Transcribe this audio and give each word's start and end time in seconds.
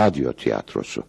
radyo 0.00 0.32
tiyatrosu. 0.32 1.02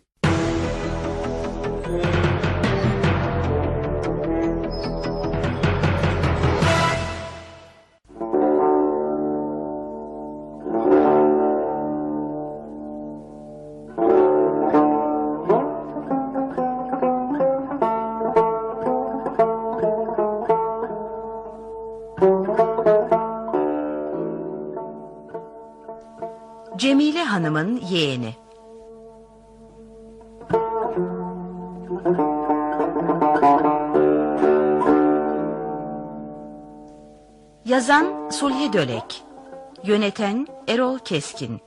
Cemile 26.78 27.24
Hanım'ın 27.24 27.82
yeğeni. 27.90 28.41
Yazan 37.82 38.30
Sulhi 38.30 38.74
Dölek 38.74 39.24
Yöneten 39.84 40.48
Erol 40.68 41.00
Keskin. 41.00 41.62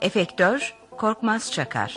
Efektör 0.00 0.74
Korkmaz 0.98 1.52
Çakar. 1.52 1.94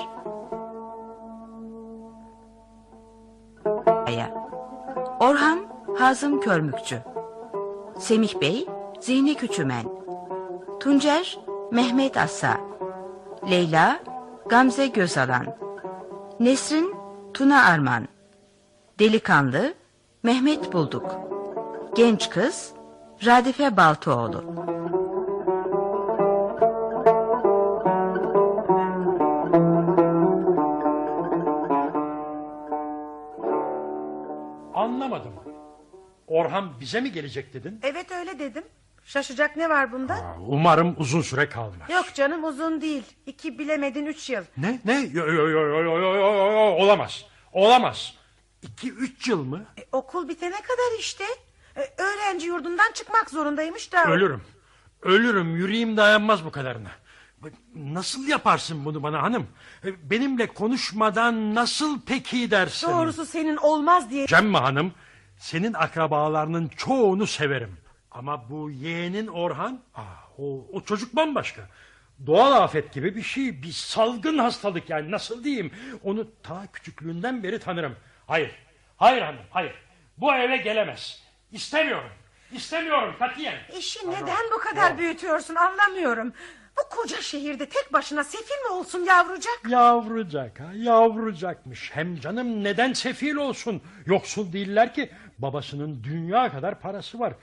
Orhan 5.19 5.59
Hazım 5.99 6.39
Körmükçü. 6.39 6.99
Semih 7.99 8.41
Bey 8.41 8.67
Zihni 8.99 9.35
Küçümen 9.35 9.85
Tuncer 10.79 11.39
Mehmet 11.71 12.17
Assa 12.17 12.57
Leyla 13.49 13.99
Gamze 14.49 14.87
Gözalan. 14.87 15.57
Nesrin 16.39 16.95
Tuna 17.33 17.65
Arman. 17.65 18.07
Delikanlı 18.99 19.73
Mehmet 20.23 20.73
Bulduk. 20.73 21.15
Genç 21.95 22.29
kız 22.29 22.76
Radife 23.25 23.77
Baltoğlu 23.77 24.43
Anlamadım. 34.73 35.33
Orhan 36.27 36.79
bize 36.79 37.01
mi 37.01 37.11
gelecek 37.11 37.53
dedin? 37.53 37.79
Evet 37.83 38.11
öyle 38.11 38.39
dedim. 38.39 38.63
Şaşacak 39.03 39.57
ne 39.57 39.69
var 39.69 39.91
bunda? 39.91 40.13
Aa, 40.13 40.35
Umarım 40.47 40.95
uzun 40.99 41.21
süre 41.21 41.49
kalmaz. 41.49 41.89
Yok 41.89 42.05
canım 42.15 42.43
uzun 42.43 42.81
değil. 42.81 43.03
İki 43.25 43.59
bilemedin 43.59 44.05
üç 44.05 44.29
yıl. 44.29 44.43
Ne? 44.57 44.79
Ne? 44.85 44.99
Yo, 45.13 45.27
yo, 45.27 45.33
yo, 45.33 45.49
yo, 45.49 45.67
yo, 45.67 45.83
yo, 45.83 46.15
yo, 46.15 46.15
yo, 46.51 46.59
olamaz. 46.59 47.25
Olamaz. 47.53 48.13
İki 48.61 48.91
üç 48.91 49.27
yıl 49.27 49.43
mı? 49.43 49.65
E, 49.77 49.83
okul 49.91 50.27
bitene 50.29 50.55
kadar 50.55 50.99
işte. 50.99 51.23
E, 51.77 52.01
öğrenci 52.01 52.47
yurdundan 52.47 52.91
çıkmak 52.93 53.29
zorundaymış 53.29 53.93
da. 53.93 54.05
Ölürüm. 54.05 54.41
Ölürüm. 55.01 55.55
Yüreğim 55.55 55.97
dayanmaz 55.97 56.45
bu 56.45 56.51
kadarına. 56.51 56.91
Nasıl 57.75 58.27
yaparsın 58.27 58.85
bunu 58.85 59.03
bana 59.03 59.21
hanım? 59.21 59.47
Benimle 59.83 60.47
konuşmadan 60.47 61.55
nasıl 61.55 62.01
peki 62.05 62.51
dersin? 62.51 62.87
Doğrusu 62.87 63.25
senin 63.25 63.57
olmaz 63.57 64.09
diye. 64.09 64.27
Cemma 64.27 64.63
hanım, 64.63 64.93
senin 65.37 65.73
akrabalarının 65.73 66.67
çoğunu 66.67 67.27
severim. 67.27 67.77
Ama 68.11 68.49
bu 68.49 68.71
yeğenin 68.71 69.27
Orhan, 69.27 69.79
aa, 69.95 70.01
o, 70.37 70.67
o 70.73 70.81
çocuk 70.81 71.15
bambaşka. 71.15 71.61
Doğal 72.25 72.51
afet 72.51 72.93
gibi 72.93 73.15
bir 73.15 73.21
şey, 73.21 73.63
bir 73.63 73.71
salgın 73.71 74.37
hastalık 74.37 74.89
yani 74.89 75.11
nasıl 75.11 75.43
diyeyim? 75.43 75.71
Onu 76.03 76.27
ta 76.43 76.67
küçüklüğünden 76.73 77.43
beri 77.43 77.59
tanırım. 77.59 77.95
Hayır, 78.27 78.51
hayır 78.97 79.21
hanım, 79.21 79.41
hayır. 79.49 79.73
Bu 80.17 80.33
eve 80.33 80.57
gelemez. 80.57 81.26
İstemiyorum, 81.51 82.09
istemiyorum 82.51 83.15
katiyen. 83.19 83.55
İşi 83.79 84.11
neden 84.11 84.45
bu 84.55 84.59
kadar 84.59 84.97
büyütüyorsun 84.97 85.55
anlamıyorum. 85.55 86.33
Bu 86.77 86.95
koca 86.95 87.21
şehirde 87.21 87.69
tek 87.69 87.93
başına 87.93 88.23
sefil 88.23 88.61
mi 88.65 88.69
olsun 88.71 88.99
yavrucak? 89.05 89.61
Yavrucak 89.69 90.59
ha 90.59 90.71
yavrucakmış. 90.75 91.91
Hem 91.93 92.19
canım 92.19 92.63
neden 92.63 92.93
sefil 92.93 93.35
olsun? 93.35 93.81
Yoksul 94.05 94.53
değiller 94.53 94.93
ki. 94.93 95.09
Babasının 95.39 96.03
dünya 96.03 96.51
kadar 96.51 96.79
parası 96.79 97.19
var. 97.19 97.33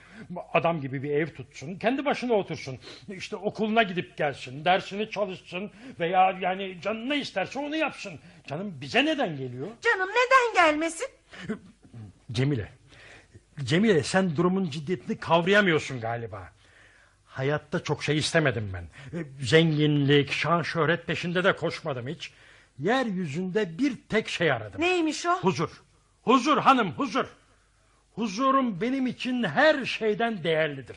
Adam 0.53 0.81
gibi 0.81 1.03
bir 1.03 1.11
ev 1.11 1.27
tutsun. 1.35 1.79
Kendi 1.79 2.05
başına 2.05 2.33
otursun. 2.33 2.79
İşte 3.09 3.37
okuluna 3.37 3.83
gidip 3.83 4.17
gelsin. 4.17 4.65
Dersini 4.65 5.11
çalışsın. 5.11 5.71
Veya 6.01 6.39
yani 6.41 6.79
canı 6.83 7.09
ne 7.09 7.17
isterse 7.17 7.59
onu 7.59 7.77
yapsın. 7.77 8.21
Canım 8.47 8.75
bize 8.81 9.05
neden 9.05 9.37
geliyor? 9.37 9.69
Canım 9.81 10.09
neden 10.09 10.65
gelmesin? 10.65 11.09
Cemile. 12.33 12.73
Cemile 13.63 14.03
sen 14.03 14.37
durumun 14.37 14.71
ciddiyetini 14.71 15.19
kavrayamıyorsun 15.19 16.01
galiba. 16.01 16.53
Hayatta 17.27 17.83
çok 17.83 18.05
şey 18.05 18.19
istemedim 18.19 18.71
ben. 18.75 18.83
E, 19.19 19.25
Zenginlik, 19.41 20.33
şan, 20.33 20.63
şöhret 20.63 21.07
peşinde 21.07 21.45
de 21.45 21.57
koşmadım 21.57 22.09
hiç. 22.09 22.31
Yeryüzünde 22.79 23.79
bir 23.79 23.97
tek 24.09 24.29
şey 24.29 24.53
aradım. 24.53 24.81
Neymiş 24.81 25.27
o? 25.27 25.41
Huzur. 25.41 25.83
Huzur 26.23 26.59
hanım 26.59 26.91
huzur. 26.93 27.27
Huzurum 28.15 28.81
benim 28.81 29.07
için 29.07 29.43
her 29.43 29.85
şeyden 29.85 30.45
değerlidir. 30.45 30.97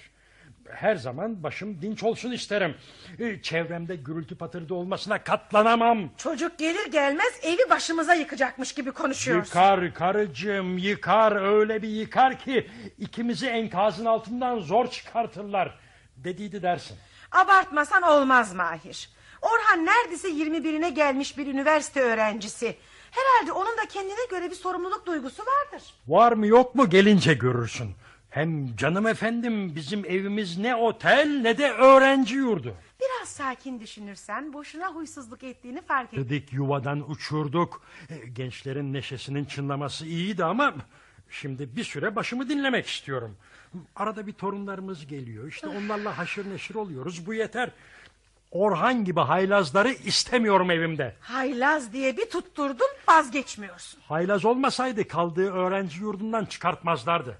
Her 0.72 0.96
zaman 0.96 1.44
başım 1.44 1.82
dinç 1.82 2.04
olsun 2.04 2.32
isterim. 2.32 2.76
E, 3.20 3.42
Çevremde 3.42 3.96
gürültü 3.96 4.38
patırdı 4.38 4.74
olmasına 4.74 5.24
katlanamam. 5.24 6.10
Çocuk 6.18 6.60
gelir 6.60 6.92
gelmez 6.92 7.40
evi 7.44 7.70
başımıza 7.70 8.14
yıkacakmış 8.14 8.74
gibi 8.74 8.92
konuşuyorsun. 8.92 9.46
Yıkar 9.46 9.94
karıcığım 9.94 10.78
yıkar 10.78 11.58
öyle 11.60 11.82
bir 11.82 11.90
yıkar 11.90 12.40
ki 12.40 12.70
ikimizi 13.00 13.48
enkazın 13.48 14.06
altından 14.06 14.60
zor 14.60 14.88
çıkartırlar 14.88 15.78
dediydi 16.18 16.62
dersin. 16.62 16.98
Abartmasan 17.32 18.02
olmaz 18.04 18.54
Mahir. 18.54 19.10
Orhan 19.42 19.86
neredeyse 19.86 20.28
21'ine 20.30 20.90
gelmiş 20.90 21.38
bir 21.38 21.48
üniversite 21.48 22.02
öğrencisi. 22.02 22.76
Herhalde 23.12 23.52
onun 23.52 23.78
da 23.78 23.86
kendine 23.90 24.26
göre 24.30 24.50
bir 24.50 24.56
sorumluluk 24.56 25.06
duygusu 25.06 25.44
vardır. 25.44 25.88
Var 26.08 26.32
mı 26.32 26.48
yok 26.48 26.76
mu 26.76 26.90
gelince 26.90 27.34
görürsün. 27.34 27.92
Hem 28.38 28.76
canım 28.76 29.08
efendim 29.08 29.76
bizim 29.76 30.06
evimiz 30.06 30.58
ne 30.58 30.76
otel 30.76 31.40
ne 31.42 31.58
de 31.58 31.72
öğrenci 31.72 32.36
yurdu. 32.36 32.76
Biraz 33.02 33.30
sakin 33.30 33.80
düşünürsen 33.80 34.54
boşuna 34.54 34.88
huysuzluk 34.88 35.44
ettiğini 35.44 35.82
fark 35.82 36.14
et. 36.14 36.20
Dedik 36.20 36.54
yuvadan 36.54 37.12
uçurduk. 37.12 37.82
E, 38.10 38.28
Gençlerin 38.28 38.94
neşesinin 38.94 39.46
çınlaması 39.46 40.06
iyiydi 40.06 40.44
ama... 40.44 40.74
Şimdi 41.30 41.76
bir 41.76 41.84
süre 41.84 42.16
başımı 42.16 42.50
dinlemek 42.50 42.88
istiyorum. 42.88 43.38
Arada 43.96 44.28
bir 44.28 44.34
torunlarımız 44.34 45.08
geliyor. 45.08 45.48
İşte 45.48 45.68
onlarla 45.68 46.18
haşır 46.18 46.50
neşir 46.50 46.76
oluyoruz. 46.76 47.28
Bu 47.28 47.34
yeter. 47.34 47.72
Orhan 48.52 49.06
gibi 49.06 49.20
haylazları 49.20 49.92
istemiyorum 49.92 50.72
evimde. 50.72 51.16
Haylaz 51.20 51.94
diye 51.94 52.18
bir 52.18 52.30
tutturdun 52.30 52.88
vazgeçmiyorsun. 53.08 54.00
Haylaz 54.08 54.46
olmasaydı 54.46 55.08
kaldığı 55.08 55.52
öğrenci 55.52 56.02
yurdundan 56.02 56.46
çıkartmazlardı. 56.46 57.38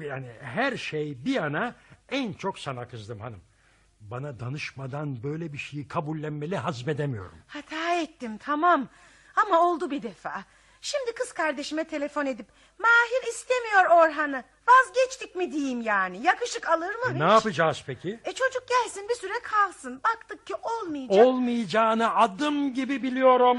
Yani 0.00 0.26
her 0.40 0.76
şey 0.76 1.24
bir 1.24 1.32
yana 1.32 1.74
en 2.08 2.32
çok 2.32 2.58
sana 2.58 2.88
kızdım 2.88 3.20
hanım. 3.20 3.40
Bana 4.00 4.40
danışmadan 4.40 5.22
böyle 5.22 5.52
bir 5.52 5.58
şeyi 5.58 5.88
kabullenmeli 5.88 6.56
hazmedemiyorum. 6.56 7.38
Hata 7.46 7.94
ettim 7.94 8.38
tamam 8.38 8.88
ama 9.36 9.60
oldu 9.60 9.90
bir 9.90 10.02
defa. 10.02 10.44
Şimdi 10.80 11.14
kız 11.14 11.32
kardeşime 11.32 11.84
telefon 11.84 12.26
edip 12.26 12.46
Mahir 12.78 13.28
istemiyor 13.30 13.84
Orhan'ı 13.90 14.44
vazgeçtik 14.68 15.36
mi 15.36 15.52
diyeyim 15.52 15.80
yani 15.80 16.22
yakışık 16.22 16.68
alır 16.68 16.94
mı 16.94 17.04
E, 17.10 17.14
hiç? 17.14 17.20
ne 17.20 17.24
yapacağız 17.32 17.82
peki? 17.86 18.20
E 18.24 18.32
çocuk 18.34 18.64
gelsin 18.68 19.08
bir 19.08 19.14
süre 19.14 19.32
kalsın 19.42 20.00
baktık 20.04 20.46
ki 20.46 20.54
olmayacak. 20.54 21.26
Olmayacağını 21.26 22.14
adım 22.16 22.74
gibi 22.74 23.02
biliyorum. 23.02 23.58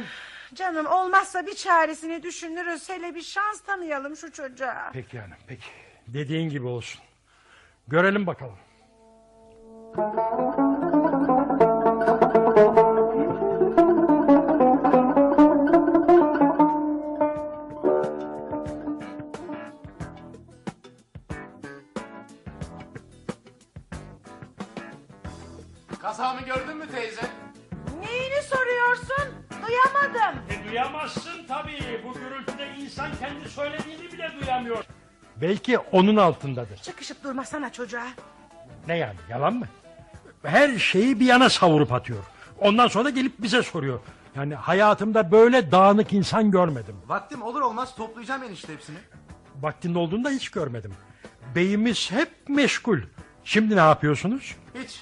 Canım 0.54 0.86
olmazsa 0.86 1.46
bir 1.48 1.56
çaresini 1.56 2.24
düşünürüz 2.24 2.90
hele 2.90 3.16
bir 3.16 3.22
şans 3.22 3.62
tanıyalım 3.62 4.16
şu 4.18 4.32
çocuğa. 4.32 4.90
Peki 4.94 5.20
hanım 5.20 5.38
peki. 5.48 5.68
Dediğin 6.08 6.50
gibi 6.50 6.68
olsun. 6.68 7.02
Görelim 7.88 8.28
bakalım. 8.28 8.58
Kazamı 26.02 26.42
gördün 26.42 26.78
mü 26.78 26.88
teyze? 26.92 27.22
Neyini 28.00 28.42
soruyorsun? 28.44 29.34
Duyamadım. 29.68 30.42
E, 30.50 30.70
duyamazsın 30.70 31.46
tabii. 31.48 32.02
Bu 32.06 32.14
gürültüde 32.14 32.76
insan 32.78 33.12
kendi 33.20 33.50
söylediğini 33.50 34.12
bile 34.12 34.32
duyamıyor. 34.42 34.86
Belki 35.42 35.78
onun 35.80 36.16
altındadır. 36.16 36.78
Çıkışıp 36.78 37.24
durmasana 37.24 37.72
çocuğa. 37.72 38.08
Ne 38.88 38.98
yani 38.98 39.16
yalan 39.30 39.54
mı? 39.54 39.66
Her 40.44 40.78
şeyi 40.78 41.20
bir 41.20 41.26
yana 41.26 41.50
savurup 41.50 41.94
atıyor. 41.94 42.24
Ondan 42.60 42.88
sonra 42.88 43.06
da 43.06 43.10
gelip 43.10 43.42
bize 43.42 43.64
soruyor. 43.64 44.00
Yani 44.36 44.56
hayatımda 44.56 45.32
böyle 45.32 45.72
dağınık 45.72 46.14
insan 46.14 46.52
görmedim. 46.52 46.96
Vaktim 47.08 47.42
olur 47.42 47.62
olmaz 47.62 47.96
toplayacağım 47.96 48.44
enişte 48.44 48.74
hepsini. 48.74 48.98
Vaktinde 49.62 49.98
olduğunda 50.00 50.30
hiç 50.30 50.50
görmedim. 50.50 50.94
Beyimiz 51.56 52.12
hep 52.12 52.30
meşgul. 52.50 53.00
Şimdi 53.44 53.76
ne 53.76 53.80
yapıyorsunuz? 53.80 54.56
Hiç. 54.76 55.00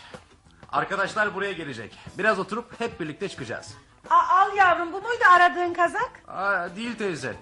Arkadaşlar 0.71 1.35
buraya 1.35 1.51
gelecek. 1.51 1.97
Biraz 2.17 2.39
oturup 2.39 2.79
hep 2.81 2.99
birlikte 2.99 3.29
çıkacağız. 3.29 3.73
Aa, 4.09 4.39
al 4.41 4.55
yavrum 4.57 4.93
bu 4.93 5.01
muydu 5.01 5.23
aradığın 5.35 5.73
kazak? 5.73 6.11
Aa, 6.27 6.75
değil 6.75 6.95
teyze. 6.97 7.35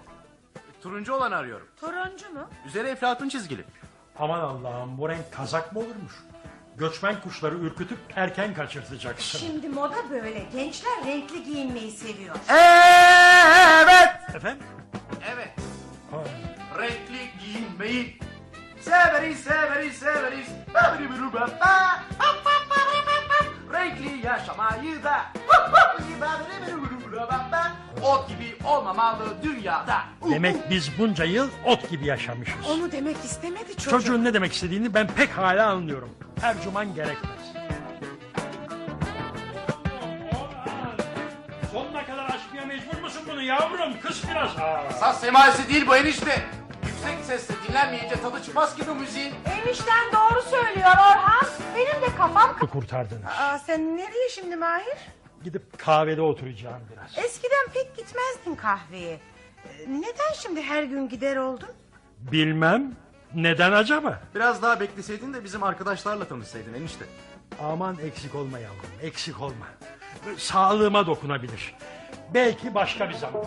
Turuncu 0.83 1.13
olan 1.13 1.31
arıyorum. 1.31 1.67
Turuncu 1.79 2.29
mu? 2.29 2.49
Üzeri 2.67 2.87
eflatun 2.87 3.29
çizgili. 3.29 3.65
Aman 4.19 4.39
Allah'ım 4.39 4.97
bu 4.97 5.09
renk 5.09 5.33
kazak 5.33 5.73
mı 5.73 5.79
olurmuş? 5.79 6.13
Göçmen 6.77 7.21
kuşları 7.21 7.55
ürkütüp 7.55 7.97
erken 8.15 8.53
kaçırtacaksın. 8.53 9.39
Şimdi 9.39 9.69
moda 9.69 10.09
böyle. 10.09 10.45
Gençler 10.53 11.05
renkli 11.05 11.43
giyinmeyi 11.43 11.91
seviyor. 11.91 12.35
Evet. 13.81 14.35
Efendim? 14.35 14.63
Evet. 15.33 15.49
Ha, 16.11 16.17
Renkli 16.79 17.29
giyinmeyi 17.39 18.19
severiz 18.81 19.39
severiz 19.39 19.93
severiz. 19.97 20.47
Renkli 23.83 24.27
yaşamayı 24.27 25.03
da 25.03 25.21
ot 28.03 28.29
gibi 28.29 28.55
olmamalı 28.67 29.23
dünyada. 29.43 30.01
Demek 30.31 30.69
biz 30.69 30.99
bunca 30.99 31.25
yıl 31.25 31.49
ot 31.65 31.89
gibi 31.89 32.05
yaşamışız. 32.05 32.55
Onu 32.69 32.91
demek 32.91 33.17
istemedi 33.17 33.69
çocuk. 33.75 33.89
Çocuğun 33.89 34.23
ne 34.23 34.33
demek 34.33 34.53
istediğini 34.53 34.93
ben 34.93 35.07
pek 35.07 35.37
hala 35.37 35.69
anlıyorum. 35.69 36.09
Tercüman 36.41 36.95
gerekmez. 36.95 37.39
Sonuna 41.71 42.05
kadar 42.05 42.25
açmaya 42.25 42.65
mecbur 42.67 43.01
musun 43.01 43.21
bunu 43.31 43.41
yavrum? 43.41 43.99
Kız 44.03 44.23
biraz. 44.31 44.51
Saz 44.99 45.19
semalisi 45.19 45.69
değil 45.69 45.87
bu 45.87 45.95
enişte. 45.95 46.45
Yüksek 47.03 47.25
sesle 47.25 47.55
dinlenmeyince 47.67 48.15
tadı 48.21 48.43
çıkmaz 48.43 48.75
ki 48.75 48.81
bu 48.87 48.95
müziğin. 48.95 49.33
Enişten 49.45 50.11
doğru 50.13 50.41
söylüyor 50.41 50.87
Orhan. 50.91 51.47
Benim 51.75 52.01
de 52.01 52.15
kafam... 52.17 52.57
kurtardınız. 52.71 53.23
Aa, 53.39 53.59
sen 53.59 53.97
nereye 53.97 54.29
şimdi 54.29 54.55
Mahir? 54.55 54.97
Gidip 55.43 55.79
kahvede 55.79 56.21
oturacağım 56.21 56.81
biraz. 56.91 57.25
Eskiden 57.25 57.67
pek 57.73 57.97
gitmezdin 57.97 58.55
kahveye. 58.55 59.13
Ee, 59.13 59.85
Neden 59.87 60.33
şimdi 60.41 60.61
her 60.61 60.83
gün 60.83 61.09
gider 61.09 61.35
oldun? 61.37 61.69
Bilmem. 62.19 62.91
Neden 63.35 63.71
acaba? 63.71 64.19
Biraz 64.35 64.61
daha 64.61 64.79
bekleseydin 64.79 65.33
de 65.33 65.43
bizim 65.43 65.63
arkadaşlarla 65.63 66.25
tanışsaydın 66.25 66.73
enişte. 66.73 67.05
Aman 67.63 67.97
eksik 68.05 68.35
olma 68.35 68.59
yavrum. 68.59 68.89
Eksik 69.01 69.41
olma. 69.41 69.65
Sağlığıma 70.37 71.07
dokunabilir. 71.07 71.75
Belki 72.33 72.75
başka 72.75 73.09
bir 73.09 73.13
zaman. 73.13 73.43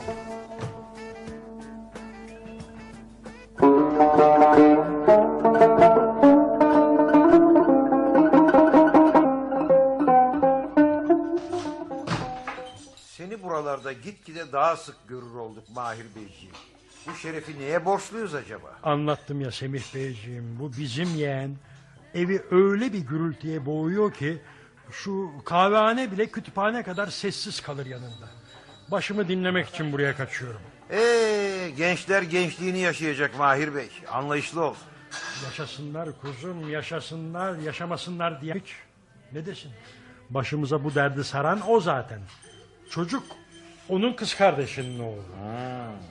Seni 3.96 4.02
buralarda 13.42 13.92
gitgide 13.92 14.52
daha 14.52 14.76
sık 14.76 15.08
görür 15.08 15.34
olduk 15.34 15.64
Mahir 15.74 16.04
Beyciğim. 16.16 16.54
Bu 17.06 17.14
şerefi 17.14 17.60
neye 17.60 17.84
borçluyuz 17.84 18.34
acaba? 18.34 18.78
Anlattım 18.82 19.40
ya 19.40 19.50
Semih 19.50 19.94
Beyciğim. 19.94 20.58
Bu 20.60 20.72
bizim 20.72 21.14
yeğen. 21.14 21.56
Evi 22.14 22.42
öyle 22.50 22.92
bir 22.92 22.98
gürültüye 23.00 23.66
boğuyor 23.66 24.12
ki... 24.12 24.38
...şu 24.90 25.30
kahvehane 25.44 26.12
bile 26.12 26.26
kütüphane 26.26 26.82
kadar 26.82 27.06
sessiz 27.06 27.60
kalır 27.60 27.86
yanında. 27.86 28.28
Başımı 28.90 29.28
dinlemek 29.28 29.68
için 29.68 29.92
buraya 29.92 30.16
kaçıyorum. 30.16 30.60
Ee, 30.90 31.70
gençler 31.76 32.22
gençliğini 32.22 32.78
yaşayacak 32.78 33.38
Mahir 33.38 33.74
Bey. 33.74 33.88
Anlayışlı 34.12 34.64
ol. 34.64 34.74
Yaşasınlar 35.44 36.08
kuzum, 36.20 36.70
yaşasınlar, 36.70 37.58
yaşamasınlar 37.58 38.40
diye 38.40 38.54
hiç. 38.54 38.74
Ne 39.32 39.46
desin? 39.46 39.70
Başımıza 40.30 40.84
bu 40.84 40.94
derdi 40.94 41.24
saran 41.24 41.70
o 41.70 41.80
zaten. 41.80 42.20
Çocuk 42.90 43.22
onun 43.88 44.12
kız 44.12 44.34
kardeşinin 44.34 44.98
oğlu. 44.98 45.22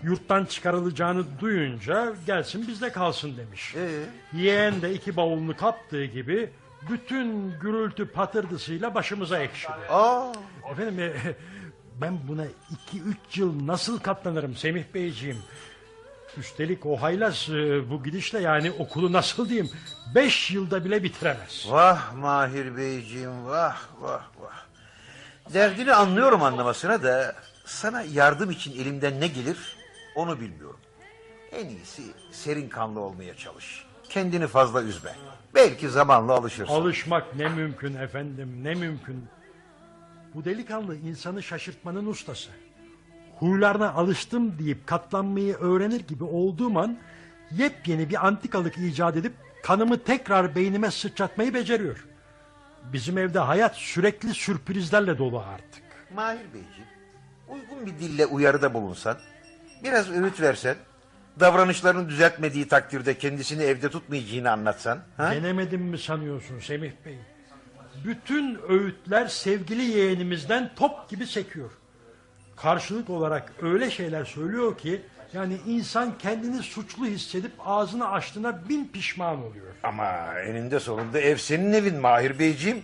Yurttan 0.03 0.45
çıkarılacağını 0.45 1.25
duyunca 1.39 2.13
gelsin 2.27 2.67
bizde 2.67 2.91
kalsın 2.91 3.37
demiş. 3.37 3.75
Ee? 3.75 3.89
Yeğen 4.37 4.81
de 4.81 4.93
iki 4.93 5.17
bavulunu 5.17 5.57
kaptığı 5.57 6.05
gibi 6.05 6.49
bütün 6.89 7.59
gürültü 7.59 8.07
patırdısıyla 8.07 8.95
başımıza 8.95 9.39
ekşidi. 9.39 9.71
Aa, 9.89 10.31
Efendim 10.71 10.99
e, 10.99 11.13
ben 12.01 12.17
buna 12.27 12.45
iki 12.71 13.01
üç 13.01 13.37
yıl 13.37 13.67
nasıl 13.67 13.99
katlanırım 13.99 14.55
Semih 14.55 14.83
Beyciğim? 14.93 15.37
Üstelik 16.37 16.85
o 16.85 17.01
haylaz 17.01 17.49
e, 17.49 17.89
bu 17.89 18.03
gidişle 18.03 18.39
yani 18.39 18.71
okulu 18.71 19.13
nasıl 19.13 19.49
diyeyim 19.49 19.69
beş 20.15 20.51
yılda 20.51 20.85
bile 20.85 21.03
bitiremez. 21.03 21.65
vah 21.69 22.13
Mahir 22.13 22.77
Beyciğim 22.77 23.45
vah 23.45 23.77
vah 24.01 24.23
vah. 24.39 24.65
Derdini 25.53 25.93
anlıyorum 25.93 26.43
anlamasına 26.43 27.03
da 27.03 27.35
sana 27.65 28.01
yardım 28.01 28.51
için 28.51 28.71
elimden 28.81 29.21
ne 29.21 29.27
gelir 29.27 29.77
onu 30.15 30.39
bilmiyorum. 30.39 30.79
En 31.51 31.69
iyisi 31.69 32.03
serin 32.31 32.69
kanlı 32.69 32.99
olmaya 32.99 33.37
çalış. 33.37 33.85
Kendini 34.09 34.47
fazla 34.47 34.81
üzme. 34.81 35.11
Belki 35.55 35.89
zamanla 35.89 36.33
alışırsın. 36.33 36.73
Alışmak 36.73 37.35
ne 37.35 37.49
mümkün 37.49 37.95
efendim 37.95 38.63
ne 38.63 38.73
mümkün. 38.73 39.25
Bu 40.35 40.45
delikanlı 40.45 40.95
insanı 40.95 41.43
şaşırtmanın 41.43 42.05
ustası. 42.05 42.49
Huylarına 43.39 43.93
alıştım 43.93 44.59
deyip 44.59 44.87
katlanmayı 44.87 45.55
öğrenir 45.55 45.99
gibi 46.07 46.23
olduğum 46.23 46.79
an 46.79 46.97
yepyeni 47.51 48.09
bir 48.09 48.27
antikalık 48.27 48.77
icat 48.77 49.17
edip 49.17 49.33
kanımı 49.63 50.03
tekrar 50.03 50.55
beynime 50.55 50.91
sıçratmayı 50.91 51.53
beceriyor. 51.53 52.05
Bizim 52.93 53.17
evde 53.17 53.39
hayat 53.39 53.75
sürekli 53.75 54.33
sürprizlerle 54.33 55.17
dolu 55.17 55.39
artık. 55.39 55.83
Mahir 56.15 56.45
Beyciğim, 56.53 56.89
uygun 57.47 57.85
bir 57.85 57.99
dille 57.99 58.25
uyarıda 58.25 58.73
bulunsan, 58.73 59.17
biraz 59.83 60.11
öğüt 60.11 60.41
versen, 60.41 60.75
davranışlarını 61.39 62.09
düzeltmediği 62.09 62.67
takdirde 62.67 63.17
kendisini 63.17 63.63
evde 63.63 63.89
tutmayacağını 63.89 64.51
anlatsan, 64.51 64.99
ha? 65.17 65.31
Denemedim 65.31 65.81
mi 65.81 65.97
sanıyorsun 65.97 66.59
Semih 66.59 66.91
Bey? 67.05 67.17
Bütün 68.05 68.59
öğütler 68.69 69.27
sevgili 69.27 69.83
yeğenimizden 69.83 70.71
top 70.75 71.09
gibi 71.09 71.27
sekiyor. 71.27 71.71
Karşılık 72.55 73.09
olarak 73.09 73.53
öyle 73.61 73.91
şeyler 73.91 74.25
söylüyor 74.25 74.77
ki 74.77 75.01
yani 75.33 75.57
insan 75.67 76.17
kendini 76.17 76.63
suçlu 76.63 77.05
hissedip 77.05 77.51
ağzını 77.65 78.11
açtığına 78.11 78.69
bin 78.69 78.87
pişman 78.87 79.43
oluyor. 79.43 79.65
Ama 79.83 80.39
eninde 80.39 80.79
sonunda 80.79 81.19
ev 81.19 81.37
senin 81.37 81.73
evin 81.73 81.99
Mahir 81.99 82.39
Beyciğim. 82.39 82.83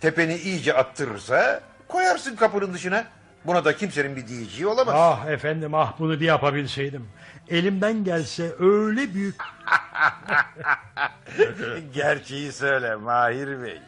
Tepeni 0.00 0.36
iyice 0.36 0.74
attırırsa 0.74 1.60
koyarsın 1.88 2.36
kapının 2.36 2.74
dışına. 2.74 3.04
Buna 3.44 3.64
da 3.64 3.76
kimsenin 3.76 4.16
bir 4.16 4.28
diyeceği 4.28 4.66
olamaz. 4.66 4.94
Ah 4.98 5.26
efendim 5.26 5.74
ah 5.74 5.92
bunu 5.98 6.20
bir 6.20 6.26
yapabilseydim. 6.26 7.08
Elimden 7.48 8.04
gelse 8.04 8.52
öyle 8.58 9.14
büyük... 9.14 9.34
Gerçeği 11.94 12.52
söyle 12.52 12.94
Mahir 12.94 13.62
Bey. 13.62 13.80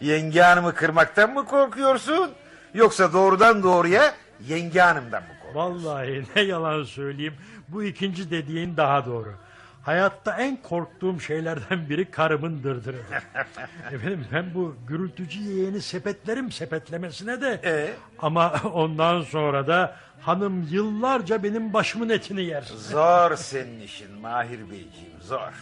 Yenge 0.00 0.42
hanımı 0.42 0.74
kırmaktan 0.74 1.34
mı 1.34 1.46
korkuyorsun? 1.46 2.30
Yoksa 2.74 3.12
doğrudan 3.12 3.62
doğruya 3.62 4.14
yenge 4.48 4.80
hanımdan 4.80 5.22
mı 5.22 5.28
korkuyorsun? 5.42 5.84
Vallahi 5.84 6.24
ne 6.36 6.42
yalan 6.42 6.82
söyleyeyim 6.84 7.34
bu 7.68 7.84
ikinci 7.84 8.30
dediğin 8.30 8.76
daha 8.76 9.06
doğru. 9.06 9.34
Hayatta 9.82 10.36
en 10.36 10.56
korktuğum 10.62 11.20
şeylerden 11.20 11.88
biri 11.88 12.10
karımın 12.10 12.62
dırdırı. 12.62 12.96
Efendim 13.92 14.26
ben 14.32 14.54
bu 14.54 14.76
gürültücü 14.88 15.40
yeğeni 15.40 15.82
sepetlerim 15.82 16.52
sepetlemesine 16.52 17.40
de... 17.40 17.60
Ee? 17.64 17.90
Ama 18.18 18.54
ondan 18.72 19.22
sonra 19.22 19.66
da 19.66 19.96
hanım 20.20 20.68
yıllarca 20.70 21.42
benim 21.42 21.72
başımın 21.72 22.08
etini 22.08 22.42
yer. 22.42 22.62
Zor 22.62 23.36
senin 23.36 23.80
işin 23.80 24.12
Mahir 24.20 24.70
Beyciğim 24.70 25.20
zor. 25.22 25.52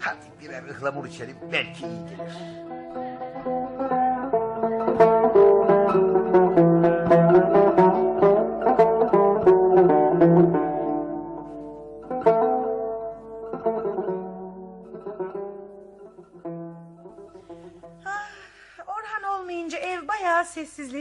Hadi 0.00 0.18
birer 0.40 0.62
ıhlamur 0.62 1.06
içelim 1.06 1.36
belki 1.52 1.86
iyi 1.86 2.00
gelir. 2.10 2.32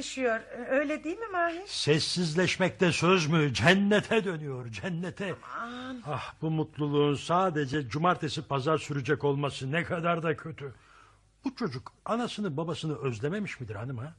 Sessizleşiyor. 0.02 0.40
Öyle 0.70 1.04
değil 1.04 1.18
mi 1.18 1.28
Mahir? 1.32 1.68
Sessizleşmekte 1.68 2.92
söz 2.92 3.28
mü? 3.28 3.54
Cennete 3.54 4.24
dönüyor 4.24 4.68
cennete. 4.68 5.36
Ah 6.08 6.34
bu 6.42 6.52
mutluluğun 6.52 7.16
sadece 7.16 7.90
cumartesi 7.90 8.48
pazar 8.48 8.78
sürecek 8.78 9.24
olması 9.24 9.72
ne 9.72 9.84
kadar 9.84 10.24
da 10.24 10.38
kötü. 10.38 10.74
Bu 11.46 11.56
çocuk 11.56 11.92
anasını 12.06 12.58
babasını 12.58 12.98
özlememiş 12.98 13.60
midir 13.60 13.76
hanım 13.76 13.98
ha? 13.98 14.14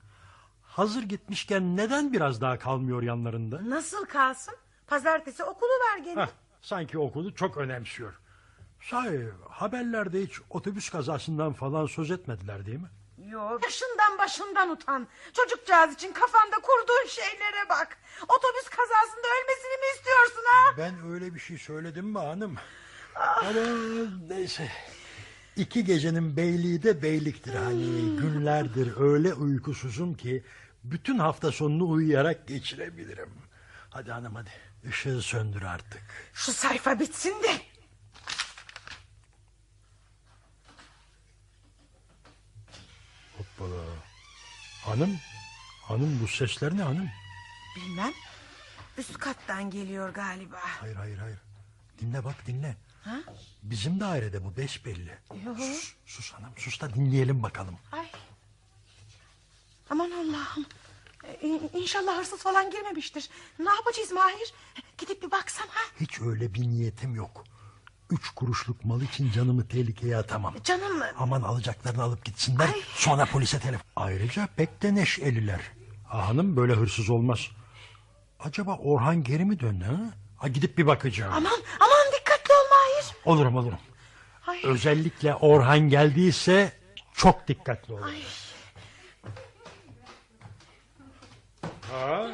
Hazır 0.62 1.02
gitmişken 1.02 1.76
neden 1.76 2.12
biraz 2.12 2.40
daha 2.40 2.58
kalmıyor 2.58 3.02
yanlarında? 3.02 3.70
Nasıl 3.70 4.04
kalsın? 4.04 4.54
Pazartesi 4.86 5.44
okulu 5.44 5.70
var 5.70 5.98
gene. 6.04 6.22
Heh, 6.22 6.28
sanki 6.60 6.98
okulu 6.98 7.34
çok 7.34 7.56
önemsiyor. 7.56 8.12
Sahi 8.80 9.28
haberlerde 9.48 10.22
hiç 10.22 10.40
otobüs 10.50 10.90
kazasından 10.90 11.52
falan 11.52 11.86
söz 11.86 12.10
etmediler 12.10 12.66
değil 12.66 12.78
mi? 12.78 12.88
Yok. 13.30 13.62
Yaşından 13.64 14.18
başından 14.18 14.70
utan. 14.70 15.08
Çocukcağız 15.32 15.94
için 15.94 16.12
kafanda 16.12 16.56
kurduğun 16.56 17.08
şeylere 17.08 17.68
bak. 17.68 17.98
Otobüs 18.22 18.68
kazasında 18.70 19.26
ölmesini 19.40 19.76
mi 19.80 19.86
istiyorsun 19.96 20.44
ha? 20.52 20.74
Ben 20.78 21.12
öyle 21.12 21.34
bir 21.34 21.40
şey 21.40 21.58
söyledim 21.58 22.06
mi 22.06 22.18
hanım? 22.18 22.56
Ama 23.16 23.50
neyse. 24.28 24.68
İki 25.56 25.84
gecenin 25.84 26.36
beyliği 26.36 26.82
de 26.82 27.02
beyliktir 27.02 27.54
hani. 27.54 28.16
Günlerdir 28.16 29.00
öyle 29.00 29.34
uykusuzum 29.34 30.14
ki 30.14 30.44
bütün 30.84 31.18
hafta 31.18 31.52
sonunu 31.52 31.88
uyuyarak 31.88 32.48
geçirebilirim. 32.48 33.30
Hadi 33.90 34.10
hanım 34.12 34.34
hadi. 34.34 34.50
Işığı 34.88 35.22
söndür 35.22 35.62
artık. 35.62 36.02
Şu 36.32 36.52
sayfa 36.52 37.00
bitsin 37.00 37.42
de. 37.42 37.69
Hoppala. 43.60 43.84
Hanım, 44.84 45.18
hanım 45.82 46.20
bu 46.22 46.28
sesler 46.28 46.76
ne 46.76 46.82
hanım? 46.82 47.10
Bilmem. 47.76 48.12
Üst 48.98 49.18
kattan 49.18 49.70
geliyor 49.70 50.08
galiba. 50.08 50.60
Hayır 50.62 50.96
hayır 50.96 51.18
hayır. 51.18 51.38
Dinle 52.00 52.24
bak 52.24 52.46
dinle. 52.46 52.76
Bizim 53.62 54.00
dairede 54.00 54.44
bu 54.44 54.56
beş 54.56 54.84
belli. 54.86 55.18
Sus, 55.56 55.94
sus 56.06 56.32
hanım 56.32 56.52
sus 56.56 56.80
da 56.80 56.94
dinleyelim 56.94 57.42
bakalım. 57.42 57.78
Ay. 57.92 58.10
Aman 59.90 60.10
Allah'ım. 60.10 60.66
Ee, 61.24 61.38
in- 61.48 61.70
İnşallah 61.74 62.18
hırsız 62.18 62.42
falan 62.42 62.70
girmemiştir. 62.70 63.30
Ne 63.58 63.70
yapacağız 63.74 64.12
Mahir? 64.12 64.54
Gidip 64.98 65.22
bir 65.22 65.30
baksam 65.30 65.66
ha? 65.68 65.80
Hiç 66.00 66.20
öyle 66.20 66.54
bir 66.54 66.60
niyetim 66.60 67.14
yok. 67.14 67.44
Üç 68.10 68.30
kuruşluk 68.30 68.84
mal 68.84 69.00
için 69.00 69.32
canımı 69.32 69.68
tehlikeye 69.68 70.16
atamam. 70.16 70.54
Canım 70.64 71.02
Aman 71.18 71.42
alacaklarını 71.42 72.02
alıp 72.02 72.24
gitsinler 72.24 72.64
Ay. 72.66 72.74
sonra 72.94 73.26
polise 73.26 73.58
telefon. 73.58 73.86
Ayrıca 73.96 74.48
pek 74.56 74.82
de 74.82 74.94
neşeliler. 74.94 75.60
Ah, 76.10 76.28
hanım 76.28 76.56
böyle 76.56 76.72
hırsız 76.72 77.10
olmaz. 77.10 77.48
Acaba 78.40 78.76
Orhan 78.76 79.22
geri 79.24 79.44
mi 79.44 79.60
döndü 79.60 79.84
ha? 79.84 80.00
ha 80.36 80.48
gidip 80.48 80.78
bir 80.78 80.86
bakacağım. 80.86 81.32
aman 81.32 81.60
aman 81.80 82.12
dikkatli 82.18 82.52
ol 82.52 82.66
Mahir. 82.70 83.16
Olurum 83.24 83.56
olurum. 83.56 83.78
Ay. 84.46 84.60
Özellikle 84.64 85.34
Orhan 85.34 85.78
geldiyse 85.80 86.72
çok 87.14 87.48
dikkatli 87.48 87.94
olun. 87.94 88.10
Ha? 91.92 92.26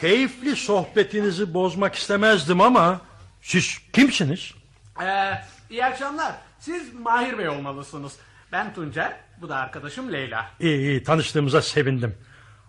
Keyifli 0.00 0.56
sohbetinizi 0.56 1.54
bozmak 1.54 1.94
istemezdim 1.94 2.60
ama 2.60 3.00
siz 3.48 3.78
kimsiniz? 3.92 4.54
Ee, 5.02 5.32
iyi 5.70 5.84
akşamlar. 5.84 6.32
Siz 6.58 6.94
Mahir 6.94 7.38
Bey 7.38 7.48
olmalısınız. 7.48 8.12
Ben 8.52 8.74
Tuncer, 8.74 9.16
bu 9.40 9.48
da 9.48 9.56
arkadaşım 9.56 10.12
Leyla. 10.12 10.50
İyi 10.60 10.78
iyi 10.78 11.02
tanıştığımıza 11.02 11.62
sevindim. 11.62 12.18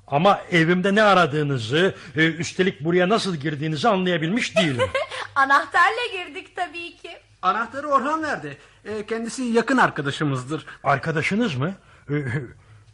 Ama 0.08 0.42
evimde 0.52 0.96
ne 0.96 1.04
aradığınızı, 1.04 1.96
e, 2.16 2.26
üstelik 2.26 2.84
buraya 2.84 3.10
nasıl 3.10 3.36
girdiğinizi 3.36 3.90
anlayabilmiş 3.90 4.58
değilim. 4.58 4.90
Anahtarla 5.36 6.08
girdik 6.12 6.56
tabii 6.56 6.98
ki. 6.98 7.18
Anahtarı 7.42 7.88
Orhan 7.88 8.24
verdi. 8.24 8.58
Ee, 8.86 9.06
kendisi 9.06 9.44
yakın 9.44 9.78
arkadaşımızdır. 9.78 10.66
Arkadaşınız 10.84 11.56
mı? 11.56 11.74
E, 12.10 12.14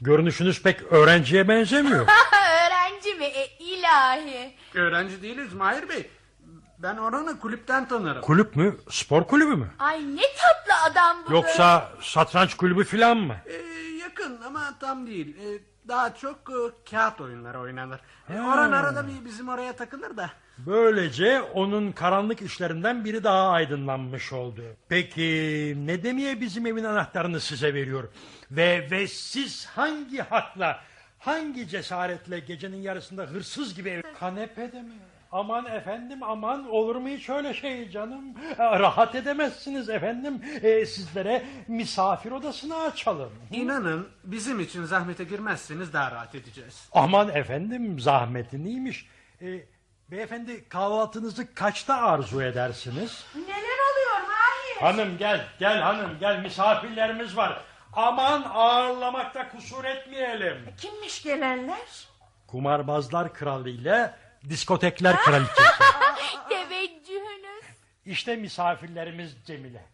Görünüşünüz 0.01 0.63
pek 0.63 0.83
öğrenciye 0.83 1.47
benzemiyor. 1.47 2.07
Öğrenci 2.65 3.13
mi? 3.13 3.25
E, 3.25 3.47
ilahi. 3.59 4.53
Öğrenci 4.73 5.21
değiliz 5.21 5.53
Mahir 5.53 5.89
Bey. 5.89 6.09
Ben 6.79 6.97
Orhan'ı 6.97 7.39
kulüpten 7.39 7.87
tanırım. 7.87 8.21
Kulüp 8.21 8.55
mü? 8.55 8.75
Spor 8.89 9.27
kulübü 9.27 9.55
mü? 9.55 9.67
Ay 9.79 10.15
ne 10.15 10.21
tatlı 10.21 10.91
adam 10.91 11.17
bu. 11.29 11.33
Yoksa 11.33 11.91
satranç 12.01 12.53
kulübü 12.57 12.83
falan 12.83 13.17
mı? 13.17 13.35
Ee, 13.45 13.53
yakın 14.03 14.41
ama 14.41 14.73
tam 14.79 15.07
değil. 15.07 15.37
Ee, 15.37 15.59
daha 15.87 16.15
çok 16.15 16.35
e, 16.35 16.89
kağıt 16.91 17.21
oyunları 17.21 17.59
oynanır. 17.59 17.99
Ee, 18.29 18.33
Orhan 18.33 18.71
arada 18.71 19.07
bir 19.07 19.25
bizim 19.25 19.49
oraya 19.49 19.73
takılır 19.75 20.17
da. 20.17 20.29
Böylece 20.57 21.41
onun 21.41 21.91
karanlık 21.91 22.41
işlerinden 22.41 23.05
biri 23.05 23.23
daha 23.23 23.49
aydınlanmış 23.49 24.33
oldu. 24.33 24.61
Peki 24.89 25.73
ne 25.77 26.03
demeye 26.03 26.41
bizim 26.41 26.65
evin 26.65 26.83
anahtarını 26.83 27.39
size 27.39 27.73
veriyor? 27.73 28.03
Ve 28.51 28.87
ve 28.91 29.07
siz 29.07 29.65
hangi 29.65 30.21
hakla, 30.21 30.79
hangi 31.19 31.67
cesaretle 31.67 32.39
gecenin 32.39 32.77
yarısında 32.81 33.23
hırsız 33.23 33.75
gibi 33.75 33.89
ev... 33.89 34.01
Kanepede 34.19 34.81
mi? 34.81 34.93
Aman 35.35 35.65
efendim 35.65 36.23
aman 36.23 36.69
olur 36.69 36.95
mu 36.95 37.07
hiç 37.07 37.29
öyle 37.29 37.53
şey 37.53 37.89
canım? 37.89 38.23
E, 38.59 38.79
Rahat 38.79 39.15
edemezsiniz 39.15 39.89
efendim. 39.89 40.41
E, 40.61 40.85
sizlere 40.85 41.45
misafir 41.67 42.31
odasını 42.31 42.77
açalım. 42.81 43.31
İnanın 43.51 44.07
bizim 44.23 44.59
için 44.59 44.83
zahmete 44.83 45.23
girmezseniz 45.23 45.93
daha 45.93 46.11
rahat 46.11 46.35
edeceğiz. 46.35 46.89
Aman 46.91 47.29
efendim 47.29 47.99
zahmeti 47.99 48.63
neymiş? 48.65 49.07
E, 49.41 49.47
beyefendi 50.11 50.69
kahvaltınızı 50.69 51.53
kaçta 51.53 51.95
arzu 51.95 52.41
edersiniz? 52.41 53.25
Neler 53.35 53.77
oluyor 53.91 54.27
Mahir? 54.27 54.81
Hanım 54.81 55.17
gel, 55.17 55.45
gel 55.59 55.81
hanım 55.81 56.11
gel 56.19 56.39
misafirlerimiz 56.39 57.37
var. 57.37 57.61
Aman 57.93 58.43
ağırlamakta 58.53 59.49
kusur 59.49 59.85
etmeyelim. 59.85 60.57
Kimmiş 60.77 61.23
gelenler? 61.23 62.07
Kumarbazlar 62.47 63.33
kralı 63.33 63.69
ile 63.69 64.13
diskotekler 64.49 65.15
kraliçesi. 65.23 65.61
Teveccühünüz. 66.49 67.63
İşte 68.05 68.35
misafirlerimiz 68.35 69.31
Cemile. 69.45 69.85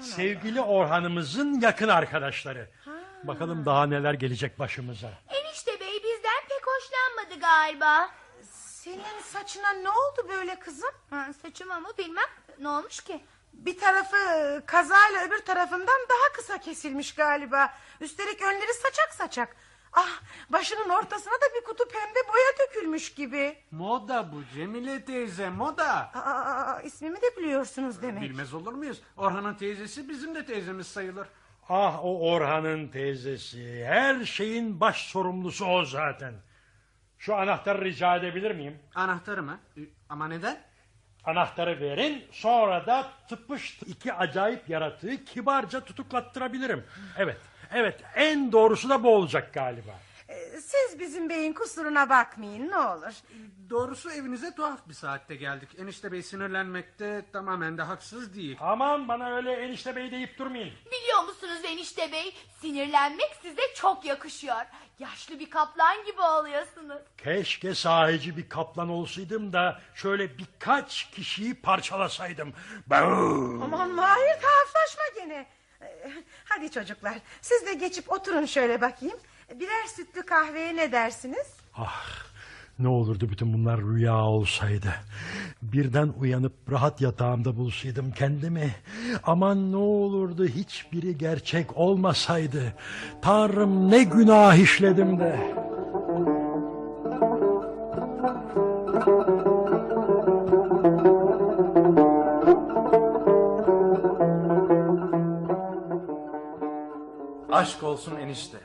Sevgili 0.00 0.60
Orhan'ımızın 0.60 1.60
yakın 1.60 1.88
arkadaşları. 1.88 2.70
Bakalım 3.24 3.64
daha 3.66 3.86
neler 3.86 4.14
gelecek 4.14 4.58
başımıza. 4.58 5.10
Enişte 5.28 5.80
bey 5.80 5.94
bizden 6.04 6.42
pek 6.48 6.62
hoşlanmadı 6.66 7.40
galiba. 7.40 8.10
Senin 8.52 9.20
saçına 9.32 9.72
ne 9.72 9.88
oldu 9.90 10.26
böyle 10.28 10.58
kızım? 10.58 10.90
Ha, 11.10 11.28
saçıma 11.42 11.80
mı 11.80 11.88
bilmem. 11.98 12.24
Ne 12.58 12.68
olmuş 12.68 13.00
ki? 13.00 13.20
Bir 13.52 13.78
tarafı 13.78 14.16
kazayla 14.66 15.24
öbür 15.26 15.38
tarafından 15.44 16.00
daha 16.10 16.32
kısa 16.36 16.58
kesilmiş 16.58 17.14
galiba. 17.14 17.74
Üstelik 18.00 18.42
önleri 18.42 18.74
saçak 18.74 19.14
saçak. 19.14 19.56
Ah 19.92 20.20
başının 20.50 20.88
ortasına 20.88 21.32
da 21.34 21.46
bir 21.60 21.64
kutu 21.64 21.84
pembe 21.88 22.28
boya 22.32 22.68
dökülmüş 22.68 23.14
gibi. 23.14 23.56
Moda 23.70 24.32
bu 24.32 24.42
Cemile 24.54 25.04
teyze 25.04 25.50
moda. 25.50 25.86
Aa, 26.14 26.80
ismimi 26.80 27.16
de 27.16 27.36
biliyorsunuz 27.38 28.02
demek. 28.02 28.22
Bilmez 28.22 28.54
olur 28.54 28.72
muyuz? 28.72 29.00
Orhan'ın 29.16 29.54
teyzesi 29.54 30.08
bizim 30.08 30.34
de 30.34 30.46
teyzemiz 30.46 30.86
sayılır. 30.86 31.28
Ah 31.68 32.04
o 32.04 32.30
Orhan'ın 32.32 32.88
teyzesi. 32.88 33.84
Her 33.86 34.24
şeyin 34.24 34.80
baş 34.80 35.06
sorumlusu 35.06 35.66
o 35.66 35.84
zaten. 35.84 36.34
Şu 37.18 37.34
anahtarı 37.36 37.84
rica 37.84 38.16
edebilir 38.16 38.50
miyim? 38.54 38.78
Anahtarı 38.94 39.42
mı? 39.42 39.58
Ee, 39.76 39.80
Ama 40.08 40.28
neden? 40.28 40.60
Anahtarı 41.24 41.80
verin 41.80 42.24
sonra 42.32 42.86
da 42.86 43.06
tıpış 43.28 43.80
iki 43.86 44.12
acayip 44.12 44.68
yaratığı 44.68 45.24
kibarca 45.24 45.80
tutuklattırabilirim. 45.84 46.84
Evet, 47.18 47.36
evet 47.74 48.00
en 48.14 48.52
doğrusu 48.52 48.88
da 48.88 49.02
bu 49.04 49.14
olacak 49.14 49.54
galiba. 49.54 49.90
Ee, 50.28 50.60
Siz 50.60 51.00
bizim 51.00 51.28
beyin 51.28 51.52
kusuruna 51.52 52.08
bakmayın 52.10 52.70
ne 52.70 52.76
olur. 52.78 53.12
Doğrusu 53.70 54.10
evinize 54.10 54.54
tuhaf 54.54 54.88
bir 54.88 54.94
saatte 54.94 55.34
geldik. 55.34 55.68
Enişte 55.78 56.12
bey 56.12 56.22
sinirlenmekte 56.22 57.24
tamamen 57.32 57.78
de 57.78 57.82
haksız 57.82 58.34
değil. 58.34 58.56
Aman 58.60 59.08
bana 59.08 59.36
öyle 59.36 59.52
enişte 59.52 59.96
bey 59.96 60.10
deyip 60.10 60.38
durmayın. 60.38 60.72
Biliyor 60.86 61.22
musunuz 61.24 61.60
enişte 61.64 62.12
bey? 62.12 62.34
Sinirlenmek 62.60 63.36
size 63.42 63.62
çok 63.74 64.04
yakışıyor. 64.04 64.56
Yaşlı 64.98 65.38
bir 65.38 65.50
kaplan 65.50 66.04
gibi 66.06 66.20
oluyorsunuz. 66.20 67.02
Keşke 67.18 67.74
sahici 67.74 68.36
bir 68.36 68.48
kaplan 68.48 68.88
olsaydım 68.88 69.52
da 69.52 69.80
şöyle 69.94 70.38
birkaç 70.38 71.10
kişiyi 71.10 71.54
parçalasaydım. 71.54 72.52
Aman 72.90 73.90
Mahir 73.90 74.40
tuhaflaşma 74.40 75.02
gene. 75.16 75.46
Ee, 75.82 76.10
Hadi 76.44 76.70
çocuklar 76.70 77.14
siz 77.40 77.66
de 77.66 77.74
geçip 77.74 78.12
oturun 78.12 78.46
şöyle 78.46 78.80
bakayım. 78.80 79.16
Birer 79.60 79.86
sütlü 79.96 80.22
kahveye 80.22 80.76
ne 80.76 80.92
dersiniz? 80.92 81.46
Ah 81.76 82.04
ne 82.78 82.88
olurdu 82.88 83.28
bütün 83.30 83.52
bunlar 83.54 83.80
rüya 83.80 84.16
olsaydı. 84.16 84.94
Birden 85.62 86.12
uyanıp 86.20 86.52
rahat 86.70 87.00
yatağımda 87.00 87.56
bulsaydım 87.56 88.12
kendimi. 88.12 88.74
Aman 89.24 89.72
ne 89.72 89.76
olurdu 89.76 90.46
hiçbiri 90.46 91.18
gerçek 91.18 91.76
olmasaydı. 91.76 92.74
Tanrım 93.22 93.90
ne 93.90 94.02
günah 94.04 94.54
işledim 94.56 95.18
de. 95.20 95.54
Olsun 108.02 108.16
enişte. 108.16 108.58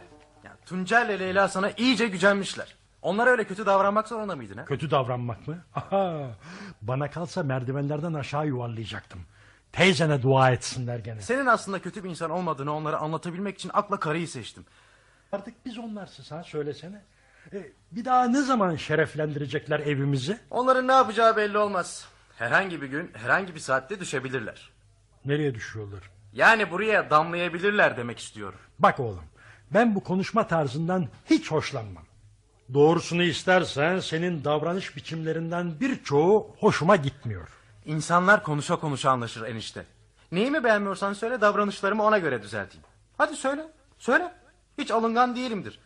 Ya 0.43 0.57
Tuncer 0.65 1.05
ile 1.05 1.19
Leyla 1.19 1.47
sana 1.47 1.71
iyice 1.71 2.07
gücenmişler. 2.07 2.75
Onlara 3.01 3.29
öyle 3.29 3.43
kötü 3.43 3.65
davranmak 3.65 4.07
zorunda 4.07 4.35
mıydın 4.35 4.57
ha? 4.57 4.65
Kötü 4.65 4.91
davranmak 4.91 5.47
mı? 5.47 5.57
Aha, 5.75 6.31
bana 6.81 7.09
kalsa 7.11 7.43
merdivenlerden 7.43 8.13
aşağı 8.13 8.47
yuvarlayacaktım. 8.47 9.21
Teyzene 9.71 10.21
dua 10.21 10.51
etsinler 10.51 10.99
gene. 10.99 11.21
Senin 11.21 11.45
aslında 11.45 11.81
kötü 11.81 12.03
bir 12.03 12.09
insan 12.09 12.31
olmadığını 12.31 12.73
onlara 12.73 12.97
anlatabilmek 12.97 13.55
için 13.55 13.71
akla 13.73 13.99
karıyı 13.99 14.27
seçtim. 14.27 14.65
Artık 15.31 15.65
biz 15.65 15.77
onlarsız 15.77 16.31
ha 16.31 16.43
söylesene. 16.43 17.01
E, 17.53 17.71
bir 17.91 18.05
daha 18.05 18.23
ne 18.23 18.41
zaman 18.41 18.75
şereflendirecekler 18.75 19.79
evimizi? 19.79 20.39
Onların 20.49 20.87
ne 20.87 20.91
yapacağı 20.91 21.37
belli 21.37 21.57
olmaz. 21.57 22.07
Herhangi 22.37 22.81
bir 22.81 22.87
gün, 22.87 23.11
herhangi 23.13 23.55
bir 23.55 23.59
saatte 23.59 23.99
düşebilirler. 23.99 24.69
Nereye 25.25 25.55
düşüyorlar? 25.55 26.16
Yani 26.37 26.71
buraya 26.71 27.09
damlayabilirler 27.09 27.97
demek 27.97 28.19
istiyorum. 28.19 28.59
Bak 28.79 28.99
oğlum 28.99 29.23
ben 29.71 29.95
bu 29.95 30.03
konuşma 30.03 30.47
tarzından 30.47 31.07
hiç 31.25 31.51
hoşlanmam. 31.51 32.03
Doğrusunu 32.73 33.23
istersen 33.23 33.99
senin 33.99 34.43
davranış 34.43 34.95
biçimlerinden 34.95 35.79
birçoğu 35.79 36.55
hoşuma 36.59 36.95
gitmiyor. 36.95 37.47
İnsanlar 37.85 38.43
konuşa 38.43 38.75
konuşa 38.75 39.11
anlaşır 39.11 39.45
enişte. 39.45 39.85
Neyimi 40.31 40.63
beğenmiyorsan 40.63 41.13
söyle 41.13 41.41
davranışlarımı 41.41 42.03
ona 42.03 42.17
göre 42.17 42.43
düzelteyim. 42.43 42.85
Hadi 43.17 43.35
söyle, 43.35 43.61
söyle. 43.97 44.31
Hiç 44.77 44.91
alıngan 44.91 45.35
değilimdir. 45.35 45.79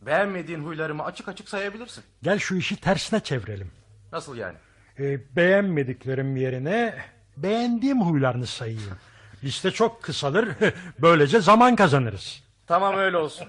Beğenmediğin 0.00 0.64
huylarımı 0.64 1.04
açık 1.04 1.28
açık 1.28 1.48
sayabilirsin. 1.48 2.04
Gel 2.22 2.38
şu 2.38 2.54
işi 2.54 2.76
tersine 2.76 3.20
çevirelim. 3.20 3.70
Nasıl 4.12 4.36
yani? 4.36 4.56
E, 4.98 5.36
beğenmediklerim 5.36 6.36
yerine 6.36 6.94
beğendiğim 7.36 8.00
huylarını 8.02 8.46
sayayım. 8.46 8.98
Liste 9.44 9.70
çok 9.70 10.02
kısalır 10.02 10.48
böylece 10.98 11.40
zaman 11.40 11.76
kazanırız. 11.76 12.42
Tamam 12.66 12.96
öyle 12.96 13.16
olsun. 13.16 13.48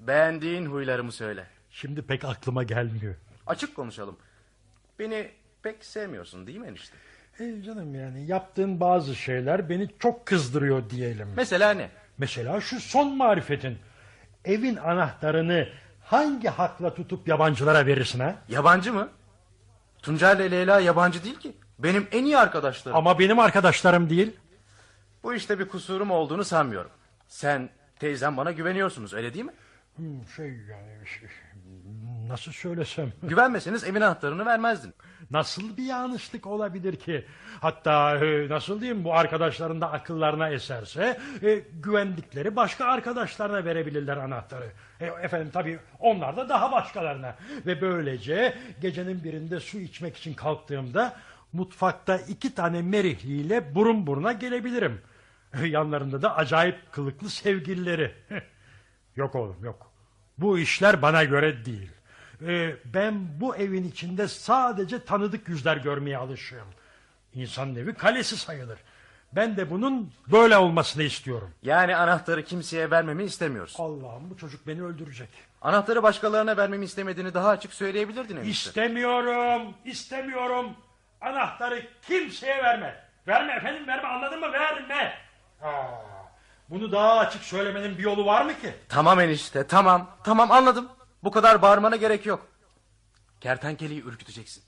Beğendiğin 0.00 0.66
huylarımı 0.66 1.12
söyle. 1.12 1.46
Şimdi 1.70 2.02
pek 2.02 2.24
aklıma 2.24 2.62
gelmiyor. 2.62 3.14
Açık 3.46 3.76
konuşalım. 3.76 4.16
Beni 4.98 5.30
pek 5.62 5.84
sevmiyorsun 5.84 6.46
değil 6.46 6.58
mi 6.58 6.66
enişte? 6.66 6.96
E, 7.40 7.62
canım 7.62 7.94
yani 7.94 8.26
yaptığın 8.26 8.80
bazı 8.80 9.16
şeyler 9.16 9.68
beni 9.68 9.88
çok 9.98 10.26
kızdırıyor 10.26 10.90
diyelim. 10.90 11.28
Mesela 11.36 11.70
ne? 11.70 11.90
Mesela 12.18 12.60
şu 12.60 12.80
son 12.80 13.16
marifetin. 13.16 13.78
Evin 14.44 14.76
anahtarını 14.76 15.68
hangi 16.04 16.48
hakla 16.48 16.94
tutup 16.94 17.28
yabancılara 17.28 17.86
verirsin 17.86 18.20
ha? 18.20 18.34
Yabancı 18.48 18.92
mı? 18.92 19.08
Tuncer 20.02 20.36
ile 20.36 20.50
Leyla 20.50 20.80
yabancı 20.80 21.24
değil 21.24 21.38
ki. 21.38 21.52
Benim 21.78 22.08
en 22.12 22.24
iyi 22.24 22.38
arkadaşlarım. 22.38 22.96
Ama 22.98 23.18
benim 23.18 23.38
arkadaşlarım 23.38 24.10
değil. 24.10 24.36
Bu 25.22 25.34
işte 25.34 25.58
bir 25.58 25.68
kusurum 25.68 26.10
olduğunu 26.10 26.44
sanmıyorum. 26.44 26.90
Sen 27.28 27.68
teyzem 27.98 28.36
bana 28.36 28.52
güveniyorsunuz 28.52 29.14
öyle 29.14 29.34
değil 29.34 29.44
mi? 29.44 29.52
Hmm, 29.96 30.26
Şey 30.36 30.46
yani 30.46 31.06
şey, 31.18 31.28
nasıl 32.28 32.52
söylesem 32.52 33.12
Güvenmeseniz 33.22 33.84
evin 33.84 34.00
anahtarını 34.00 34.46
vermezdin. 34.46 34.94
nasıl 35.30 35.76
bir 35.76 35.82
yanlışlık 35.84 36.46
olabilir 36.46 36.96
ki 36.96 37.24
hatta 37.60 38.16
e, 38.16 38.48
nasıl 38.48 38.80
diyeyim 38.80 39.04
bu 39.04 39.14
arkadaşların 39.14 39.80
da 39.80 39.92
akıllarına 39.92 40.48
eserse 40.48 41.20
e, 41.42 41.62
güvendikleri 41.82 42.56
başka 42.56 42.84
arkadaşlarına 42.84 43.64
verebilirler 43.64 44.16
anahtarı 44.16 44.72
E, 45.00 45.06
efendim 45.06 45.50
tabii 45.52 45.78
onlar 45.98 46.36
da 46.36 46.48
daha 46.48 46.72
başkalarına 46.72 47.34
ve 47.66 47.80
böylece 47.80 48.58
gecenin 48.80 49.24
birinde 49.24 49.60
su 49.60 49.78
içmek 49.78 50.16
için 50.16 50.34
kalktığımda 50.34 51.16
mutfakta 51.52 52.16
iki 52.16 52.54
tane 52.54 52.82
merihliyle 52.82 53.74
burun 53.74 54.06
buruna 54.06 54.32
gelebilirim 54.32 55.00
yanlarında 55.64 56.22
da 56.22 56.36
acayip 56.36 56.92
kılıklı 56.92 57.30
sevgilileri 57.30 58.14
Yok 59.16 59.34
oğlum 59.34 59.64
yok. 59.64 59.90
Bu 60.38 60.58
işler 60.58 61.02
bana 61.02 61.24
göre 61.24 61.64
değil. 61.64 61.90
Ee, 62.46 62.76
ben 62.84 63.40
bu 63.40 63.56
evin 63.56 63.84
içinde 63.84 64.28
sadece 64.28 65.04
tanıdık 65.04 65.48
yüzler 65.48 65.76
görmeye 65.76 66.18
alışığım. 66.18 66.68
İnsanın 67.34 67.76
evi 67.76 67.94
kalesi 67.94 68.36
sayılır. 68.36 68.78
Ben 69.32 69.56
de 69.56 69.70
bunun 69.70 70.12
böyle 70.32 70.56
olmasını 70.56 71.02
istiyorum. 71.02 71.50
Yani 71.62 71.96
anahtarı 71.96 72.44
kimseye 72.44 72.90
vermemi 72.90 73.24
istemiyorsun. 73.24 73.84
Allah'ım 73.84 74.30
bu 74.30 74.36
çocuk 74.36 74.66
beni 74.66 74.82
öldürecek. 74.82 75.28
Anahtarı 75.62 76.02
başkalarına 76.02 76.56
vermemi 76.56 76.84
istemediğini 76.84 77.34
daha 77.34 77.48
açık 77.48 77.72
söyleyebilirdin 77.72 78.36
enişte. 78.36 78.50
İstemiyorum, 78.50 79.74
istemiyorum. 79.84 80.66
Anahtarı 81.20 81.86
kimseye 82.02 82.62
verme. 82.62 83.04
Verme 83.26 83.52
efendim 83.52 83.86
verme 83.86 84.08
anladın 84.08 84.40
mı? 84.40 84.52
Verme. 84.52 85.29
Aa, 85.62 85.90
bunu 86.70 86.92
daha 86.92 87.18
açık 87.18 87.42
söylemenin 87.42 87.98
bir 87.98 88.02
yolu 88.02 88.26
var 88.26 88.44
mı 88.44 88.60
ki? 88.60 88.74
Tamam 88.88 89.20
enişte 89.20 89.66
tamam. 89.66 90.16
Tamam 90.24 90.52
anladım. 90.52 90.88
Bu 91.24 91.30
kadar 91.30 91.62
bağırmana 91.62 91.96
gerek 91.96 92.26
yok. 92.26 92.46
Kertenkeleyi 93.40 94.02
ürküteceksin. 94.02 94.64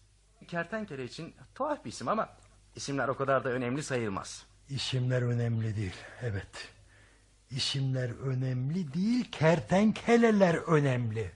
Kertenkele 0.49 1.05
için 1.05 1.35
tuhaf 1.55 1.85
bir 1.85 1.91
isim 1.91 2.09
ama 2.09 2.29
isimler 2.77 3.09
o 3.09 3.17
kadar 3.17 3.45
da 3.45 3.49
önemli 3.49 3.83
sayılmaz. 3.83 4.47
İsimler 4.69 5.23
önemli 5.23 5.77
değil. 5.77 5.95
Evet. 6.23 6.69
İsimler 7.51 8.11
önemli 8.11 8.95
değil, 8.95 9.31
kertenkeleler 9.33 10.55
önemli. 10.55 11.33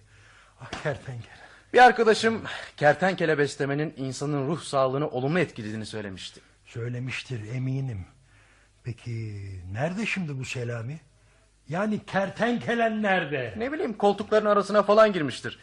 Ah 0.60 0.82
kertenkele. 0.82 1.34
Bir 1.72 1.78
arkadaşım 1.78 2.42
kertenkele 2.76 3.38
beslemenin 3.38 3.94
insanın 3.96 4.48
ruh 4.48 4.60
sağlığını 4.62 5.08
olumlu 5.08 5.38
etkilediğini 5.38 5.86
söylemişti. 5.86 6.40
Söylemiştir 6.66 7.54
eminim. 7.54 8.06
Peki 8.86 9.42
nerede 9.72 10.06
şimdi 10.06 10.38
bu 10.38 10.44
Selami? 10.44 11.00
Yani 11.68 12.04
kertenkelen 12.06 13.02
nerede? 13.02 13.54
Ne 13.56 13.72
bileyim 13.72 13.92
koltukların 13.92 14.46
arasına 14.46 14.82
falan 14.82 15.12
girmiştir. 15.12 15.58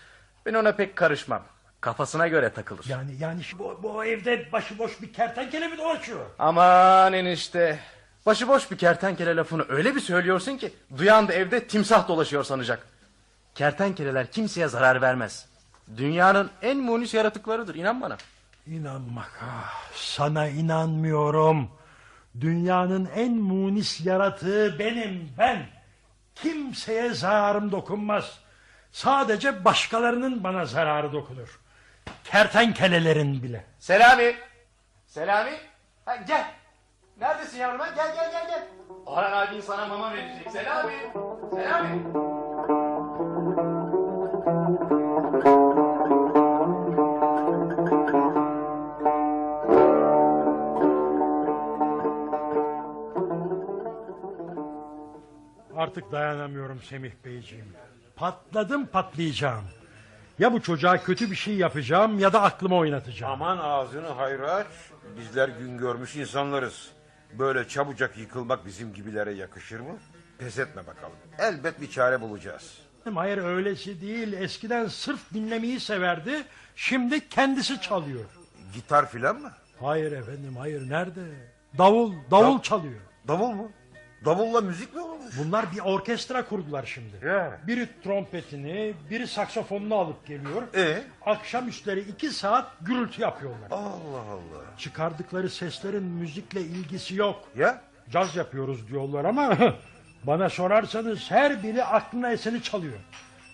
Ben 0.45 0.53
ona 0.53 0.71
pek 0.71 0.95
karışmam. 0.95 1.43
Kafasına 1.81 2.27
göre 2.27 2.53
takılır. 2.53 2.85
Yani 2.89 3.11
yani 3.19 3.41
bu, 3.59 3.79
bu 3.83 4.05
evde 4.05 4.51
başıboş 4.51 5.01
bir 5.01 5.13
kertenkele 5.13 5.67
mi 5.67 5.77
dolaşıyor? 5.77 6.25
Aman 6.39 7.13
enişte. 7.13 7.79
Başıboş 8.25 8.71
bir 8.71 8.77
kertenkele 8.77 9.35
lafını 9.35 9.65
öyle 9.69 9.95
bir 9.95 10.01
söylüyorsun 10.01 10.57
ki... 10.57 10.73
...duyan 10.97 11.27
da 11.27 11.33
evde 11.33 11.67
timsah 11.67 12.07
dolaşıyor 12.07 12.43
sanacak. 12.43 12.87
Kertenkeleler 13.55 14.31
kimseye 14.31 14.67
zarar 14.67 15.01
vermez. 15.01 15.45
Dünyanın 15.97 16.49
en 16.61 16.77
munis 16.77 17.13
yaratıklarıdır 17.13 17.75
inan 17.75 18.01
bana. 18.01 18.17
İnanmak 18.67 19.41
ah, 19.43 19.91
sana 19.95 20.47
inanmıyorum. 20.47 21.69
Dünyanın 22.41 23.09
en 23.15 23.31
munis 23.31 24.05
yaratığı 24.05 24.79
benim 24.79 25.29
ben. 25.37 25.65
Kimseye 26.35 27.09
zararım 27.13 27.71
dokunmaz. 27.71 28.39
Sadece 28.91 29.65
başkalarının 29.65 30.43
bana 30.43 30.65
zararı 30.65 31.13
dokunur. 31.13 31.59
Kertenkelelerin 32.23 33.43
bile. 33.43 33.65
Selami. 33.79 34.35
Selami. 35.05 35.51
Ha, 36.05 36.15
gel. 36.15 36.45
Neredesin 37.19 37.57
yavrum 37.59 37.79
ha? 37.79 37.87
Gel 37.95 38.15
gel 38.15 38.31
gel 38.31 38.47
gel. 38.47 38.67
Orhan 39.05 39.31
abin 39.31 39.61
sana 39.61 39.85
mama 39.85 40.13
verecek. 40.13 40.51
Selami. 40.51 40.93
Selami. 41.51 42.03
Artık 55.77 56.11
dayanamıyorum 56.11 56.81
Semih 56.81 57.11
Beyciğim. 57.25 57.73
Patladım 58.15 58.85
patlayacağım. 58.85 59.63
Ya 60.39 60.53
bu 60.53 60.61
çocuğa 60.61 61.03
kötü 61.03 61.31
bir 61.31 61.35
şey 61.35 61.55
yapacağım 61.55 62.19
ya 62.19 62.33
da 62.33 62.41
aklımı 62.41 62.75
oynatacağım. 62.75 63.33
Aman 63.33 63.57
ağzını 63.57 64.07
hayra 64.07 64.51
aç. 64.51 64.67
Bizler 65.17 65.49
gün 65.49 65.77
görmüş 65.77 66.15
insanlarız. 66.15 66.91
Böyle 67.39 67.67
çabucak 67.67 68.17
yıkılmak 68.17 68.65
bizim 68.65 68.93
gibilere 68.93 69.31
yakışır 69.33 69.79
mı? 69.79 69.97
Pes 70.37 70.59
etme 70.59 70.87
bakalım. 70.87 71.15
Elbet 71.39 71.81
bir 71.81 71.91
çare 71.91 72.21
bulacağız. 72.21 72.77
Hayır 73.15 73.37
öylesi 73.37 74.01
değil. 74.01 74.33
Eskiden 74.33 74.87
sırf 74.87 75.33
dinlemeyi 75.33 75.79
severdi. 75.79 76.43
Şimdi 76.75 77.29
kendisi 77.29 77.81
çalıyor. 77.81 78.25
Gitar 78.73 79.09
filan 79.09 79.35
mı? 79.41 79.51
Hayır 79.81 80.11
efendim 80.11 80.55
hayır 80.57 80.89
nerede? 80.89 81.21
Davul, 81.77 82.13
davul 82.31 82.61
çalıyor. 82.61 83.01
Davul 83.27 83.49
mu? 83.51 83.71
Davulla 84.25 84.61
müzik 84.61 84.95
mi 84.95 85.01
olmuş? 85.01 85.33
Bunlar 85.37 85.65
bir 85.71 85.79
orkestra 85.79 86.45
kurdular 86.45 86.83
şimdi. 86.85 87.25
Ya. 87.25 87.59
Biri 87.67 87.87
trompetini, 88.03 88.93
biri 89.09 89.27
saksafonunu 89.27 89.95
alıp 89.95 90.25
geliyor. 90.25 90.61
E? 90.75 91.03
Akşamüstleri 91.25 91.99
iki 91.99 92.29
saat 92.29 92.65
gürültü 92.81 93.21
yapıyorlar. 93.21 93.67
Allah 93.71 94.21
Allah. 94.31 94.63
Çıkardıkları 94.77 95.49
seslerin 95.49 96.03
müzikle 96.03 96.61
ilgisi 96.61 97.15
yok. 97.15 97.43
Ya? 97.55 97.81
Caz 98.11 98.35
yapıyoruz 98.35 98.87
diyorlar 98.87 99.25
ama 99.25 99.57
bana 100.23 100.49
sorarsanız 100.49 101.31
her 101.31 101.63
biri 101.63 101.83
aklına 101.83 102.31
eseni 102.31 102.63
çalıyor. 102.63 102.97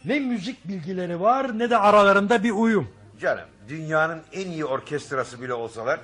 Ne 0.05 0.19
müzik 0.19 0.67
bilgileri 0.67 1.21
var 1.21 1.60
ne 1.60 1.69
de 1.69 1.77
aralarında 1.77 2.43
bir 2.43 2.51
uyum. 2.51 2.89
Canım 3.19 3.45
dünyanın 3.67 4.21
en 4.34 4.47
iyi 4.47 4.65
orkestrası 4.65 5.41
bile 5.41 5.53
olsalar 5.53 5.99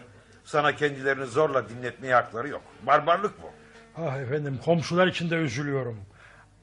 sana 0.46 0.76
kendilerini 0.76 1.26
zorla 1.26 1.70
dinletmeye 1.70 2.14
hakları 2.14 2.48
yok. 2.48 2.62
Barbarlık 2.88 3.42
bu. 3.44 3.65
Ah 3.98 4.18
efendim 4.18 4.60
komşular 4.66 5.08
için 5.08 5.30
de 5.30 5.36
üzülüyorum. 5.36 5.98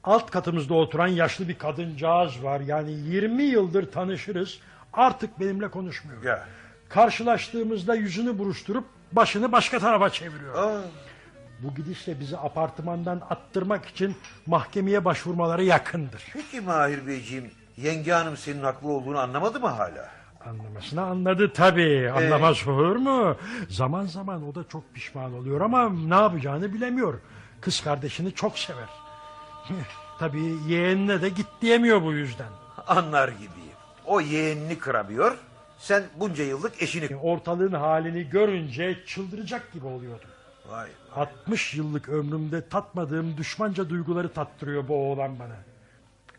alt 0.05 0.31
katımızda 0.31 0.75
oturan 0.75 1.07
yaşlı 1.07 1.49
bir 1.49 1.59
kadıncağız 1.59 2.45
var. 2.45 2.61
Yani 2.61 2.91
20 2.93 3.43
yıldır 3.43 3.93
tanışırız. 3.93 4.59
Artık 4.93 5.41
benimle 5.41 5.69
konuşmuyor. 5.71 6.23
Ya. 6.23 6.47
Karşılaştığımızda 6.89 7.95
yüzünü 7.95 8.39
buruşturup 8.39 8.85
başını 9.13 9.53
başka 9.53 9.79
tarafa 9.79 10.11
çeviriyor. 10.11 10.55
Aa, 10.55 10.81
Bu 11.63 11.75
gidişle 11.75 12.21
bizi 12.21 12.39
apartmandan 12.39 13.23
attırmak 13.31 13.87
için 13.87 14.17
mahkemeye 14.47 15.05
başvurmaları 15.05 15.65
yakındır. 15.65 16.23
peki 16.33 16.61
Mahir 16.61 17.07
Beyciğim 17.07 17.51
yenge 17.77 18.13
hanım 18.13 18.37
senin 18.37 18.63
haklı 18.63 18.89
olduğunu 18.89 19.19
anlamadı 19.19 19.61
mı 19.61 19.67
hala? 19.69 20.11
Anlamasını 20.47 21.03
anladı 21.03 21.53
tabii. 21.53 22.11
Anlamaz 22.11 22.69
olur 22.69 22.97
mu? 22.97 23.37
Zaman 23.69 24.07
zaman 24.07 24.49
o 24.49 24.55
da 24.55 24.65
çok 24.69 24.95
pişman 24.95 25.35
oluyor 25.35 25.61
ama 25.61 25.89
ne 25.89 26.15
yapacağını 26.15 26.75
bilemiyor. 26.75 27.21
Kız 27.61 27.81
kardeşini 27.81 28.35
çok 28.35 28.59
sever. 28.59 28.89
tabii 30.19 30.55
yeğenine 30.67 31.23
de 31.23 31.29
git 31.29 31.47
diyemiyor 31.63 32.03
bu 32.03 32.13
yüzden. 32.13 32.49
Anlar 32.87 33.29
gibiyim. 33.29 33.77
O 34.07 34.21
yeğenini 34.21 34.79
kıramıyor. 34.79 35.37
Sen 35.79 36.05
bunca 36.17 36.45
yıllık 36.45 36.83
eşini... 36.83 37.17
Ortalığın 37.17 37.73
halini 37.73 38.31
görünce 38.31 38.99
çıldıracak 39.07 39.73
gibi 39.73 39.87
oluyordum. 39.87 40.29
Vay. 40.69 40.89
60 41.15 41.75
yıllık 41.75 42.09
ömrümde 42.09 42.69
tatmadığım 42.69 43.37
düşmanca 43.37 43.89
duyguları 43.89 44.33
tattırıyor 44.33 44.89
bu 44.89 44.95
oğlan 44.95 45.39
bana. 45.39 45.57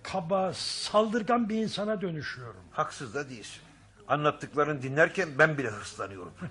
Kaba, 0.03 0.53
saldırgan 0.53 1.49
bir 1.49 1.55
insana 1.55 2.01
dönüşüyorum. 2.01 2.61
Haksız 2.71 3.15
da 3.15 3.29
değilsin. 3.29 3.61
Anlattıklarını 4.13 4.81
dinlerken 4.81 5.29
ben 5.37 5.57
bile 5.57 5.69
hırslanıyorum. 5.69 6.33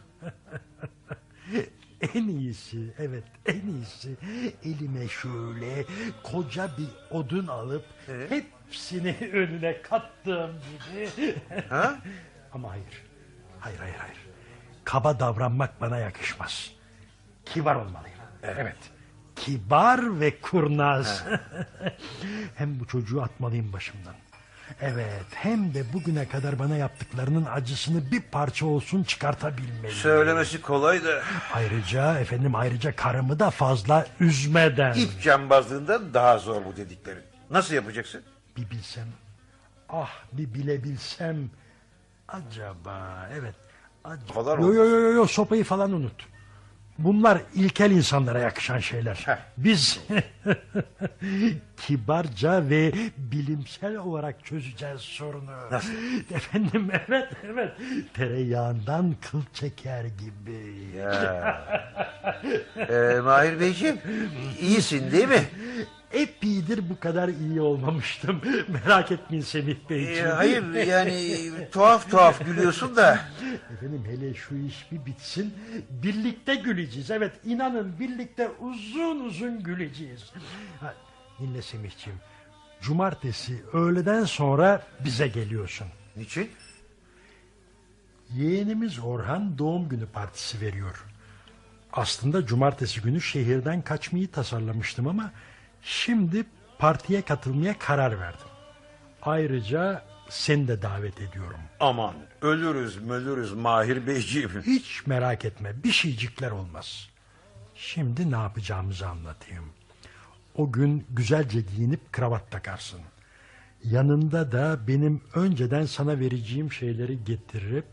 En 2.14 2.28
iyisi, 2.28 2.94
evet 2.98 3.24
en 3.46 3.66
iyisi 3.66 4.16
elime 4.64 5.08
şöyle 5.08 5.84
koca 6.22 6.70
bir 6.78 7.16
odun 7.16 7.46
alıp 7.46 7.84
hepsini 8.28 9.16
önüne 9.32 9.82
kattığım 9.82 10.50
gibi. 10.60 11.34
Ha? 11.68 11.98
Ama 12.52 12.70
hayır, 12.70 13.02
hayır, 13.60 13.78
hayır, 13.78 13.94
hayır. 13.94 14.16
Kaba 14.84 15.20
davranmak 15.20 15.80
bana 15.80 15.98
yakışmaz. 15.98 16.72
Kibar 17.44 17.74
olmalıyım. 17.74 18.18
Evet. 18.42 18.78
Kibar 19.36 20.20
ve 20.20 20.40
kurnaz. 20.40 21.24
hem 22.54 22.80
bu 22.80 22.86
çocuğu 22.86 23.22
atmalıyım 23.22 23.72
başımdan. 23.72 24.14
Evet, 24.80 25.24
hem 25.34 25.74
de 25.74 25.92
bugüne 25.92 26.28
kadar 26.28 26.58
bana 26.58 26.76
yaptıklarının 26.76 27.44
acısını 27.44 28.10
bir 28.10 28.20
parça 28.20 28.66
olsun 28.66 29.02
çıkartabilmeliyim. 29.02 29.90
Söylemesi 29.96 30.62
kolay 30.62 31.04
da 31.04 31.22
Ayrıca 31.54 32.18
efendim 32.18 32.54
ayrıca 32.54 32.96
karımı 32.96 33.38
da 33.38 33.50
fazla 33.50 34.06
üzmeden. 34.20 34.92
ip 34.94 35.22
cambazlığından 35.22 36.14
daha 36.14 36.38
zor 36.38 36.64
bu 36.64 36.76
dediklerin. 36.76 37.22
Nasıl 37.50 37.74
yapacaksın? 37.74 38.22
Bir 38.56 38.70
bilsem. 38.70 39.06
Ah 39.88 40.10
bir 40.32 40.54
bilebilsem. 40.54 41.50
Acaba 42.28 43.28
evet. 43.40 43.54
Acaba. 44.04 44.50
yo, 44.50 44.72
yo, 44.74 44.84
yo, 44.84 45.12
yo, 45.12 45.26
sopayı 45.26 45.64
falan 45.64 45.92
unut. 45.92 46.31
Bunlar 47.04 47.38
ilkel 47.54 47.90
insanlara 47.90 48.38
yakışan 48.38 48.78
şeyler. 48.78 49.14
Heh. 49.14 49.36
Biz 49.56 50.00
kibarca 51.76 52.70
ve 52.70 52.92
bilimsel 53.16 53.96
olarak 53.96 54.44
çözeceğiz 54.44 55.00
sorunu. 55.00 55.50
Nasıl? 55.70 55.92
Efendim 56.34 56.90
evet 57.08 57.28
evet. 57.52 57.72
Tereyağından 58.14 59.14
kıl 59.30 59.42
çeker 59.52 60.04
gibi. 60.04 60.96
Ya. 60.96 61.62
Ee, 62.76 63.20
Mahir 63.20 63.60
Beyciğim 63.60 63.98
iyisin 64.60 65.10
değil 65.10 65.28
mi? 65.28 65.42
Epeydir 66.12 66.90
bu 66.90 67.00
kadar 67.00 67.28
iyi 67.28 67.60
olmamıştım. 67.60 68.40
Merak 68.68 69.12
etmeyin 69.12 69.42
Semih 69.44 69.76
Ee, 69.86 69.88
Beyciğim. 69.90 70.30
hayır 70.30 70.62
yani 70.86 71.48
tuhaf 71.72 72.10
tuhaf 72.10 72.44
gülüyorsun 72.46 72.96
da. 72.96 73.18
Efendim 73.74 74.04
hele 74.06 74.34
şu 74.34 74.54
iş 74.56 74.86
bir 74.92 75.06
bitsin. 75.06 75.54
Birlikte 75.90 76.54
güleceğiz. 76.54 77.10
Evet 77.10 77.32
inanın 77.44 78.00
birlikte 78.00 78.50
uzun 78.60 79.20
uzun 79.20 79.62
güleceğiz. 79.62 80.32
Ha, 80.80 80.94
dinle 81.40 81.62
Semihciğim. 81.62 82.18
Cumartesi 82.80 83.62
öğleden 83.72 84.24
sonra 84.24 84.86
bize 85.04 85.28
geliyorsun. 85.28 85.86
Niçin? 86.16 86.50
Yeğenimiz 88.36 88.98
Orhan 88.98 89.58
doğum 89.58 89.88
günü 89.88 90.06
partisi 90.06 90.60
veriyor. 90.60 91.04
Aslında 91.92 92.46
cumartesi 92.46 93.00
günü 93.00 93.20
şehirden 93.20 93.82
kaçmayı 93.82 94.30
tasarlamıştım 94.30 95.08
ama 95.08 95.32
şimdi 95.82 96.44
partiye 96.78 97.22
katılmaya 97.22 97.78
karar 97.78 98.20
verdim. 98.20 98.46
Ayrıca 99.22 100.04
seni 100.28 100.68
de 100.68 100.82
davet 100.82 101.20
ediyorum. 101.20 101.60
Aman 101.80 102.14
ölürüz 102.42 103.02
mölürüz 103.02 103.52
Mahir 103.52 104.06
Beyciğim. 104.06 104.50
Hiç 104.66 105.06
merak 105.06 105.44
etme 105.44 105.72
bir 105.84 105.92
şeycikler 105.92 106.50
olmaz. 106.50 107.08
Şimdi 107.74 108.30
ne 108.30 108.36
yapacağımızı 108.36 109.08
anlatayım. 109.08 109.64
O 110.56 110.72
gün 110.72 111.06
güzelce 111.10 111.60
giyinip 111.60 112.12
kravat 112.12 112.50
takarsın. 112.50 113.00
Yanında 113.84 114.52
da 114.52 114.78
benim 114.88 115.20
önceden 115.34 115.84
sana 115.84 116.20
vereceğim 116.20 116.72
şeyleri 116.72 117.24
getirip... 117.24 117.84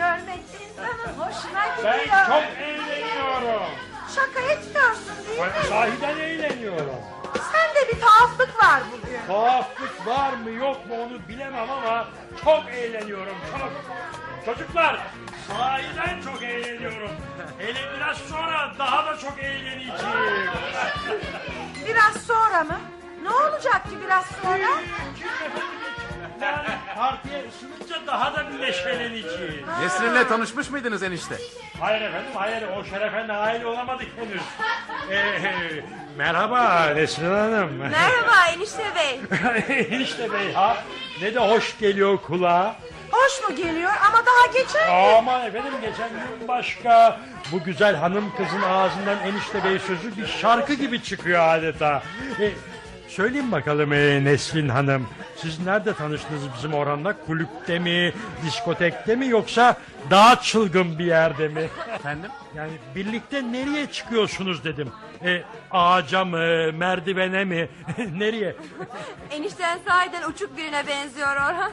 görmek 0.00 0.40
insanın 0.60 1.12
hoşuna 1.18 1.76
gidiyor. 1.76 1.94
Ben 2.10 2.26
çok 2.26 2.42
eğleniyorum. 2.62 3.70
Şaka 4.14 4.40
etmiyorsun 4.40 5.26
değil 5.28 5.40
mi? 5.40 5.46
Ben 5.56 5.68
sahiden 5.68 6.18
eğleniyorum. 6.18 7.00
Sende 7.52 7.92
bir 7.92 8.00
tuhaflık 8.00 8.62
var 8.64 8.82
bugün. 8.92 9.20
Tuhaflık 9.26 10.06
var 10.06 10.32
mı 10.32 10.50
yok 10.50 10.86
mu 10.86 10.94
onu 11.02 11.28
bilemem 11.28 11.70
ama 11.70 12.08
çok 12.44 12.70
eğleniyorum 12.74 13.36
çok. 13.52 13.72
Çocuklar 14.44 15.00
sahiden 15.48 16.20
çok 16.22 16.42
eğleniyorum. 16.42 17.10
Hele 17.58 17.80
biraz 17.96 18.16
sonra 18.16 18.72
daha 18.78 19.06
da 19.06 19.18
çok 19.18 19.38
eğleneceğim. 19.38 20.50
Biraz 21.86 22.22
sonra 22.26 22.64
mı? 22.64 22.80
Ne 23.22 23.30
olacak 23.30 23.84
ki 23.84 23.96
biraz 24.04 24.26
sonra? 24.42 24.68
Yani 26.42 26.68
partiye 26.94 27.44
ısınınca 27.48 28.06
daha 28.06 28.34
da 28.36 28.52
bir 28.52 28.60
neşeleneceğim. 28.60 29.66
Nesrin'le 29.80 30.28
tanışmış 30.28 30.70
mıydınız 30.70 31.02
enişte? 31.02 31.34
Hayır 31.80 32.02
efendim 32.02 32.30
hayır 32.34 32.62
o 32.76 32.84
şerefe 32.84 33.28
nail 33.28 33.64
olamadık 33.64 34.08
henüz. 34.16 34.42
Ee, 35.10 35.84
merhaba 36.16 36.84
Nesrin 36.94 37.30
Hanım. 37.30 37.70
Merhaba 37.76 38.46
enişte 38.56 38.84
bey. 38.96 39.20
işte 40.02 40.32
bey 40.32 40.52
ha 40.52 40.76
ne 41.22 41.34
de 41.34 41.38
hoş 41.38 41.78
geliyor 41.78 42.18
kulağa. 42.18 42.76
Hoş 43.10 43.48
mu 43.48 43.56
geliyor 43.56 43.92
ama 44.08 44.18
daha 44.26 44.52
geçen 44.52 44.86
gün. 44.86 45.16
Aman 45.18 45.46
efendim 45.46 45.72
geçen 45.80 46.08
gün 46.08 46.48
başka 46.48 47.20
bu 47.52 47.62
güzel 47.64 47.96
hanım 47.96 48.32
kızın 48.36 48.62
ağzından 48.62 49.18
enişte 49.18 49.64
bey 49.64 49.78
sözü 49.78 50.16
bir 50.16 50.26
şarkı 50.26 50.74
gibi 50.74 51.02
çıkıyor 51.02 51.48
adeta. 51.48 52.02
E, 52.40 52.50
söyleyin 53.08 53.52
bakalım 53.52 53.92
e, 53.92 54.24
Nesrin 54.24 54.68
Hanım 54.68 55.08
siz 55.42 55.60
nerede 55.66 55.94
tanıştınız 55.94 56.42
bizim 56.56 56.74
Orhan'la 56.74 57.16
kulüpte 57.26 57.78
mi 57.78 58.12
diskotekte 58.44 59.16
mi 59.16 59.28
yoksa 59.28 59.76
daha 60.10 60.40
çılgın 60.40 60.98
bir 60.98 61.04
yerde 61.04 61.48
mi? 61.48 61.68
Efendim? 61.94 62.30
Yani 62.54 62.72
birlikte 62.94 63.52
nereye 63.52 63.86
çıkıyorsunuz 63.86 64.64
dedim. 64.64 64.88
E, 65.24 65.42
ağaca 65.70 66.24
mı 66.24 66.72
merdivene 66.72 67.44
mi 67.44 67.68
nereye? 68.16 68.56
Enişten 69.30 69.78
sahiden 69.88 70.30
uçuk 70.30 70.56
birine 70.56 70.86
benziyor 70.86 71.28
Orhan. 71.28 71.72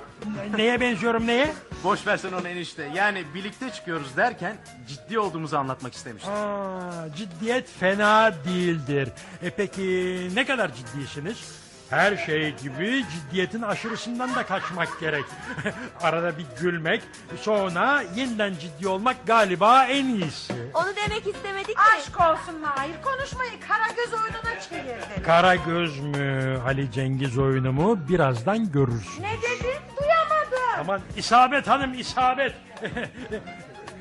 Neye 0.58 0.82
benziyorum 0.82 1.28
neye? 1.28 1.54
Boş 1.84 2.08
versen 2.08 2.32
onu 2.34 2.48
enişte. 2.48 2.90
Yani 2.96 3.24
birlikte 3.36 3.70
çıkıyoruz 3.70 4.18
derken 4.18 4.56
ciddi 4.88 5.20
olduğumuzu 5.20 5.58
anlatmak 5.58 5.94
istemiştim. 5.94 6.34
Aa, 6.34 6.92
ciddiyet 7.18 7.70
fena 7.80 8.34
değildir. 8.46 9.10
E 9.44 9.50
peki 9.50 10.30
ne 10.36 10.46
kadar 10.46 10.72
ciddisiniz? 10.74 11.67
Her 11.89 12.17
şey 12.17 12.56
gibi 12.56 13.06
ciddiyetin 13.12 13.62
aşırısından 13.62 14.36
da 14.36 14.45
kaçmak 14.45 15.00
gerek. 15.00 15.26
Arada 16.02 16.38
bir 16.38 16.45
gülmek, 16.62 17.02
sonra 17.41 18.04
yeniden 18.15 18.54
ciddi 18.60 18.88
olmak 18.88 19.28
galiba 19.28 19.86
en 19.86 20.06
iyisi. 20.06 20.54
Onu 20.73 20.88
demek 20.95 21.28
istemedik 21.36 21.67
ki. 21.67 21.76
Aşk 21.97 22.19
olsun 22.21 22.62
Mahir 22.62 22.95
konuşmayı 23.04 23.52
Karagöz 23.67 24.13
oyununa 24.13 24.62
çevirdin. 24.69 25.23
Kara 25.26 25.56
göz 25.56 26.00
mü, 26.00 26.58
Ali 26.67 26.91
Cengiz 26.91 27.38
oyunu 27.38 27.71
mu 27.71 28.00
birazdan 28.10 28.71
görürsün. 28.71 29.23
Ne 29.23 29.32
dedin? 29.32 29.80
Duyamadım. 30.02 30.80
Aman 30.80 31.02
isabet 31.17 31.67
hanım 31.67 31.93
isabet. 31.93 32.54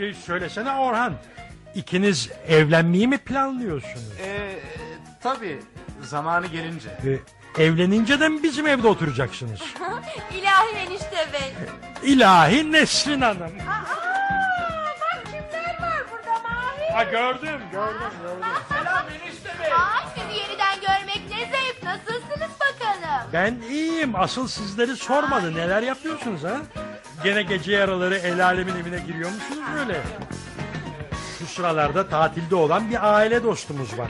E, 0.01 0.14
Söylesene 0.14 0.72
Orhan. 0.72 1.14
İkiniz 1.75 2.31
evlenmeyi 2.49 3.09
mi 3.09 3.18
planlıyorsunuz? 3.18 4.12
Ee, 4.20 4.59
tabii 5.22 5.59
zamanı 6.03 6.46
gelince. 6.46 6.88
E, 6.88 7.18
evlenince 7.59 8.21
de 8.21 8.29
mi 8.29 8.42
bizim 8.42 8.66
evde 8.66 8.88
oturacaksınız? 8.88 9.61
İlahi 10.38 10.77
enişte 10.77 11.27
bey. 11.33 11.55
İlahi 12.03 12.73
Nesrin 12.73 13.21
Hanım. 13.21 13.42
Aa, 13.42 13.85
bak 15.01 15.25
kimler 15.25 15.83
var 15.83 16.03
burada 16.12 16.38
Mahir. 16.49 16.92
Ha 16.95 17.03
gördüm 17.05 17.61
gördüm 17.73 18.01
gördüm. 18.23 18.42
Ay 19.73 20.05
sizi 20.14 20.40
yeniden 20.40 20.81
görmek 20.81 21.23
ne 21.31 21.37
zevk. 21.38 21.83
Nasılsınız 21.83 22.51
bakalım? 22.61 23.31
Ben 23.33 23.59
iyiyim. 23.71 24.16
Asıl 24.16 24.49
sizleri 24.49 24.97
sormadı. 24.97 25.55
Neler 25.55 25.83
yapıyorsunuz 25.83 26.45
ha? 26.45 26.57
Gene 27.25 27.42
gece 27.42 27.73
yaraları 27.73 28.16
el 28.16 28.45
alemin 28.45 28.77
evine 28.77 28.99
giriyor 29.07 29.31
musunuz 29.31 29.64
böyle? 29.75 30.01
Şu 31.38 31.47
sıralarda 31.47 32.09
tatilde 32.09 32.55
olan 32.57 32.90
bir 32.90 33.14
aile 33.14 33.42
dostumuz 33.45 33.99
var. 33.99 34.09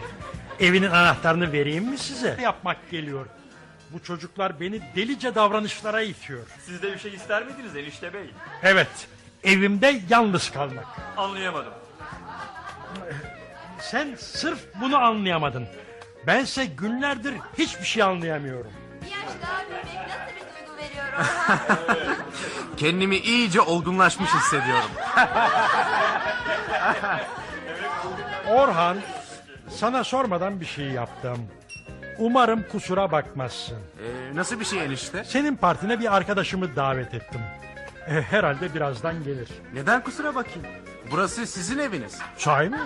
Evinin 0.60 0.90
anahtarını 0.90 1.52
vereyim 1.52 1.84
mi 1.84 1.98
size? 1.98 2.38
Yapmak 2.42 2.90
geliyor. 2.90 3.26
Bu 3.90 4.02
çocuklar 4.02 4.60
beni 4.60 4.80
delice 4.96 5.34
davranışlara 5.34 6.02
itiyor. 6.02 6.46
Siz 6.66 6.82
de 6.82 6.92
bir 6.92 6.98
şey 6.98 7.14
ister 7.14 7.44
miydiniz 7.46 7.76
enişte 7.76 8.14
bey? 8.14 8.30
Evet, 8.62 8.88
evimde 9.44 10.00
yalnız 10.10 10.50
kalmak. 10.50 10.84
Anlayamadım. 11.16 11.72
Sen 13.80 14.14
sırf 14.18 14.58
bunu 14.80 14.96
anlayamadın. 14.96 15.66
Bense 16.26 16.66
günlerdir 16.66 17.34
hiçbir 17.58 17.84
şey 17.84 18.02
anlayamıyorum. 18.02 18.72
Bir 19.02 19.06
yaş 19.06 19.20
daha 19.42 19.60
büyümek 19.68 19.84
nasıl 19.94 20.32
bir 20.36 20.66
duygu 20.66 20.82
veriyor 20.82 21.04
Orhan? 21.12 22.16
Kendimi 22.76 23.16
iyice 23.16 23.60
olgunlaşmış 23.60 24.30
hissediyorum. 24.34 24.90
Orhan, 28.48 28.96
sana 29.70 30.04
sormadan 30.04 30.60
bir 30.60 30.66
şey 30.66 30.86
yaptım. 30.86 31.38
Umarım 32.18 32.62
kusura 32.72 33.12
bakmazsın. 33.12 33.76
Ee, 33.76 34.36
nasıl 34.36 34.60
bir 34.60 34.64
şey 34.64 34.84
enişte? 34.84 35.24
Senin 35.24 35.56
partine 35.56 36.00
bir 36.00 36.16
arkadaşımı 36.16 36.76
davet 36.76 37.14
ettim. 37.14 37.40
E, 38.08 38.10
herhalde 38.22 38.74
birazdan 38.74 39.24
gelir. 39.24 39.48
Neden 39.74 40.04
kusura 40.04 40.34
bakayım? 40.34 40.62
Burası 41.10 41.46
sizin 41.46 41.78
eviniz. 41.78 42.18
Sahi 42.36 42.68
mi? 42.68 42.78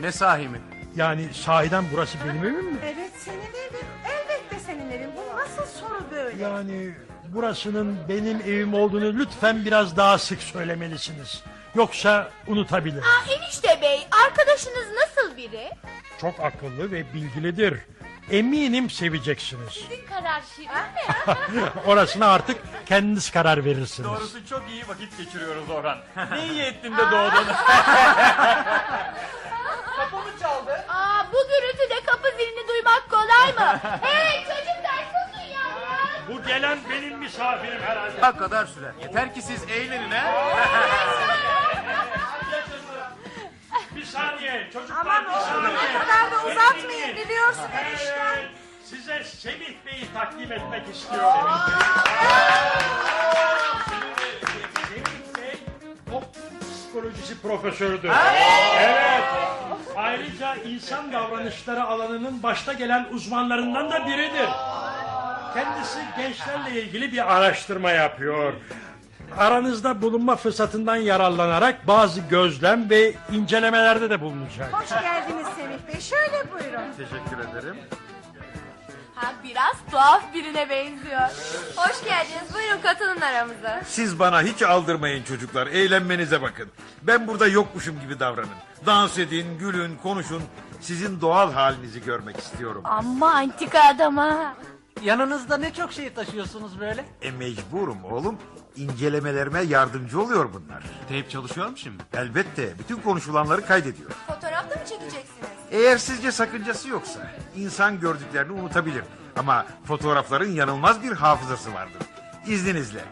Ne 0.00 0.12
sahi 0.12 0.48
mi? 0.48 0.60
Yani 0.96 1.28
sahiden 1.34 1.84
burası 1.92 2.18
benim 2.28 2.44
evim 2.44 2.72
mi? 2.72 2.78
Evet 2.84 3.10
senin 3.24 3.38
evin. 3.38 3.86
Elbette 4.04 4.58
senin 4.66 4.90
evin. 4.90 5.10
Bu 5.16 5.36
nasıl 5.36 5.80
soru 5.80 6.04
böyle? 6.10 6.42
Yani 6.42 6.94
burasının 7.28 7.96
benim 8.08 8.40
evim 8.40 8.74
olduğunu 8.74 9.18
lütfen 9.18 9.64
biraz 9.64 9.96
daha 9.96 10.18
sık 10.18 10.42
söylemelisiniz. 10.42 11.42
Yoksa 11.74 12.30
unutabilirim. 12.46 13.02
Aa, 13.02 13.32
enişte 13.32 13.75
arkadaşınız 14.24 14.86
nasıl 14.94 15.36
biri? 15.36 15.70
Çok 16.20 16.40
akıllı 16.40 16.92
ve 16.92 17.14
bilgilidir. 17.14 17.78
Eminim 18.30 18.90
seveceksiniz. 18.90 19.72
Sizin 19.72 20.06
karar 20.06 20.42
şirin 20.56 20.68
mi? 20.68 21.62
Orasına 21.86 22.26
artık 22.32 22.56
kendiniz 22.86 23.30
karar 23.30 23.64
verirsiniz. 23.64 24.08
Doğrusu 24.08 24.46
çok 24.46 24.62
iyi 24.68 24.88
vakit 24.88 25.18
geçiriyoruz 25.18 25.70
Orhan. 25.70 25.98
ne 26.32 26.46
iyi 26.52 26.62
ettin 26.62 26.92
de 26.96 27.02
doğdun. 27.10 27.46
Aa, 30.88 31.24
bu 31.32 31.36
gürültüde 31.48 32.00
kapı 32.06 32.28
zilini 32.38 32.68
duymak 32.68 33.10
kolay 33.10 33.52
mı? 33.52 33.80
hey 34.02 34.40
çocuklar 34.40 35.04
susun 35.04 35.46
yavrum. 35.48 36.28
Bu 36.28 36.46
gelen 36.48 36.78
benim 36.90 37.18
misafirim 37.18 37.80
herhalde. 37.82 38.22
Ne 38.22 38.36
kadar 38.36 38.66
sürer? 38.66 38.92
Yeter 39.02 39.34
ki 39.34 39.42
siz 39.42 39.62
eğlenin 39.70 40.10
ha. 40.10 40.34
Saniye 44.16 44.68
çocuklar 44.72 44.96
Aman 45.00 45.24
bir 45.24 45.30
oğlum 45.30 45.40
saniye. 45.40 45.76
bu 45.94 45.98
kadar 45.98 46.30
da 46.30 46.44
Beni 46.44 46.52
uzatmayın 46.52 46.88
dinleyin. 46.88 47.16
biliyorsun 47.16 47.62
enişte. 47.88 48.14
Evet, 48.34 48.44
size 48.84 49.24
Semih 49.24 49.74
Bey'i 49.86 50.12
takdim 50.14 50.52
etmek 50.52 50.82
istiyorum. 50.94 51.48
Semih 54.88 55.36
Bey 55.38 55.58
toplum 56.10 56.60
psikolojisi 56.60 57.40
profesörüdür. 57.42 58.10
Evet. 58.80 59.22
Ayrıca 59.96 60.54
insan 60.56 61.12
davranışları 61.12 61.84
alanının 61.84 62.42
başta 62.42 62.72
gelen 62.72 63.06
uzmanlarından 63.10 63.90
da 63.90 64.06
biridir. 64.06 64.48
Kendisi 65.54 65.98
gençlerle 66.18 66.82
ilgili 66.82 67.12
bir 67.12 67.36
araştırma 67.36 67.90
yapıyor. 67.90 68.52
Aranızda 69.38 70.02
bulunma 70.02 70.36
fırsatından 70.36 70.96
yararlanarak 70.96 71.86
bazı 71.86 72.20
gözlem 72.20 72.90
ve 72.90 73.14
incelemelerde 73.32 74.10
de 74.10 74.20
bulunacak. 74.20 74.72
Hoş 74.72 74.88
geldiniz 74.88 75.46
Semih 75.56 75.78
Bey. 75.88 76.00
Şöyle 76.00 76.52
buyurun. 76.52 76.92
Teşekkür 76.96 77.38
ederim. 77.50 77.76
Ha, 79.14 79.32
biraz 79.44 79.76
tuhaf 79.90 80.34
birine 80.34 80.70
benziyor. 80.70 81.20
Hoş 81.76 82.04
geldiniz. 82.04 82.54
Buyurun 82.54 82.80
katılın 82.82 83.20
aramıza. 83.20 83.80
Siz 83.86 84.18
bana 84.18 84.42
hiç 84.42 84.62
aldırmayın 84.62 85.24
çocuklar. 85.24 85.66
Eğlenmenize 85.66 86.42
bakın. 86.42 86.68
Ben 87.02 87.26
burada 87.26 87.46
yokmuşum 87.46 88.00
gibi 88.00 88.20
davranın. 88.20 88.48
Dans 88.86 89.18
edin, 89.18 89.58
gülün, 89.58 89.96
konuşun. 90.02 90.42
Sizin 90.80 91.20
doğal 91.20 91.52
halinizi 91.52 92.04
görmek 92.04 92.36
istiyorum. 92.36 92.82
Amma 92.84 93.30
antika 93.32 93.80
adama. 93.84 94.54
Yanınızda 95.02 95.56
ne 95.56 95.72
çok 95.74 95.92
şey 95.92 96.12
taşıyorsunuz 96.14 96.80
böyle? 96.80 97.04
E 97.22 97.30
mecburum 97.30 98.04
oğlum. 98.04 98.38
İncelemelerime 98.76 99.60
yardımcı 99.62 100.20
oluyor 100.20 100.48
bunlar. 100.52 100.82
Teyp 101.08 101.30
çalışıyor 101.30 101.68
mu 101.68 101.76
şimdi? 101.76 102.02
Elbette 102.14 102.78
bütün 102.78 102.96
konuşulanları 102.96 103.66
kaydediyor. 103.66 104.10
Fotoğraf 104.26 104.70
da 104.70 104.74
mı 104.74 104.80
çekeceksiniz? 104.88 105.48
Eğer 105.70 105.98
sizce 105.98 106.32
sakıncası 106.32 106.88
yoksa 106.88 107.30
insan 107.56 108.00
gördüklerini 108.00 108.52
unutabilir. 108.52 109.02
Ama 109.36 109.66
fotoğrafların 109.84 110.50
yanılmaz 110.50 111.02
bir 111.02 111.12
hafızası 111.12 111.74
vardır. 111.74 112.02
İzninizle. 112.46 113.04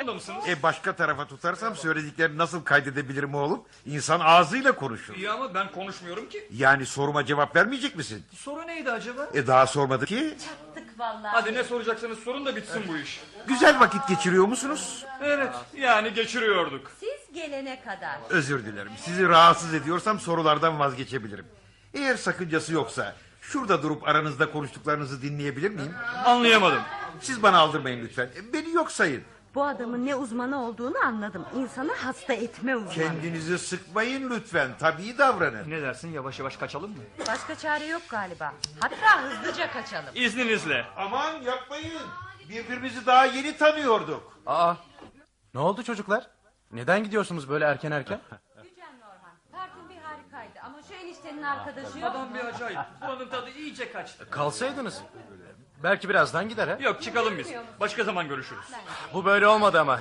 Burada 0.00 0.14
mısınız? 0.14 0.44
E 0.48 0.62
başka 0.62 0.96
tarafa 0.96 1.26
tutarsam 1.26 1.76
söylediklerini 1.76 2.38
nasıl 2.38 2.64
kaydedebilirim 2.64 3.34
oğlum? 3.34 3.62
İnsan 3.86 4.20
ağzıyla 4.20 4.72
konuşur. 4.72 5.14
İyi 5.14 5.30
ama 5.30 5.54
ben 5.54 5.72
konuşmuyorum 5.72 6.28
ki. 6.28 6.48
Yani 6.52 6.86
soruma 6.86 7.26
cevap 7.26 7.56
vermeyecek 7.56 7.96
misin? 7.96 8.24
Soru 8.36 8.66
neydi 8.66 8.90
acaba? 8.90 9.28
E 9.34 9.46
daha 9.46 9.66
sormadı 9.66 10.06
ki. 10.06 10.34
Tık 10.74 10.98
vallahi. 10.98 11.32
Hadi 11.32 11.54
ne 11.54 11.64
soracaksanız 11.64 12.18
sorun 12.18 12.46
da 12.46 12.56
bitsin 12.56 12.82
bu 12.88 12.96
iş. 12.96 13.20
Güzel 13.46 13.80
vakit 13.80 14.08
geçiriyor 14.08 14.44
musunuz? 14.44 15.04
Evet 15.22 15.52
yani 15.76 16.14
geçiriyorduk. 16.14 16.90
Siz 17.00 17.34
gelene 17.34 17.82
kadar. 17.82 18.18
Özür 18.30 18.66
dilerim. 18.66 18.92
Sizi 19.04 19.28
rahatsız 19.28 19.74
ediyorsam 19.74 20.20
sorulardan 20.20 20.78
vazgeçebilirim. 20.78 21.46
Eğer 21.94 22.16
sakıncası 22.16 22.72
yoksa 22.72 23.14
şurada 23.40 23.82
durup 23.82 24.08
aranızda 24.08 24.52
konuştuklarınızı 24.52 25.22
dinleyebilir 25.22 25.70
miyim? 25.70 25.94
Anlayamadım. 26.24 26.82
Siz 27.20 27.42
bana 27.42 27.58
aldırmayın 27.58 28.04
lütfen. 28.04 28.28
Beni 28.52 28.72
yok 28.72 28.92
sayın. 28.92 29.22
Bu 29.54 29.64
adamın 29.64 30.06
ne 30.06 30.14
uzmanı 30.14 30.64
olduğunu 30.64 30.98
anladım. 31.04 31.46
İnsanı 31.56 31.92
hasta 31.92 32.32
etme 32.32 32.76
uzmanı. 32.76 32.94
Kendinizi 32.94 33.58
sıkmayın 33.58 34.30
lütfen. 34.30 34.70
Tabii 34.78 35.18
davranın. 35.18 35.70
Ne 35.70 35.82
dersin 35.82 36.12
yavaş 36.12 36.38
yavaş 36.38 36.56
kaçalım 36.56 36.90
mı? 36.90 37.02
Başka 37.28 37.54
çare 37.54 37.86
yok 37.86 38.02
galiba. 38.10 38.52
Hatta 38.80 39.22
hızlıca 39.22 39.72
kaçalım. 39.72 40.10
İzninizle. 40.14 40.84
Aman 40.96 41.32
yapmayın. 41.42 42.02
Birbirimizi 42.48 43.06
daha 43.06 43.24
yeni 43.24 43.56
tanıyorduk. 43.56 44.38
Aa, 44.46 44.74
ne 45.54 45.60
oldu 45.60 45.82
çocuklar? 45.82 46.26
Neden 46.72 47.04
gidiyorsunuz 47.04 47.48
böyle 47.48 47.64
erken 47.64 47.90
erken? 47.90 48.20
Gücen 48.62 49.00
Norman. 49.00 49.32
Partin 49.52 49.88
bir 49.88 49.96
harikaydı 49.96 50.60
ama 50.66 50.82
şu 50.88 50.94
eniştenin 50.94 51.42
arkadaşı 51.42 51.98
yok. 51.98 52.10
Adam 52.10 52.34
bir 52.34 52.44
acayip. 52.44 52.78
Buranın 53.02 53.28
tadı 53.28 53.50
iyice 53.50 53.92
kaçtı. 53.92 54.30
Kalsaydınız. 54.30 55.02
Belki 55.82 56.08
birazdan 56.08 56.48
gider 56.48 56.68
ha. 56.68 56.76
Yok 56.80 57.02
çıkalım 57.02 57.38
biz. 57.38 57.48
Başka 57.80 58.04
zaman 58.04 58.28
görüşürüz. 58.28 58.64
Bu 59.14 59.24
böyle 59.24 59.46
olmadı 59.46 59.80
ama. 59.80 60.00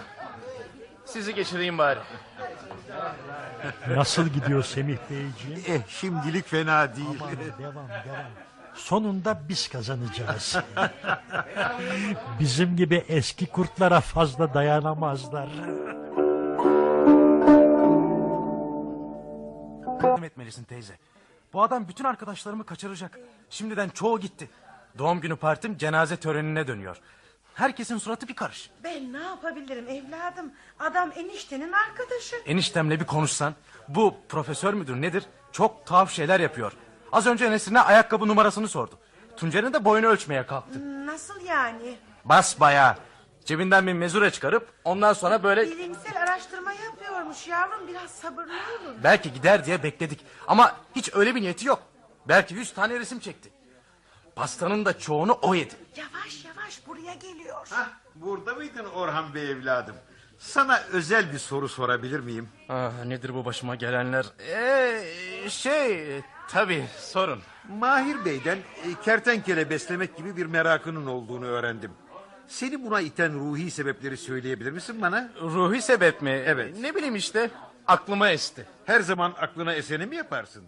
Sizi 1.06 1.36
geçireyim 1.36 1.78
bari. 1.78 2.00
Nasıl 3.88 4.28
gidiyor 4.28 4.64
Semih 4.64 4.98
Beyciğim? 5.10 5.64
Eh 5.68 5.82
şimdilik 5.88 6.48
fena 6.48 6.96
değil. 6.96 7.20
Aman, 7.22 7.38
devam 7.60 7.90
devam. 7.90 8.26
Sonunda 8.74 9.42
biz 9.50 9.70
kazanacağız. 9.70 10.58
Bizim 12.40 12.78
gibi 12.78 13.06
eski 13.08 13.46
kurtlara 13.46 14.02
fazla 14.02 14.54
dayanamazlar. 14.54 15.50
Etmelisin 20.24 20.64
teyze. 20.64 20.94
Bu 21.54 21.64
adam 21.64 21.88
bütün 21.88 22.04
arkadaşlarımı 22.04 22.66
kaçıracak. 22.66 23.20
Şimdiden 23.50 23.90
çoğu 23.90 24.20
gitti. 24.20 24.50
Doğum 25.00 25.22
günü 25.22 25.36
partim 25.36 25.78
cenaze 25.78 26.18
törenine 26.18 26.68
dönüyor. 26.68 26.98
Herkesin 27.56 27.98
suratı 27.98 28.28
bir 28.28 28.36
karış. 28.36 28.70
Ben 28.84 29.14
ne 29.14 29.18
yapabilirim 29.24 29.88
evladım? 29.90 30.52
Adam 30.80 31.12
eniştenin 31.16 31.72
arkadaşı. 31.72 32.36
Eniştemle 32.46 33.00
bir 33.00 33.06
konuşsan. 33.06 33.54
Bu 33.88 34.16
profesör 34.30 34.74
müdür 34.74 34.96
nedir? 35.02 35.24
Çok 35.52 35.86
tuhaf 35.86 36.12
şeyler 36.12 36.40
yapıyor. 36.40 36.74
Az 37.12 37.28
önce 37.28 37.52
Nesrin'e 37.52 37.80
ayakkabı 37.80 38.28
numarasını 38.28 38.68
sordu. 38.68 39.00
Tuncer'in 39.38 39.74
de 39.74 39.86
boyunu 39.86 40.08
ölçmeye 40.08 40.46
kalktı. 40.46 41.06
Nasıl 41.06 41.42
yani? 41.46 41.96
Bas 42.26 42.60
bayağı. 42.60 42.96
Cebinden 43.46 43.88
bir 43.88 43.94
mezure 43.94 44.32
çıkarıp 44.32 44.74
ondan 44.84 45.14
sonra 45.14 45.44
böyle 45.44 45.62
Bilimsel 45.72 46.22
araştırma 46.24 46.74
yapıyormuş 46.74 47.48
yavrum 47.48 47.88
biraz 47.88 48.12
sabırlı 48.12 48.54
olun. 48.54 48.98
belki 49.04 49.34
gider 49.34 49.66
diye 49.66 49.84
bekledik. 49.84 50.26
Ama 50.48 50.76
hiç 50.96 51.10
öyle 51.16 51.36
bir 51.36 51.42
niyeti 51.42 51.68
yok. 51.68 51.84
Belki 52.28 52.54
yüz 52.56 52.74
tane 52.74 53.00
resim 53.00 53.20
çekti. 53.20 53.50
Pastanın 54.40 54.86
da 54.86 55.00
çoğunu 55.00 55.40
o 55.42 55.56
yedi. 55.56 55.74
Yavaş 55.96 56.46
yavaş 56.46 56.88
buraya 56.88 57.14
geliyor. 57.14 57.68
Hah, 57.70 57.90
burada 58.16 58.56
mıydın 58.56 58.86
Orhan 58.86 59.34
Bey 59.34 59.52
evladım? 59.52 59.96
Sana 60.38 60.82
özel 60.92 61.34
bir 61.34 61.38
soru 61.38 61.70
sorabilir 61.70 62.20
miyim? 62.20 62.50
Ah, 62.70 62.92
nedir 63.06 63.34
bu 63.36 63.46
başıma 63.46 63.76
gelenler? 63.76 64.26
Ee, 64.52 65.50
şey 65.50 66.10
tabii 66.50 66.86
sorun. 67.00 67.40
Mahir 67.70 68.26
Bey'den 68.26 68.58
e, 68.58 69.02
kertenkele 69.04 69.70
beslemek 69.70 70.18
gibi 70.18 70.38
bir 70.38 70.46
merakının 70.46 71.06
olduğunu 71.06 71.46
öğrendim. 71.46 71.92
Seni 72.48 72.86
buna 72.86 73.02
iten 73.02 73.34
ruhi 73.40 73.72
sebepleri 73.72 74.18
söyleyebilir 74.18 74.72
misin 74.72 75.02
bana? 75.02 75.30
Ruhi 75.42 75.82
sebep 75.82 76.22
mi? 76.22 76.44
Evet. 76.46 76.80
Ne 76.80 76.96
bileyim 76.96 77.16
işte 77.16 77.50
aklıma 77.88 78.30
esti. 78.30 78.66
Her 78.86 79.02
zaman 79.02 79.34
aklına 79.40 79.74
eseni 79.74 80.06
mi 80.06 80.16
yaparsın? 80.16 80.64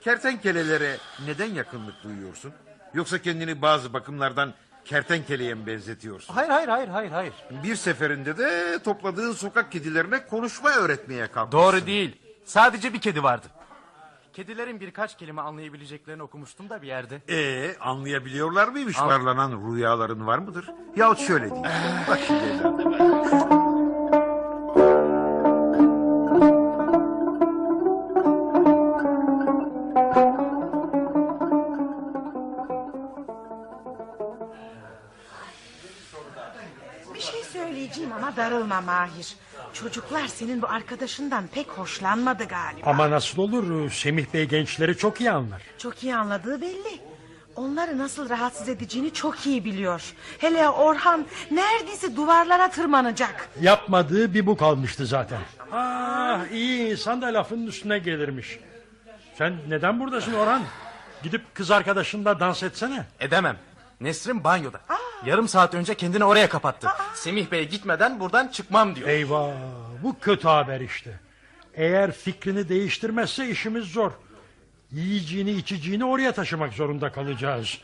Kertenkelelere 0.00 0.96
neden 1.26 1.54
yakınlık 1.54 2.02
duyuyorsun? 2.04 2.52
Yoksa 2.94 3.18
kendini 3.22 3.62
bazı 3.62 3.92
bakımlardan 3.92 4.54
kertenkeleye 4.84 5.54
mi 5.54 5.66
benzetiyorsun? 5.66 6.34
Hayır 6.34 6.48
hayır 6.50 6.68
hayır 6.68 6.88
hayır 6.88 7.10
hayır. 7.10 7.32
Bir 7.62 7.76
seferinde 7.76 8.38
de 8.38 8.78
topladığın 8.84 9.32
sokak 9.32 9.72
kedilerine 9.72 10.26
konuşma 10.26 10.70
öğretmeye 10.70 11.26
kalkmışsın. 11.26 11.58
Doğru 11.72 11.86
değil. 11.86 12.16
Sadece 12.44 12.92
bir 12.92 13.00
kedi 13.00 13.22
vardı. 13.22 13.46
Kedilerin 14.32 14.80
birkaç 14.80 15.16
kelime 15.18 15.40
anlayabileceklerini 15.42 16.22
okumuştum 16.22 16.70
da 16.70 16.82
bir 16.82 16.86
yerde. 16.86 17.20
Ee, 17.28 17.76
anlayabiliyorlar 17.80 18.68
mıymış 18.68 18.98
An- 18.98 19.08
varlanan 19.08 19.74
rüyaların 19.74 20.26
var 20.26 20.38
mıdır? 20.38 20.70
Yahut 20.96 21.18
şöyle 21.18 21.44
diyeyim. 21.50 21.64
Bak 22.08 22.18
şimdi 22.26 22.44
evladım. 22.44 23.57
Ama 38.72 38.86
darılma 38.86 38.92
Mahir. 38.92 39.36
Çocuklar 39.74 40.26
senin 40.26 40.62
bu 40.62 40.68
arkadaşından 40.68 41.46
pek 41.46 41.68
hoşlanmadı 41.68 42.44
galiba. 42.44 42.90
Ama 42.90 43.10
nasıl 43.10 43.42
olur? 43.42 43.90
Semih 43.90 44.26
Bey 44.34 44.44
gençleri 44.44 44.96
çok 44.96 45.20
iyi 45.20 45.30
anlar. 45.30 45.62
Çok 45.78 46.02
iyi 46.02 46.16
anladığı 46.16 46.60
belli. 46.60 47.00
Onları 47.56 47.98
nasıl 47.98 48.28
rahatsız 48.28 48.68
edeceğini 48.68 49.12
çok 49.12 49.46
iyi 49.46 49.64
biliyor. 49.64 50.14
Hele 50.38 50.68
Orhan 50.68 51.26
neredeyse 51.50 52.16
duvarlara 52.16 52.70
tırmanacak. 52.70 53.48
Yapmadığı 53.60 54.34
bir 54.34 54.46
bu 54.46 54.56
kalmıştı 54.56 55.06
zaten. 55.06 55.40
Ah 55.72 56.52
iyi 56.52 56.90
insan 56.90 57.22
da 57.22 57.26
lafının 57.26 57.66
üstüne 57.66 57.98
gelirmiş. 57.98 58.58
Sen 59.38 59.56
neden 59.68 60.00
buradasın 60.00 60.32
Orhan? 60.32 60.62
Gidip 61.22 61.54
kız 61.54 61.70
arkadaşınla 61.70 62.40
dans 62.40 62.62
etsene. 62.62 63.04
Edemem. 63.20 63.56
Nesrin 64.00 64.44
banyoda. 64.44 64.80
Yarım 65.26 65.48
saat 65.48 65.74
önce 65.74 65.94
kendini 65.94 66.24
oraya 66.24 66.48
kapattı. 66.48 66.88
Semih 67.14 67.50
Bey 67.50 67.68
gitmeden 67.68 68.20
buradan 68.20 68.48
çıkmam 68.48 68.96
diyor. 68.96 69.08
Eyvah 69.08 69.50
bu 70.02 70.18
kötü 70.20 70.48
haber 70.48 70.80
işte. 70.80 71.20
Eğer 71.74 72.12
fikrini 72.12 72.68
değiştirmezse 72.68 73.48
işimiz 73.48 73.84
zor. 73.84 74.10
Yiyeceğini 74.92 75.50
içeceğini 75.50 76.04
oraya 76.04 76.32
taşımak 76.32 76.72
zorunda 76.72 77.12
kalacağız. 77.12 77.78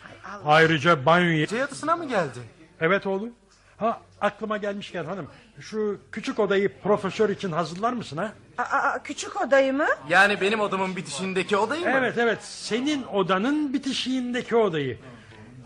Ayrıca 0.44 1.06
banyoya... 1.06 1.38
Gece 1.40 1.56
yatısına 1.56 1.96
mı 1.96 2.08
geldi? 2.08 2.38
Evet 2.80 3.06
oğlum. 3.06 3.30
Ha 3.76 4.00
aklıma 4.20 4.56
gelmişken 4.56 5.04
hanım 5.04 5.26
şu 5.60 6.00
küçük 6.12 6.38
odayı 6.38 6.80
profesör 6.82 7.28
için 7.28 7.52
hazırlar 7.52 7.92
mısın 7.92 8.16
ha? 8.16 8.32
Aa, 8.58 9.02
küçük 9.02 9.40
odayı 9.42 9.72
mı? 9.72 9.86
Yani 10.08 10.40
benim 10.40 10.60
odamın 10.60 10.96
bitişindeki 10.96 11.56
odayı 11.56 11.84
mı? 11.84 11.90
Evet 11.94 12.18
evet 12.18 12.38
senin 12.42 13.02
odanın 13.02 13.72
bitişiğindeki 13.72 14.56
odayı. 14.56 14.98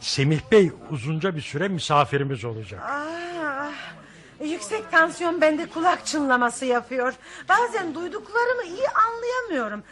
Semih 0.00 0.40
Bey 0.52 0.70
uzunca 0.90 1.36
bir 1.36 1.40
süre 1.40 1.68
misafirimiz 1.68 2.44
olacak. 2.44 2.82
Aa, 2.82 3.70
yüksek 4.44 4.90
tansiyon 4.90 5.40
bende 5.40 5.66
kulak 5.66 6.06
çınlaması 6.06 6.64
yapıyor. 6.66 7.14
Bazen 7.48 7.94
duyduklarımı 7.94 8.62
iyi 8.64 8.86
anlayamıyorum. 8.88 9.82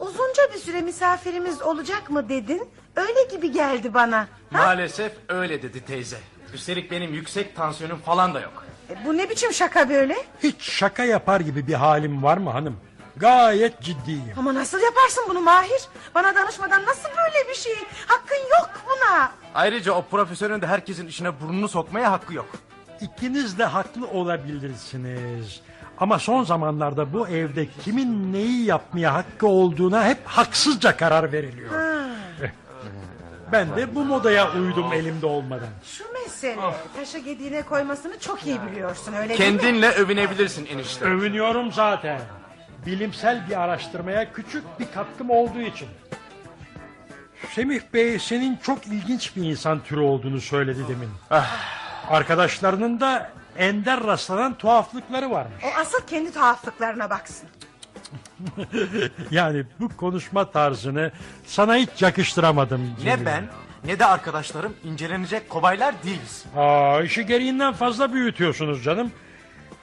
Uzunca 0.00 0.42
bir 0.54 0.58
süre 0.58 0.80
misafirimiz 0.80 1.62
olacak 1.62 2.10
mı 2.10 2.28
dedin? 2.28 2.68
Öyle 2.96 3.24
gibi 3.36 3.52
geldi 3.52 3.94
bana. 3.94 4.18
Ha? 4.18 4.26
Maalesef 4.50 5.12
öyle 5.28 5.62
dedi 5.62 5.84
teyze. 5.84 6.18
Üstelik 6.54 6.90
benim 6.90 7.14
yüksek 7.14 7.56
tansiyonum 7.56 7.98
falan 7.98 8.34
da 8.34 8.40
yok. 8.40 8.64
E, 8.90 9.04
bu 9.06 9.16
ne 9.16 9.30
biçim 9.30 9.52
şaka 9.52 9.88
böyle? 9.88 10.16
Hiç 10.42 10.62
şaka 10.62 11.04
yapar 11.04 11.40
gibi 11.40 11.66
bir 11.66 11.74
halim 11.74 12.22
var 12.22 12.36
mı 12.36 12.50
hanım? 12.50 12.76
Gayet 13.16 13.80
ciddiyim. 13.80 14.34
Ama 14.36 14.54
nasıl 14.54 14.80
yaparsın 14.80 15.24
bunu 15.28 15.40
Mahir? 15.40 15.80
Bana 16.14 16.34
danışmadan 16.34 16.84
nasıl 16.86 17.08
böyle 17.08 17.48
bir 17.48 17.54
şey? 17.54 17.74
Hakkın 18.06 18.36
yok 18.36 18.70
buna. 18.86 19.32
Ayrıca 19.54 19.92
o 19.92 20.02
profesörün 20.02 20.60
de 20.62 20.66
herkesin 20.66 21.06
işine 21.06 21.40
burnunu 21.40 21.68
sokmaya 21.68 22.12
hakkı 22.12 22.34
yok. 22.34 22.46
İkiniz 23.00 23.58
de 23.58 23.64
haklı 23.64 24.06
olabilirsiniz. 24.08 25.60
Ama 25.98 26.18
son 26.18 26.44
zamanlarda 26.44 27.12
bu 27.12 27.28
evde 27.28 27.66
kimin 27.84 28.32
neyi 28.32 28.64
yapmaya 28.64 29.14
hakkı 29.14 29.46
olduğuna 29.46 30.04
hep 30.04 30.18
haksızca 30.24 30.96
karar 30.96 31.32
veriliyor. 31.32 31.70
Ben 33.52 33.76
de 33.76 33.94
bu 33.94 34.04
modaya 34.04 34.52
uydum 34.52 34.92
elimde 34.92 35.26
olmadan. 35.26 35.68
Şu 35.84 36.04
mesele. 36.12 36.56
Taşı 36.96 37.18
gediğine 37.18 37.62
koymasını 37.62 38.18
çok 38.18 38.46
iyi 38.46 38.58
biliyorsun 38.70 39.12
öyle 39.12 39.38
değil 39.38 39.52
mi? 39.52 39.58
Kendinle 39.60 39.90
övünebilirsin 39.90 40.66
enişte. 40.66 41.04
Övünüyorum 41.04 41.72
zaten. 41.72 42.20
Bilimsel 42.86 43.48
bir 43.50 43.60
araştırmaya 43.60 44.32
küçük 44.32 44.64
bir 44.80 44.86
katkım 44.94 45.30
olduğu 45.30 45.60
için. 45.60 45.88
Semih 47.54 47.80
Bey 47.94 48.18
senin 48.18 48.56
çok 48.56 48.86
ilginç 48.86 49.36
bir 49.36 49.42
insan 49.42 49.80
türü 49.80 50.00
olduğunu 50.00 50.40
söyledi 50.40 50.80
demin. 50.88 51.08
Arkadaşlarının 52.08 53.00
da 53.00 53.30
ender 53.56 54.04
rastlanan 54.04 54.54
tuhaflıkları 54.54 55.30
varmış. 55.30 55.64
O 55.64 55.80
asıl 55.80 56.06
kendi 56.06 56.32
tuhaflıklarına 56.32 57.10
baksın. 57.10 57.48
Yani 59.30 59.64
bu 59.80 59.96
konuşma 59.96 60.50
tarzını 60.50 61.12
sana 61.46 61.76
hiç 61.76 62.02
yakıştıramadım. 62.02 62.96
Ne 63.04 63.26
ben 63.26 63.44
ne 63.84 63.98
de 63.98 64.06
arkadaşlarım 64.06 64.74
incelenecek 64.84 65.48
kobaylar 65.50 65.94
değiliz. 66.04 66.44
Aa, 66.56 67.00
işi 67.02 67.26
gereğinden 67.26 67.72
fazla 67.72 68.12
büyütüyorsunuz 68.12 68.84
canım. 68.84 69.12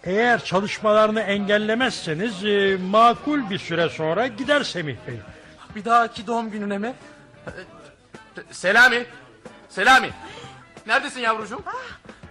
Eğer 0.04 0.44
çalışmalarını 0.44 1.22
engellemezseniz 1.22 2.46
e, 2.46 2.78
makul 2.78 3.50
bir 3.50 3.60
süre 3.60 3.90
sonra 3.90 4.28
gider 4.28 4.64
Semih 4.64 4.96
Bey. 5.08 5.20
Bir 5.76 5.86
dahaki 5.86 6.28
doğum 6.28 6.52
gününe 6.52 6.78
mi? 6.78 6.94
Ee, 7.48 7.52
Selami. 8.52 9.06
Selami. 9.70 10.10
Neredesin 10.88 11.20
yavrucuğum? 11.20 11.64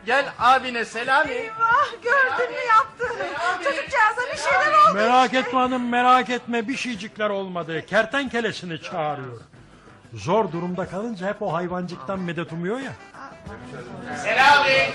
Gel 0.06 0.26
abine 0.38 0.84
Selami. 0.84 1.32
Eyvah 1.32 2.02
gördün 2.02 2.50
mü 2.54 2.60
yaptığını? 2.68 3.26
Çocukcağıza 3.64 4.32
bir 4.32 4.38
şeyler 4.38 4.72
oldu. 4.88 4.94
Merak 4.94 5.34
etme 5.34 5.58
hanım 5.58 5.88
merak 5.88 6.30
etme 6.30 6.68
bir 6.68 6.76
şeycikler 6.76 7.30
olmadı. 7.30 7.86
Kertenkelesini 7.86 8.82
çağırıyor. 8.82 9.40
Zor 10.14 10.52
durumda 10.52 10.88
kalınca 10.88 11.28
hep 11.28 11.42
o 11.42 11.52
hayvancıktan 11.52 12.18
medet 12.20 12.52
umuyor 12.52 12.78
ya. 12.78 12.92
Selami. 14.22 14.90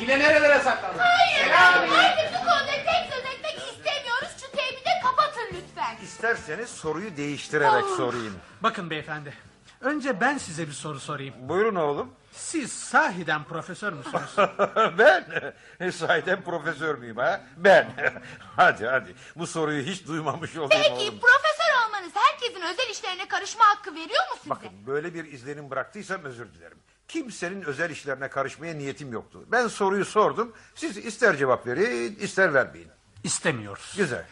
Yine 0.00 0.18
nerelere 0.18 0.58
saklandın? 0.60 0.98
Hayır 0.98 1.50
artık 1.50 1.90
bu 2.34 2.38
konuda 2.38 2.66
tek 2.72 3.12
söz 3.14 3.24
etmek 3.34 3.56
istemiyoruz. 3.56 4.28
Şu 4.40 4.56
teybi 4.56 4.84
de 4.84 4.90
kapatın 5.02 5.46
lütfen. 5.52 5.96
İsterseniz 6.02 6.70
soruyu 6.70 7.16
değiştirerek 7.16 7.84
sorayım. 7.84 8.34
Bakın 8.60 8.90
beyefendi. 8.90 9.34
Önce 9.80 10.20
ben 10.20 10.38
size 10.38 10.66
bir 10.66 10.72
soru 10.72 11.00
sorayım. 11.00 11.34
Buyurun 11.38 11.74
oğlum. 11.74 12.12
Siz 12.32 12.72
sahiden 12.72 13.44
profesör 13.44 13.92
müsünüz? 13.92 14.36
ben 14.98 15.90
sahiden 15.90 16.42
profesör 16.42 16.94
müyüm 16.98 17.16
ha? 17.16 17.40
Ben. 17.56 17.86
hadi 18.56 18.86
hadi 18.86 19.14
bu 19.36 19.46
soruyu 19.46 19.82
hiç 19.82 20.06
duymamış 20.06 20.56
olayım 20.56 20.70
Peki 20.82 20.92
oğlum. 21.10 21.20
profesör 21.20 21.86
olmanız 21.86 22.12
herkesin 22.14 22.60
özel 22.62 22.90
işlerine 22.90 23.28
karışma 23.28 23.64
hakkı 23.64 23.94
veriyor 23.94 24.22
mu 24.30 24.36
size? 24.38 24.50
Bakın 24.50 24.70
böyle 24.86 25.14
bir 25.14 25.24
izlenim 25.32 25.70
bıraktıysam 25.70 26.24
özür 26.24 26.54
dilerim. 26.54 26.78
Kimsenin 27.08 27.62
özel 27.62 27.90
işlerine 27.90 28.28
karışmaya 28.28 28.74
niyetim 28.74 29.12
yoktu. 29.12 29.44
Ben 29.46 29.68
soruyu 29.68 30.04
sordum. 30.04 30.52
Siz 30.74 30.96
ister 30.96 31.36
cevap 31.36 31.66
verin 31.66 32.16
ister 32.20 32.54
vermeyin. 32.54 32.88
İstemiyoruz. 33.24 33.94
Güzel. 33.96 34.26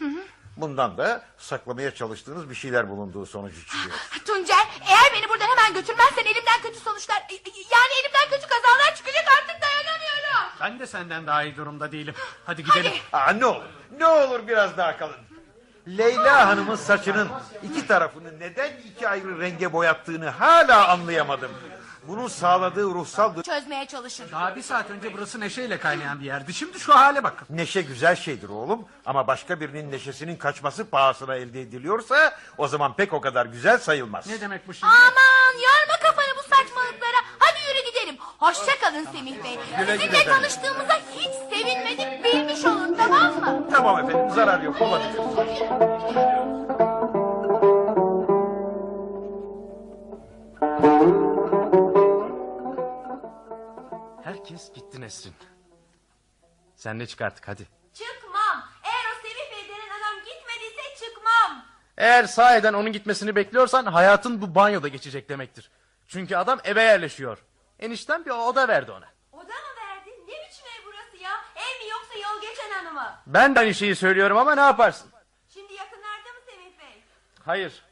Bundan 0.57 0.97
da 0.97 1.25
saklamaya 1.37 1.95
çalıştığınız 1.95 2.49
bir 2.49 2.55
şeyler 2.55 2.89
bulunduğu 2.89 3.25
sonucu 3.25 3.65
çıkıyor. 3.65 3.95
Tuncer 4.25 4.67
eğer 4.89 5.13
beni 5.13 5.29
buradan 5.29 5.47
hemen 5.47 5.73
götürmezsen 5.73 6.23
elimden 6.25 6.61
kötü 6.63 6.79
sonuçlar 6.79 7.23
yani 7.71 7.93
elimden 8.03 8.29
kötü 8.29 8.47
kazalar 8.47 8.95
çıkacak 8.95 9.25
artık 9.27 9.61
dayanamıyorum. 9.61 10.51
Ben 10.61 10.79
de 10.79 10.87
senden 10.87 11.27
daha 11.27 11.43
iyi 11.43 11.55
durumda 11.55 11.91
değilim. 11.91 12.13
Hadi 12.45 12.63
gidelim. 12.63 12.91
Hadi. 13.11 13.23
Aa, 13.23 13.33
ne 13.33 13.45
olur, 13.45 13.63
ne 13.99 14.07
olur 14.07 14.47
biraz 14.47 14.77
daha 14.77 14.97
kalın. 14.97 15.15
Leyla 15.87 16.47
Hanım'ın 16.47 16.75
saçının 16.75 17.29
iki 17.63 17.87
tarafını 17.87 18.39
neden 18.39 18.71
iki 18.91 19.07
ayrı 19.09 19.39
renge 19.39 19.73
boyattığını 19.73 20.29
hala 20.29 20.87
anlayamadım. 20.87 21.51
Bunun 22.07 22.27
sağladığı 22.27 22.83
ruhsal 22.83 23.43
Çözmeye 23.43 23.85
çalışın. 23.85 24.25
Daha 24.31 24.55
bir 24.55 24.61
saat 24.61 24.89
önce 24.91 25.13
burası 25.13 25.39
neşeyle 25.39 25.79
kaynayan 25.79 26.19
bir 26.19 26.25
yerdi. 26.25 26.53
Şimdi 26.53 26.79
şu 26.79 26.95
hale 26.95 27.23
bakın. 27.23 27.47
Neşe 27.49 27.81
güzel 27.81 28.15
şeydir 28.15 28.49
oğlum 28.49 28.85
ama 29.05 29.27
başka 29.27 29.59
birinin 29.59 29.91
neşesinin 29.91 30.35
kaçması 30.35 30.89
pahasına 30.89 31.35
elde 31.35 31.61
ediliyorsa 31.61 32.33
o 32.57 32.67
zaman 32.67 32.93
pek 32.93 33.13
o 33.13 33.21
kadar 33.21 33.45
güzel 33.45 33.77
sayılmaz. 33.77 34.27
Ne 34.27 34.41
demek 34.41 34.67
bu 34.67 34.73
şimdi? 34.73 34.93
Aman 34.93 35.53
yorma 35.55 35.97
kafanı 36.01 36.35
bu 36.37 36.41
saçmalıklara. 36.55 37.17
Hadi 37.39 37.59
yürü 37.69 37.85
gidelim. 37.91 38.17
Hoşça 38.39 38.79
kalın 38.81 39.05
Semih 39.11 39.43
Bey. 39.43 39.59
güle 39.77 39.97
Sizinle 39.97 40.17
efendim. 40.17 40.33
tanıştığımıza 40.33 40.93
hiç 41.15 41.57
sevinmedik 41.57 42.23
bilmiş 42.23 42.65
olun 42.65 42.95
tamam 42.97 43.39
mı? 43.39 43.67
Tamam 43.71 43.99
efendim 44.09 44.29
zarar 44.35 44.61
yok 44.61 44.81
olabilir. 44.81 45.19
Sen 56.85 56.99
de 56.99 57.07
çık 57.07 57.21
artık 57.21 57.47
hadi. 57.47 57.67
Çıkmam. 57.93 58.69
Eğer 58.83 59.05
o 59.11 59.21
Semih 59.21 59.51
Bey 59.51 59.69
denen 59.69 59.89
adam 59.89 60.15
gitmediyse 60.25 61.05
çıkmam. 61.05 61.65
Eğer 61.97 62.23
sahiden 62.23 62.73
onun 62.73 62.91
gitmesini 62.91 63.35
bekliyorsan 63.35 63.85
hayatın 63.85 64.41
bu 64.41 64.55
banyoda 64.55 64.87
geçecek 64.87 65.29
demektir. 65.29 65.71
Çünkü 66.07 66.35
adam 66.35 66.59
eve 66.63 66.81
yerleşiyor. 66.83 67.37
Enişten 67.79 68.25
bir 68.25 68.29
oda 68.29 68.67
verdi 68.67 68.91
ona. 68.91 69.05
Oda 69.31 69.43
mı 69.43 69.71
verdi? 69.87 70.09
Ne 70.09 70.27
biçim 70.27 70.65
ev 70.65 70.85
burası 70.85 71.23
ya? 71.23 71.31
Ev 71.55 71.85
mi 71.85 71.91
yoksa 71.91 72.29
yol 72.29 72.41
geçen 72.41 72.69
hanı 72.69 72.93
mı? 72.93 73.15
Ben 73.27 73.55
de 73.55 73.59
aynı 73.59 73.73
şeyi 73.73 73.95
söylüyorum 73.95 74.37
ama 74.37 74.55
ne 74.55 74.61
yaparsın? 74.61 75.11
Şimdi 75.53 75.73
yakınlarda 75.73 76.29
mı 76.33 76.39
Semih 76.45 76.79
Bey? 76.79 77.01
Hayır. 77.45 77.83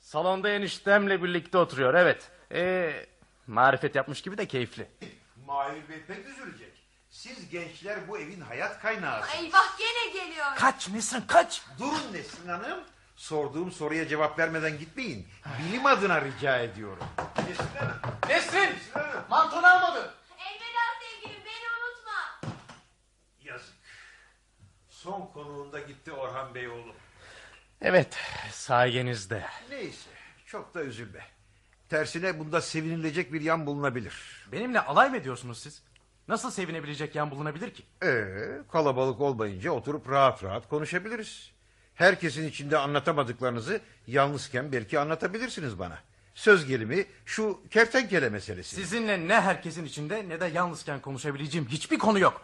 Salonda 0.00 0.48
eniştemle 0.48 1.22
birlikte 1.22 1.58
oturuyor 1.58 1.94
evet. 1.94 2.30
Ee, 2.52 3.06
marifet 3.46 3.94
yapmış 3.94 4.22
gibi 4.22 4.38
de 4.38 4.46
keyifli. 4.46 4.88
Mahir 5.46 5.88
Bey 5.88 6.02
pek 6.08 6.26
üzülecek. 6.26 6.75
Siz 7.16 7.48
gençler 7.50 8.08
bu 8.08 8.18
evin 8.18 8.40
hayat 8.40 8.82
kaynağısınız. 8.82 9.44
Eyvah 9.44 9.78
gene 9.78 10.12
geliyor. 10.12 10.46
Kaç 10.56 10.88
Nesrin 10.88 11.20
kaç. 11.20 11.62
Durun 11.78 12.12
Nesrin 12.12 12.48
Hanım. 12.48 12.80
Sorduğum 13.16 13.72
soruya 13.72 14.08
cevap 14.08 14.38
vermeden 14.38 14.78
gitmeyin. 14.78 15.28
Bilim 15.58 15.86
adına 15.86 16.22
rica 16.22 16.58
ediyorum. 16.58 17.04
Nesrin 17.48 17.76
Hanım. 17.78 18.00
Nesrin 18.28 18.76
mantonu 19.30 19.66
almadı. 19.66 20.14
Elveda 20.38 20.84
sevgilim 21.00 21.42
beni 21.44 21.66
unutma. 21.78 22.50
Yazık. 23.44 23.74
Son 24.88 25.26
konuğunda 25.26 25.80
gitti 25.80 26.12
Orhan 26.12 26.54
Bey 26.54 26.68
oğlum. 26.68 26.96
Evet 27.80 28.16
sayenizde. 28.52 29.46
Neyse 29.70 30.10
çok 30.46 30.74
da 30.74 30.82
üzülme. 30.82 31.26
Tersine 31.88 32.38
bunda 32.38 32.60
sevinilecek 32.60 33.32
bir 33.32 33.40
yan 33.40 33.66
bulunabilir. 33.66 34.46
Benimle 34.52 34.80
alay 34.80 35.10
mı 35.10 35.16
ediyorsunuz 35.16 35.62
siz? 35.62 35.85
Nasıl 36.28 36.50
sevinebilecek 36.50 37.14
yan 37.14 37.30
bulunabilir 37.30 37.70
ki? 37.74 37.82
Ee, 38.02 38.24
kalabalık 38.72 39.20
olmayınca 39.20 39.70
oturup 39.70 40.10
rahat 40.10 40.44
rahat 40.44 40.68
konuşabiliriz. 40.68 41.52
Herkesin 41.94 42.48
içinde 42.48 42.78
anlatamadıklarınızı 42.78 43.80
yalnızken 44.06 44.72
belki 44.72 44.98
anlatabilirsiniz 44.98 45.78
bana. 45.78 45.98
Söz 46.34 46.66
gelimi 46.66 47.06
şu 47.24 47.60
kertenkele 47.70 48.28
meselesi. 48.28 48.76
Sizinle 48.76 49.28
ne 49.28 49.40
herkesin 49.40 49.84
içinde 49.84 50.28
ne 50.28 50.40
de 50.40 50.46
yalnızken 50.46 51.00
konuşabileceğim 51.00 51.68
hiçbir 51.68 51.98
konu 51.98 52.18
yok. 52.18 52.42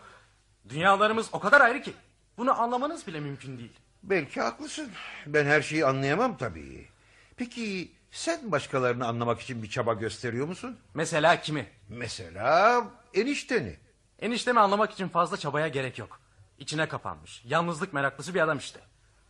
Dünyalarımız 0.69 1.29
o 1.33 1.41
kadar 1.41 1.61
ayrı 1.61 1.83
ki. 1.83 1.93
Bunu 2.39 2.61
anlamanız 2.61 3.07
bile 3.07 3.21
mümkün 3.21 3.59
değil. 3.59 3.73
Belki 4.03 4.41
haklısın. 4.41 4.91
Ben 5.27 5.45
her 5.45 5.63
şeyi 5.63 5.87
anlayamam 5.87 6.37
tabii. 6.37 6.87
Peki 7.37 7.93
sen 8.13 8.53
başkalarını 8.53 9.07
anlamak 9.07 9.41
için 9.41 9.63
bir 9.63 9.71
çaba 9.71 9.95
gösteriyor 9.95 10.47
musun? 10.47 10.79
Mesela 10.95 11.41
kimi? 11.41 11.67
Mesela 11.89 12.85
enişteni. 13.15 13.77
Eniştemi 14.19 14.61
anlamak 14.61 14.93
için 14.93 15.09
fazla 15.09 15.37
çabaya 15.37 15.69
gerek 15.69 15.99
yok. 15.99 16.21
İçine 16.59 16.89
kapanmış, 16.89 17.43
yalnızlık 17.45 17.93
meraklısı 17.93 18.35
bir 18.35 18.41
adam 18.41 18.59
işte. 18.59 18.81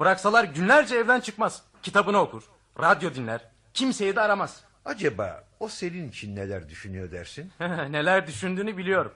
Bıraksalar 0.01 0.45
günlerce 0.45 0.97
evden 0.97 1.20
çıkmaz. 1.20 1.62
Kitabını 1.83 2.18
okur, 2.18 2.43
radyo 2.80 3.14
dinler, 3.14 3.41
kimseyi 3.74 4.16
de 4.16 4.20
aramaz. 4.20 4.61
Acaba 4.85 5.45
o 5.61 5.68
senin 5.68 6.09
için 6.09 6.37
neler 6.37 6.68
düşünüyor 6.68 7.11
dersin? 7.12 7.53
Neler 7.91 8.26
düşündüğünü 8.26 8.76
biliyorum. 8.76 9.12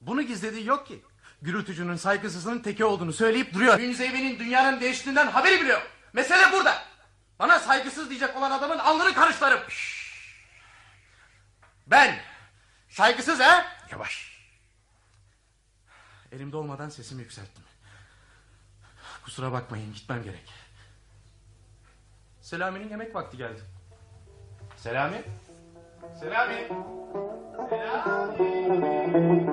Bunu 0.00 0.22
gizlediği 0.22 0.66
yok 0.66 0.86
ki. 0.86 1.02
Gürültücünün 1.42 1.96
saygısızının 1.96 2.58
teki 2.58 2.84
olduğunu 2.84 3.12
söyleyip 3.12 3.54
duruyor. 3.54 3.78
Münzevi'nin 3.78 4.38
dünyanın 4.38 4.80
değiştiğinden 4.80 5.26
haberi 5.26 5.60
bile 5.60 5.72
yok. 5.72 5.82
Mesele 6.12 6.52
burada. 6.52 6.82
Bana 7.38 7.58
saygısız 7.58 8.10
diyecek 8.10 8.36
olan 8.36 8.50
adamın 8.50 8.78
alnını 8.78 9.14
karışlarım. 9.14 9.60
Ben. 11.86 12.18
Saygısız 12.88 13.40
ha? 13.40 13.66
Yavaş. 13.90 14.36
Elimde 16.32 16.56
olmadan 16.56 16.88
sesimi 16.88 17.22
yükselttim. 17.22 17.64
Kusura 19.24 19.52
bakmayın 19.52 19.94
gitmem 19.94 20.22
gerek. 20.22 20.52
Selami'nin 22.40 22.88
yemek 22.88 23.14
vakti 23.14 23.36
geldi. 23.36 23.60
Selami? 24.76 25.22
Selami? 26.20 26.68
Selami? 27.70 29.46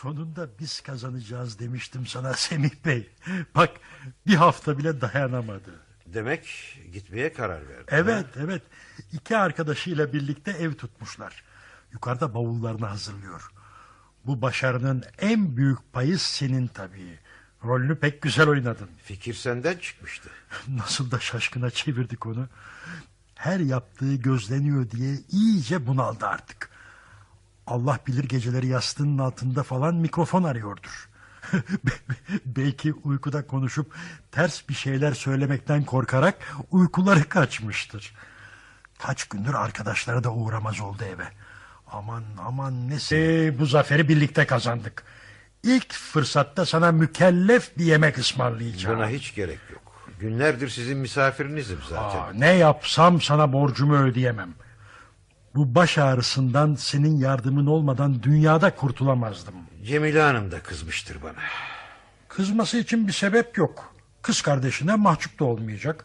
Sonunda 0.00 0.48
biz 0.60 0.80
kazanacağız 0.80 1.58
demiştim 1.58 2.06
sana 2.06 2.34
Semih 2.34 2.70
Bey. 2.84 3.10
Bak 3.54 3.70
bir 4.26 4.34
hafta 4.34 4.78
bile 4.78 5.00
dayanamadı. 5.00 5.80
Demek 6.06 6.48
gitmeye 6.92 7.32
karar 7.32 7.68
verdin. 7.68 7.86
Evet 7.88 8.26
evet 8.36 8.62
iki 9.12 9.36
arkadaşıyla 9.36 10.12
birlikte 10.12 10.50
ev 10.50 10.74
tutmuşlar. 10.74 11.44
Yukarıda 11.92 12.34
bavullarını 12.34 12.86
hazırlıyor. 12.86 13.50
Bu 14.26 14.42
başarının 14.42 15.04
en 15.18 15.56
büyük 15.56 15.92
payı 15.92 16.18
senin 16.18 16.66
tabii. 16.66 17.18
Rolünü 17.64 17.98
pek 17.98 18.22
güzel 18.22 18.48
oynadın. 18.48 18.90
Fikir 19.04 19.34
senden 19.34 19.78
çıkmıştı. 19.78 20.30
Nasıl 20.68 21.10
da 21.10 21.20
şaşkına 21.20 21.70
çevirdik 21.70 22.26
onu. 22.26 22.48
Her 23.34 23.60
yaptığı 23.60 24.14
gözleniyor 24.14 24.90
diye 24.90 25.18
iyice 25.30 25.86
bunaldı 25.86 26.26
artık. 26.26 26.75
Allah 27.66 27.98
bilir 28.06 28.24
geceleri 28.24 28.66
yastığının 28.66 29.18
altında 29.18 29.62
falan 29.62 29.94
mikrofon 29.94 30.42
arıyordur. 30.42 31.08
Belki 32.46 32.92
uykuda 32.92 33.46
konuşup 33.46 33.94
ters 34.32 34.68
bir 34.68 34.74
şeyler 34.74 35.12
söylemekten 35.12 35.84
korkarak 35.84 36.34
uykuları 36.70 37.28
kaçmıştır. 37.28 38.14
Kaç 38.98 39.24
gündür 39.24 39.54
arkadaşları 39.54 40.24
da 40.24 40.32
uğramaz 40.32 40.80
oldu 40.80 41.04
eve. 41.04 41.28
Aman 41.92 42.22
aman 42.38 42.88
nesi 42.88 43.54
bu 43.58 43.66
zaferi 43.66 44.08
birlikte 44.08 44.46
kazandık. 44.46 45.04
İlk 45.62 45.92
fırsatta 45.92 46.66
sana 46.66 46.92
mükellef 46.92 47.78
bir 47.78 47.84
yemek 47.84 48.18
ısmarlayacağım. 48.18 48.96
Buna 48.98 49.08
hiç 49.08 49.34
gerek 49.34 49.58
yok. 49.72 49.82
Günlerdir 50.20 50.68
sizin 50.68 50.98
misafirinizim 50.98 51.78
zaten. 51.90 52.18
Aa, 52.18 52.32
ne 52.34 52.52
yapsam 52.52 53.20
sana 53.20 53.52
borcumu 53.52 53.96
ödeyemem. 53.96 54.54
Bu 55.56 55.74
baş 55.74 55.98
ağrısından 55.98 56.74
senin 56.74 57.16
yardımın 57.16 57.66
olmadan 57.66 58.22
dünyada 58.22 58.74
kurtulamazdım. 58.74 59.54
Cemile 59.84 60.22
Hanım 60.22 60.50
da 60.50 60.60
kızmıştır 60.60 61.22
bana. 61.22 61.42
Kızması 62.28 62.78
için 62.78 63.08
bir 63.08 63.12
sebep 63.12 63.58
yok. 63.58 63.94
Kız 64.22 64.42
kardeşine 64.42 64.94
mahcup 64.94 65.40
da 65.40 65.44
olmayacak. 65.44 66.04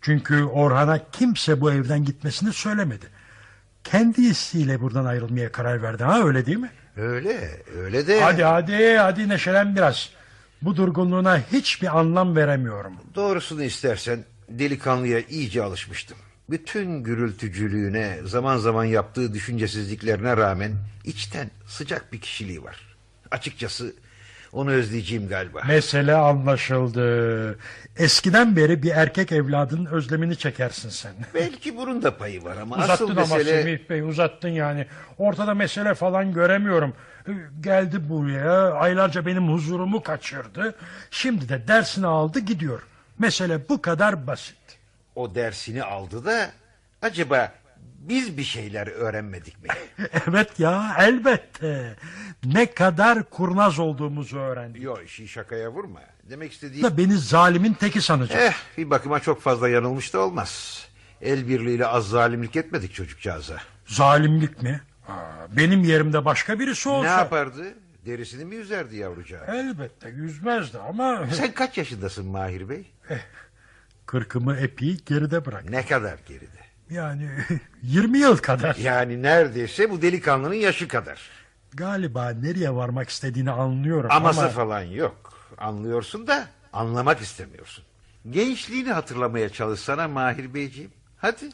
Çünkü 0.00 0.44
Orhan'a 0.44 1.10
kimse 1.10 1.60
bu 1.60 1.72
evden 1.72 2.04
gitmesini 2.04 2.52
söylemedi. 2.52 3.06
Kendi 3.84 4.20
isteğiyle 4.20 4.80
buradan 4.80 5.04
ayrılmaya 5.04 5.52
karar 5.52 5.82
verdi 5.82 6.04
ha 6.04 6.22
öyle 6.22 6.46
değil 6.46 6.58
mi? 6.58 6.70
Öyle, 6.96 7.62
öyle 7.76 8.06
de... 8.06 8.20
Hadi 8.20 8.44
hadi 8.44 8.96
hadi 8.96 9.28
neşelen 9.28 9.76
biraz. 9.76 10.10
Bu 10.62 10.76
durgunluğuna 10.76 11.38
hiçbir 11.52 11.98
anlam 11.98 12.36
veremiyorum. 12.36 12.92
Doğrusunu 13.14 13.62
istersen 13.62 14.24
delikanlıya 14.48 15.20
iyice 15.20 15.62
alışmıştım. 15.62 16.16
Bütün 16.52 17.02
gürültücülüğüne, 17.02 18.18
zaman 18.24 18.56
zaman 18.56 18.84
yaptığı 18.84 19.34
düşüncesizliklerine 19.34 20.36
rağmen 20.36 20.72
içten 21.04 21.50
sıcak 21.66 22.12
bir 22.12 22.20
kişiliği 22.20 22.64
var. 22.64 22.96
Açıkçası 23.30 23.94
onu 24.52 24.70
özleyeceğim 24.70 25.28
galiba. 25.28 25.62
Mesele 25.68 26.14
anlaşıldı. 26.14 27.58
Eskiden 27.96 28.56
beri 28.56 28.82
bir 28.82 28.90
erkek 28.90 29.32
evladının 29.32 29.86
özlemini 29.86 30.36
çekersin 30.36 30.88
sen. 30.88 31.12
Belki 31.34 31.76
bunun 31.76 32.02
da 32.02 32.16
payı 32.16 32.44
var 32.44 32.56
ama 32.56 32.76
Uzattın 32.76 32.92
asıl 32.92 33.10
ama 33.16 33.36
mesele... 33.36 33.62
Semih 33.62 33.90
Bey 33.90 34.00
uzattın 34.00 34.48
yani. 34.48 34.86
Ortada 35.18 35.54
mesele 35.54 35.94
falan 35.94 36.32
göremiyorum. 36.32 36.94
Geldi 37.60 38.08
buraya 38.08 38.72
aylarca 38.72 39.26
benim 39.26 39.48
huzurumu 39.48 40.02
kaçırdı. 40.02 40.74
Şimdi 41.10 41.48
de 41.48 41.68
dersini 41.68 42.06
aldı 42.06 42.38
gidiyor. 42.38 42.82
Mesele 43.18 43.68
bu 43.68 43.82
kadar 43.82 44.26
basit. 44.26 44.81
O 45.14 45.34
dersini 45.34 45.82
aldı 45.82 46.24
da 46.24 46.50
acaba 47.02 47.52
biz 47.98 48.36
bir 48.38 48.44
şeyler 48.44 48.86
öğrenmedik 48.86 49.62
mi? 49.62 49.68
Evet 50.28 50.60
ya 50.60 50.96
elbette. 50.98 51.96
Ne 52.44 52.74
kadar 52.74 53.30
kurnaz 53.30 53.78
olduğumuzu 53.78 54.38
öğrendik. 54.38 54.82
Yok 54.82 55.00
işi 55.06 55.28
şakaya 55.28 55.72
vurma. 55.72 56.00
Demek 56.30 56.52
istediğim... 56.52 56.82
Da 56.84 56.98
beni 56.98 57.18
zalimin 57.18 57.72
teki 57.72 58.00
sanacak. 58.00 58.42
Eh 58.42 58.78
bir 58.78 58.90
bakıma 58.90 59.20
çok 59.20 59.40
fazla 59.42 59.68
yanılmış 59.68 60.14
da 60.14 60.20
olmaz. 60.20 60.82
El 61.20 61.48
birliğiyle 61.48 61.86
az 61.86 62.08
zalimlik 62.08 62.56
etmedik 62.56 62.94
çocukcağıza. 62.94 63.56
Zalimlik 63.86 64.62
mi? 64.62 64.80
Aa, 65.08 65.12
benim 65.56 65.84
yerimde 65.84 66.24
başka 66.24 66.58
birisi 66.60 66.88
olsa. 66.88 67.02
Ne 67.14 67.20
yapardı? 67.20 67.64
Derisini 68.06 68.44
mi 68.44 68.54
yüzerdi 68.56 68.96
yavrucağı? 68.96 69.44
Elbette 69.46 70.08
yüzmezdi 70.08 70.78
ama 70.78 71.26
Sen 71.32 71.52
kaç 71.52 71.78
yaşındasın 71.78 72.26
Mahir 72.26 72.68
Bey? 72.68 72.84
Kırkımı 74.12 74.56
epey 74.56 74.96
geride 75.06 75.46
bırak. 75.46 75.70
Ne 75.70 75.86
kadar 75.86 76.18
geride? 76.28 76.62
Yani 76.90 77.28
20 77.82 78.18
yıl 78.18 78.36
kadar. 78.36 78.76
Yani 78.76 79.22
neredeyse 79.22 79.90
bu 79.90 80.02
delikanlının 80.02 80.54
yaşı 80.54 80.88
kadar. 80.88 81.20
Galiba 81.74 82.30
nereye 82.30 82.74
varmak 82.74 83.08
istediğini 83.08 83.50
anlıyorum 83.50 84.10
Aması 84.12 84.40
ama... 84.40 84.48
falan 84.48 84.82
yok. 84.82 85.32
Anlıyorsun 85.58 86.26
da 86.26 86.46
anlamak 86.72 87.20
istemiyorsun. 87.20 87.84
Gençliğini 88.30 88.92
hatırlamaya 88.92 89.48
çalışsana 89.48 90.08
Mahir 90.08 90.54
Beyciğim. 90.54 90.90
Hadi 91.16 91.50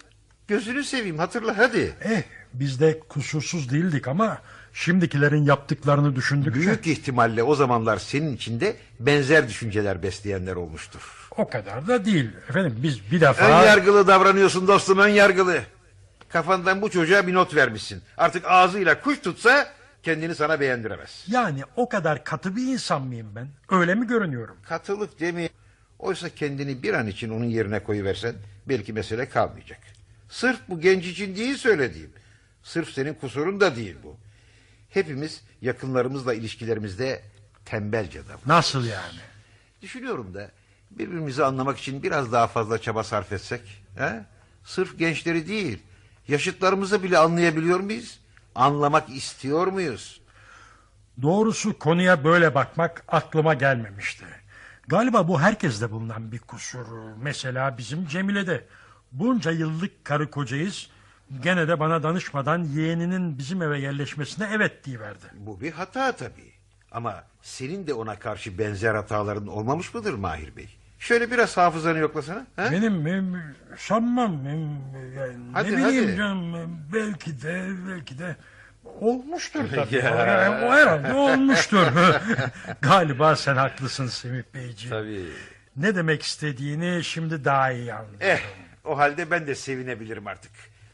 gözünü 0.48 0.84
seveyim 0.84 1.18
hatırla 1.18 1.58
hadi. 1.58 1.94
Eh 2.04 2.22
biz 2.54 2.80
de 2.80 3.00
kusursuz 3.08 3.70
değildik 3.70 4.08
ama 4.08 4.38
şimdikilerin 4.72 5.44
yaptıklarını 5.44 6.16
düşündükçe 6.16 6.60
Büyük 6.60 6.86
ihtimalle 6.86 7.42
o 7.42 7.54
zamanlar 7.54 7.96
senin 7.96 8.36
içinde 8.36 8.76
benzer 9.00 9.48
düşünceler 9.48 10.02
besleyenler 10.02 10.56
olmuştur. 10.56 11.27
O 11.38 11.48
kadar 11.48 11.88
da 11.88 12.04
değil. 12.04 12.30
Efendim 12.48 12.76
biz 12.82 13.12
bir 13.12 13.20
defa... 13.20 13.44
Ön 13.44 13.66
yargılı 13.66 14.06
davranıyorsun 14.06 14.68
dostum 14.68 14.98
ön 14.98 15.08
yargılı. 15.08 15.62
Kafandan 16.28 16.82
bu 16.82 16.90
çocuğa 16.90 17.26
bir 17.26 17.34
not 17.34 17.54
vermişsin. 17.54 18.02
Artık 18.16 18.44
ağzıyla 18.46 19.00
kuş 19.00 19.20
tutsa 19.20 19.66
kendini 20.02 20.34
sana 20.34 20.60
beğendiremez. 20.60 21.24
Yani 21.28 21.62
o 21.76 21.88
kadar 21.88 22.24
katı 22.24 22.56
bir 22.56 22.62
insan 22.62 23.02
mıyım 23.02 23.32
ben? 23.36 23.48
Öyle 23.78 23.94
mi 23.94 24.06
görünüyorum? 24.06 24.56
Katılık 24.68 25.20
demi. 25.20 25.48
Oysa 25.98 26.28
kendini 26.28 26.82
bir 26.82 26.94
an 26.94 27.06
için 27.06 27.30
onun 27.30 27.44
yerine 27.44 27.82
koyuversen 27.82 28.34
belki 28.68 28.92
mesele 28.92 29.28
kalmayacak. 29.28 29.80
Sırf 30.28 30.58
bu 30.68 30.80
genç 30.80 31.06
için 31.06 31.36
değil 31.36 31.56
söylediğim. 31.56 32.10
Sırf 32.62 32.90
senin 32.90 33.14
kusurun 33.14 33.60
da 33.60 33.76
değil 33.76 33.96
bu. 34.04 34.16
Hepimiz 34.90 35.42
yakınlarımızla 35.62 36.34
ilişkilerimizde 36.34 37.22
tembelce 37.64 38.18
davranıyoruz. 38.18 38.46
Nasıl 38.46 38.84
yani? 38.84 39.18
Düşünüyorum 39.82 40.34
da 40.34 40.50
birbirimizi 40.90 41.44
anlamak 41.44 41.78
için 41.78 42.02
biraz 42.02 42.32
daha 42.32 42.46
fazla 42.46 42.78
çaba 42.78 43.04
sarf 43.04 43.32
etsek. 43.32 43.84
He? 43.96 44.24
Sırf 44.64 44.98
gençleri 44.98 45.48
değil, 45.48 45.82
yaşıtlarımızı 46.28 47.02
bile 47.02 47.18
anlayabiliyor 47.18 47.80
muyuz? 47.80 48.20
Anlamak 48.54 49.08
istiyor 49.10 49.66
muyuz? 49.66 50.20
Doğrusu 51.22 51.78
konuya 51.78 52.24
böyle 52.24 52.54
bakmak 52.54 53.04
aklıma 53.08 53.54
gelmemişti. 53.54 54.24
Galiba 54.88 55.28
bu 55.28 55.40
herkeste 55.40 55.90
bulunan 55.90 56.32
bir 56.32 56.38
kusur. 56.38 56.86
Mesela 57.22 57.78
bizim 57.78 58.06
Cemile'de. 58.06 58.64
Bunca 59.12 59.50
yıllık 59.50 60.04
karı 60.04 60.30
kocayız. 60.30 60.90
Gene 61.42 61.68
de 61.68 61.80
bana 61.80 62.02
danışmadan 62.02 62.64
yeğeninin 62.64 63.38
bizim 63.38 63.62
eve 63.62 63.80
yerleşmesine 63.80 64.48
evet 64.52 64.84
diyiverdi. 64.84 65.24
Bu 65.34 65.60
bir 65.60 65.72
hata 65.72 66.12
tabii. 66.12 66.52
Ama 66.92 67.24
senin 67.42 67.86
de 67.86 67.94
ona 67.94 68.18
karşı 68.18 68.58
benzer 68.58 68.94
hataların 68.94 69.46
olmamış 69.46 69.94
mıdır 69.94 70.14
Mahir 70.14 70.56
Bey? 70.56 70.77
Şöyle 70.98 71.30
biraz 71.30 71.56
hafızanı 71.56 71.98
yoklasana. 71.98 72.46
He? 72.56 72.70
Benim 72.72 73.06
em, 73.06 73.54
sanmam 73.76 74.46
em, 74.46 74.70
yani 75.16 75.34
Hadi, 75.52 75.72
ne 75.72 75.76
bileyim 75.76 76.04
hadi. 76.06 76.16
canım 76.16 76.78
belki 76.92 77.42
de 77.42 77.66
belki 77.88 78.18
de 78.18 78.36
olmuştur 78.84 79.64
tabii. 79.74 79.94
Ya. 79.96 80.10
Yani 80.26 80.64
o 80.66 80.72
herhalde 80.72 81.12
olmuştur. 81.14 81.86
Galiba 82.80 83.36
sen 83.36 83.56
haklısın 83.56 84.06
Semih 84.06 84.42
Beyciğim. 84.54 84.96
Tabii. 84.96 85.24
Ne 85.76 85.94
demek 85.94 86.22
istediğini 86.22 87.04
şimdi 87.04 87.44
daha 87.44 87.72
iyi 87.72 87.94
anlıyorum. 87.94 88.18
Eh, 88.20 88.40
o 88.84 88.98
halde 88.98 89.30
ben 89.30 89.46
de 89.46 89.54
sevinebilirim 89.54 90.26
artık. 90.26 90.52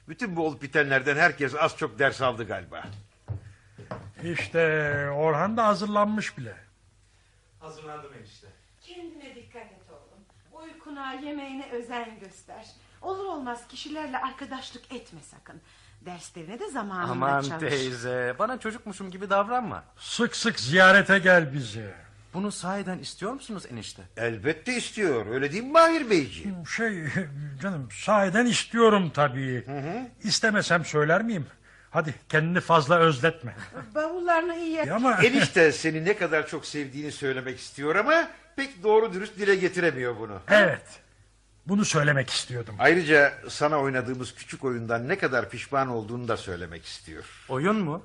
Bütün 0.09 0.37
bu 0.37 0.47
olup 0.47 0.63
bitenlerden 0.63 1.17
herkes 1.17 1.55
az 1.59 1.77
çok 1.77 1.99
ders 1.99 2.23
aldı 2.23 2.45
galiba. 2.47 2.85
İşte 4.23 4.61
Orhan 5.11 5.57
da 5.57 5.67
hazırlanmış 5.67 6.39
bile. 6.39 6.55
Hazırlandım 7.61 8.11
enişte. 8.21 8.47
Uykuna, 10.87 11.13
yemeğine 11.13 11.69
özen 11.73 12.19
göster. 12.21 12.67
Olur 13.03 13.25
olmaz 13.25 13.61
kişilerle 13.69 14.19
arkadaşlık 14.19 14.93
etme 14.95 15.21
sakın. 15.31 15.61
Derslerine 16.01 16.61
de 16.61 16.71
zamanında 16.71 17.11
Aman 17.13 17.43
çalış. 17.43 17.71
teyze 17.71 18.35
bana 18.39 18.59
çocukmuşum 18.61 19.11
gibi 19.11 19.31
davranma. 19.31 19.85
Sık 19.99 20.37
sık 20.37 20.61
ziyarete 20.61 21.19
gel 21.19 21.53
bizi. 21.53 21.95
Bunu 22.35 22.53
sahiden 22.53 22.99
istiyor 22.99 23.33
musunuz 23.33 23.63
enişte? 23.71 24.03
Elbette 24.17 24.77
istiyor. 24.77 25.27
Öyle 25.27 25.53
değil 25.53 25.63
mi 25.65 25.71
Mahir 25.71 26.11
Beyciğim? 26.11 26.67
Şey 26.67 27.05
canım 27.63 27.89
sahiden 27.93 28.47
istiyorum 28.47 29.11
tabii. 29.15 29.67
İstemesem 30.23 30.85
söyler 30.85 31.23
miyim? 31.23 31.47
Hadi 31.95 32.15
kendini 32.29 32.61
fazla 32.61 32.99
özletme. 32.99 33.55
Bavullarını 33.95 34.57
iyi 34.57 34.71
yap. 34.71 34.87
Ya 34.87 34.95
ama 34.95 35.15
Enişte 35.25 35.73
seni 35.73 36.05
ne 36.05 36.17
kadar 36.17 36.47
çok 36.47 36.67
sevdiğini 36.67 37.13
söylemek 37.13 37.61
istiyor 37.61 37.97
ama 37.97 38.29
pek 38.57 38.83
doğru 38.83 39.13
dürüst 39.13 39.39
dile 39.39 39.55
getiremiyor 39.55 40.19
bunu. 40.19 40.39
evet. 40.51 40.83
Bunu 41.67 41.85
söylemek 41.85 42.31
istiyordum. 42.31 42.75
Ayrıca 42.79 43.35
sana 43.49 43.81
oynadığımız 43.81 44.35
küçük 44.35 44.65
oyundan 44.65 45.09
ne 45.09 45.19
kadar 45.19 45.51
pişman 45.51 45.89
olduğunu 45.89 46.29
da 46.29 46.37
söylemek 46.37 46.85
istiyor. 46.85 47.25
Oyun 47.49 47.77
mu? 47.77 48.03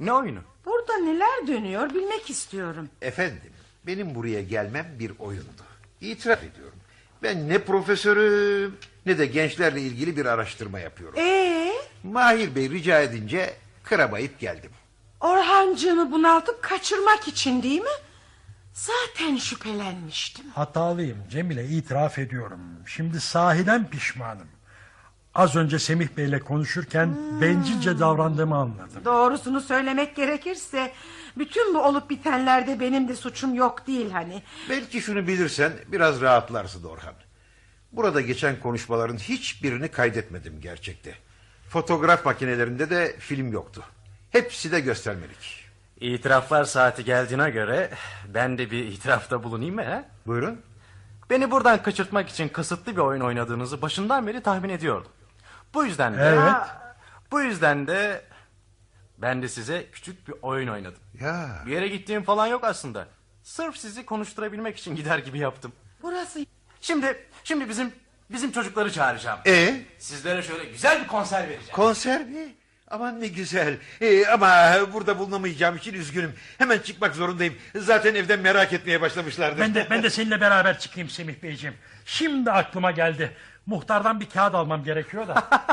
Ne 0.00 0.12
oyunu? 0.12 0.40
Burada 0.66 0.96
neler 0.96 1.46
dönüyor 1.46 1.90
bilmek 1.90 2.30
istiyorum. 2.30 2.88
Efendim, 3.02 3.52
benim 3.86 4.14
buraya 4.14 4.42
gelmem 4.42 4.86
bir 4.98 5.12
oyundu. 5.18 5.62
İtiraf 6.00 6.44
ediyorum. 6.44 6.78
Ben 7.22 7.48
ne 7.48 7.58
profesörüm 7.58 8.76
ne 9.06 9.18
de 9.18 9.26
gençlerle 9.26 9.80
ilgili 9.80 10.16
bir 10.16 10.26
araştırma 10.26 10.78
yapıyorum. 10.80 11.18
Ee, 11.18 11.72
Mahir 12.02 12.54
Bey 12.54 12.70
rica 12.70 13.00
edince 13.00 13.54
kırabayıp 13.84 14.38
geldim. 14.40 14.70
Orhancığını 15.20 16.12
bunaltıp 16.12 16.62
kaçırmak 16.62 17.28
için 17.28 17.62
değil 17.62 17.80
mi? 17.80 17.88
Zaten 18.72 19.36
şüphelenmiştim. 19.36 20.46
Hatalıyım 20.50 21.18
Cemile 21.30 21.68
itiraf 21.68 22.18
ediyorum. 22.18 22.60
Şimdi 22.86 23.20
sahiden 23.20 23.90
pişmanım. 23.90 24.48
Az 25.34 25.56
önce 25.56 25.78
Semih 25.78 26.08
Bey'le 26.16 26.38
konuşurken 26.40 27.40
bencilce 27.40 27.98
davrandığımı 27.98 28.56
anladım. 28.56 29.04
Doğrusunu 29.04 29.60
söylemek 29.60 30.16
gerekirse 30.16 30.92
bütün 31.38 31.74
bu 31.74 31.78
olup 31.82 32.10
bitenlerde 32.10 32.80
benim 32.80 33.08
de 33.08 33.16
suçum 33.16 33.54
yok 33.54 33.86
değil 33.86 34.10
hani. 34.10 34.42
Belki 34.70 35.00
şunu 35.00 35.26
bilirsen 35.26 35.72
biraz 35.86 36.20
rahatlarsın 36.20 36.84
Orhan. 36.84 37.14
Burada 37.92 38.20
geçen 38.20 38.60
konuşmaların 38.60 39.16
hiçbirini 39.16 39.88
kaydetmedim 39.88 40.60
gerçekte. 40.60 41.14
Fotoğraf 41.68 42.24
makinelerinde 42.24 42.90
de 42.90 43.16
film 43.18 43.52
yoktu. 43.52 43.84
Hepsi 44.30 44.72
de 44.72 44.80
göstermelik. 44.80 45.64
İtiraflar 46.00 46.64
saati 46.64 47.04
geldiğine 47.04 47.50
göre 47.50 47.90
ben 48.34 48.58
de 48.58 48.70
bir 48.70 48.84
itirafta 48.84 49.44
bulunayım 49.44 49.74
mı? 49.74 49.82
He? 49.82 50.04
Buyurun. 50.26 50.60
Beni 51.30 51.50
buradan 51.50 51.82
kaçırtmak 51.82 52.28
için 52.28 52.48
kasıtlı 52.48 52.92
bir 52.92 53.00
oyun 53.00 53.20
oynadığınızı 53.20 53.82
başından 53.82 54.26
beri 54.26 54.42
tahmin 54.42 54.68
ediyordum. 54.68 55.10
Bu 55.74 55.84
yüzden 55.84 56.16
de... 56.16 56.22
Evet. 56.22 56.66
Bu 57.30 57.40
yüzden 57.40 57.86
de 57.86 58.24
ben 59.18 59.42
de 59.42 59.48
size 59.48 59.86
küçük 59.92 60.28
bir 60.28 60.34
oyun 60.42 60.68
oynadım. 60.68 61.00
Ya 61.20 61.62
Bir 61.66 61.72
yere 61.72 61.88
gittiğim 61.88 62.22
falan 62.22 62.46
yok 62.46 62.64
aslında. 62.64 63.06
Sırf 63.42 63.76
sizi 63.76 64.06
konuşturabilmek 64.06 64.78
için 64.78 64.96
gider 64.96 65.18
gibi 65.18 65.38
yaptım. 65.38 65.72
Burası 66.02 66.46
Şimdi 66.80 67.26
şimdi 67.44 67.68
bizim 67.68 67.92
bizim 68.30 68.52
çocukları 68.52 68.92
çağıracağım. 68.92 69.38
E 69.46 69.74
Sizlere 69.98 70.42
şöyle 70.42 70.64
güzel 70.64 71.02
bir 71.02 71.06
konser 71.06 71.42
vereceğim. 71.42 71.72
konser 71.72 72.24
mi? 72.24 72.54
Aman 72.90 73.20
ne 73.20 73.26
güzel. 73.28 73.76
E, 74.00 74.26
ama 74.26 74.76
burada 74.92 75.18
bulunamayacağım 75.18 75.76
için 75.76 75.94
üzgünüm. 75.94 76.34
Hemen 76.58 76.78
çıkmak 76.78 77.14
zorundayım. 77.14 77.54
Zaten 77.76 78.14
evden 78.14 78.40
merak 78.40 78.72
etmeye 78.72 79.00
başlamışlardır. 79.00 79.60
Ben 79.60 79.74
de 79.74 79.86
ben 79.90 80.02
de 80.02 80.10
seninle 80.10 80.40
beraber 80.40 80.78
çıkayım 80.78 81.10
Semih 81.10 81.42
Beyciğim. 81.42 81.74
Şimdi 82.04 82.50
aklıma 82.50 82.90
geldi. 82.90 83.36
Muhtardan 83.66 84.20
bir 84.20 84.30
kağıt 84.30 84.54
almam 84.54 84.84
gerekiyor 84.84 85.28
da. 85.28 85.48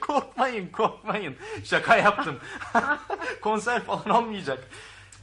korkmayın 0.00 0.66
korkmayın. 0.68 1.36
Şaka 1.64 1.96
yaptım. 1.96 2.40
konser 3.40 3.82
falan 3.82 4.10
olmayacak. 4.10 4.58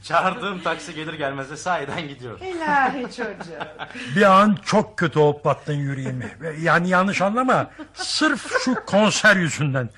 Çağırdığım 0.02 0.62
taksi 0.62 0.94
gelir 0.94 1.14
gelmez 1.14 1.50
de 1.50 1.56
sahiden 1.56 2.08
gidiyor. 2.08 2.40
ilahi 2.40 3.02
çocuğum. 3.02 3.68
Bir 4.16 4.22
an 4.22 4.58
çok 4.64 4.98
kötü 4.98 5.20
hoplattın 5.20 5.72
yüreğimi. 5.72 6.36
Yani 6.60 6.88
yanlış 6.88 7.22
anlama. 7.22 7.70
Sırf 7.94 8.52
şu 8.64 8.74
konser 8.86 9.36
yüzünden. 9.36 9.90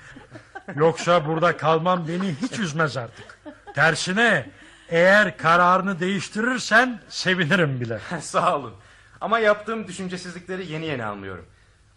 Yoksa 0.75 1.27
burada 1.27 1.57
kalmam 1.57 2.07
beni 2.07 2.35
hiç 2.41 2.59
üzmez 2.59 2.97
artık. 2.97 3.39
Tersine 3.75 4.49
eğer 4.89 5.37
kararını 5.37 5.99
değiştirirsen 5.99 7.01
sevinirim 7.09 7.81
bile. 7.81 7.99
Sağ 8.21 8.55
olun. 8.57 8.73
Ama 9.21 9.39
yaptığım 9.39 9.87
düşüncesizlikleri 9.87 10.71
yeni 10.71 10.85
yeni 10.85 11.05
anlıyorum. 11.05 11.45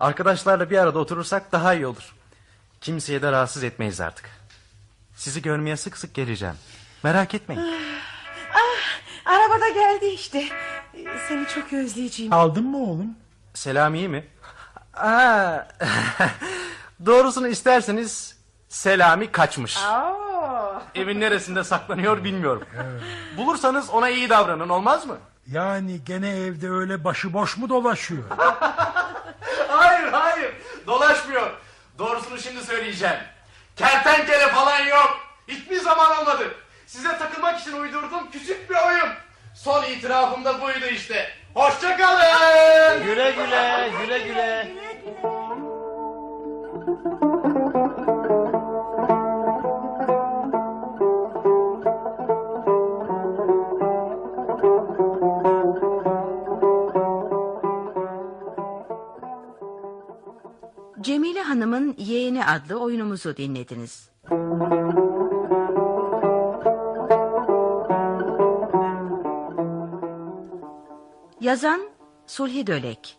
Arkadaşlarla 0.00 0.70
bir 0.70 0.78
arada 0.78 0.98
oturursak 0.98 1.52
daha 1.52 1.74
iyi 1.74 1.86
olur. 1.86 2.14
Kimseye 2.80 3.22
de 3.22 3.32
rahatsız 3.32 3.64
etmeyiz 3.64 4.00
artık. 4.00 4.30
Sizi 5.16 5.42
görmeye 5.42 5.76
sık 5.76 5.96
sık 5.98 6.14
geleceğim. 6.14 6.54
Merak 7.02 7.34
etmeyin. 7.34 7.74
Arabada 9.26 9.68
geldi 9.68 10.06
işte. 10.06 10.44
Seni 11.28 11.46
çok 11.46 11.72
özleyeceğim. 11.72 12.32
Aldın 12.32 12.64
mı 12.64 12.78
oğlum? 12.78 13.16
Selami 13.54 14.08
mi? 14.08 14.26
Aa, 14.94 15.58
doğrusunu 17.06 17.48
isterseniz 17.48 18.38
Selami 18.68 19.32
kaçmış. 19.32 19.78
Evin 20.94 21.20
neresinde 21.20 21.64
saklanıyor 21.64 22.24
bilmiyorum. 22.24 22.64
Bulursanız 23.36 23.90
ona 23.90 24.08
iyi 24.08 24.28
davranın 24.30 24.68
olmaz 24.68 25.06
mı? 25.06 25.16
Yani 25.46 26.04
gene 26.04 26.28
evde 26.30 26.70
öyle 26.70 27.04
başıboş 27.04 27.56
mu 27.56 27.68
dolaşıyor? 27.68 28.24
Hayır 29.68 30.12
hayır 30.12 30.52
dolaşmıyor. 30.86 31.50
Doğrusunu 31.98 32.38
şimdi 32.38 32.64
söyleyeceğim. 32.64 33.18
Kertenkele 33.76 34.48
falan 34.48 34.80
yok. 34.80 35.18
Hiçbir 35.48 35.80
zaman 35.80 36.18
olmadı. 36.18 36.54
Size 36.88 37.18
takılmak 37.18 37.60
için 37.60 37.72
uydurduğum 37.72 38.30
küçük 38.30 38.70
bir 38.70 38.74
oyun. 38.74 39.08
Son 39.54 39.84
itirafım 39.84 40.44
da 40.44 40.60
buydu 40.60 40.86
işte. 40.92 41.28
Hoşçakalın. 41.54 43.02
Güle 43.04 43.30
güle 43.30 43.90
güle 44.00 44.18
güle. 44.18 44.72
Cemile 61.00 61.42
Hanım'ın 61.42 61.94
Yeğeni 61.98 62.44
adlı 62.44 62.80
oyunumuzu 62.80 63.36
dinlediniz. 63.36 64.17
Yazan 71.48 71.80
Sulhi 72.26 72.66
Dölek. 72.66 73.18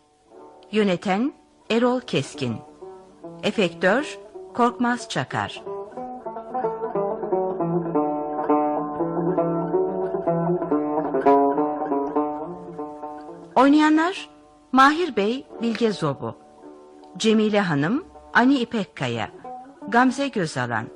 Yöneten 0.72 1.32
Erol 1.70 2.00
Keskin. 2.00 2.56
Efektör 3.42 4.18
Korkmaz 4.54 5.08
Çakar. 5.08 5.62
Oynayanlar 13.54 14.30
Mahir 14.72 15.16
Bey 15.16 15.46
Bilge 15.62 15.92
Zobu. 15.92 16.36
Cemile 17.16 17.60
Hanım, 17.60 18.04
Ani 18.32 18.58
İpekkaya, 18.58 19.30
Gamze 19.88 20.28
Gözalan, 20.28 20.86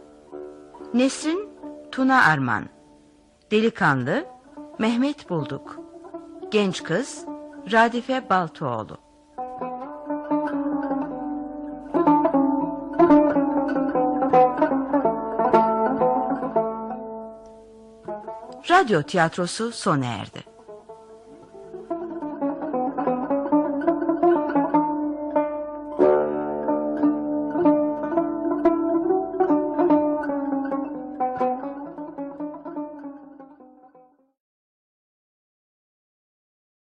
Nesrin, 0.94 1.48
Tuna 1.92 2.24
Arman, 2.24 2.64
Delikanlı, 3.50 4.24
Mehmet 4.78 5.30
Bulduk, 5.30 5.83
Genç 6.54 6.82
Kız, 6.82 7.24
Radife 7.72 8.30
Baltoğlu. 8.30 8.98
Radyo 18.70 19.02
tiyatrosu 19.02 19.72
sona 19.72 20.06
erdi. 20.06 20.53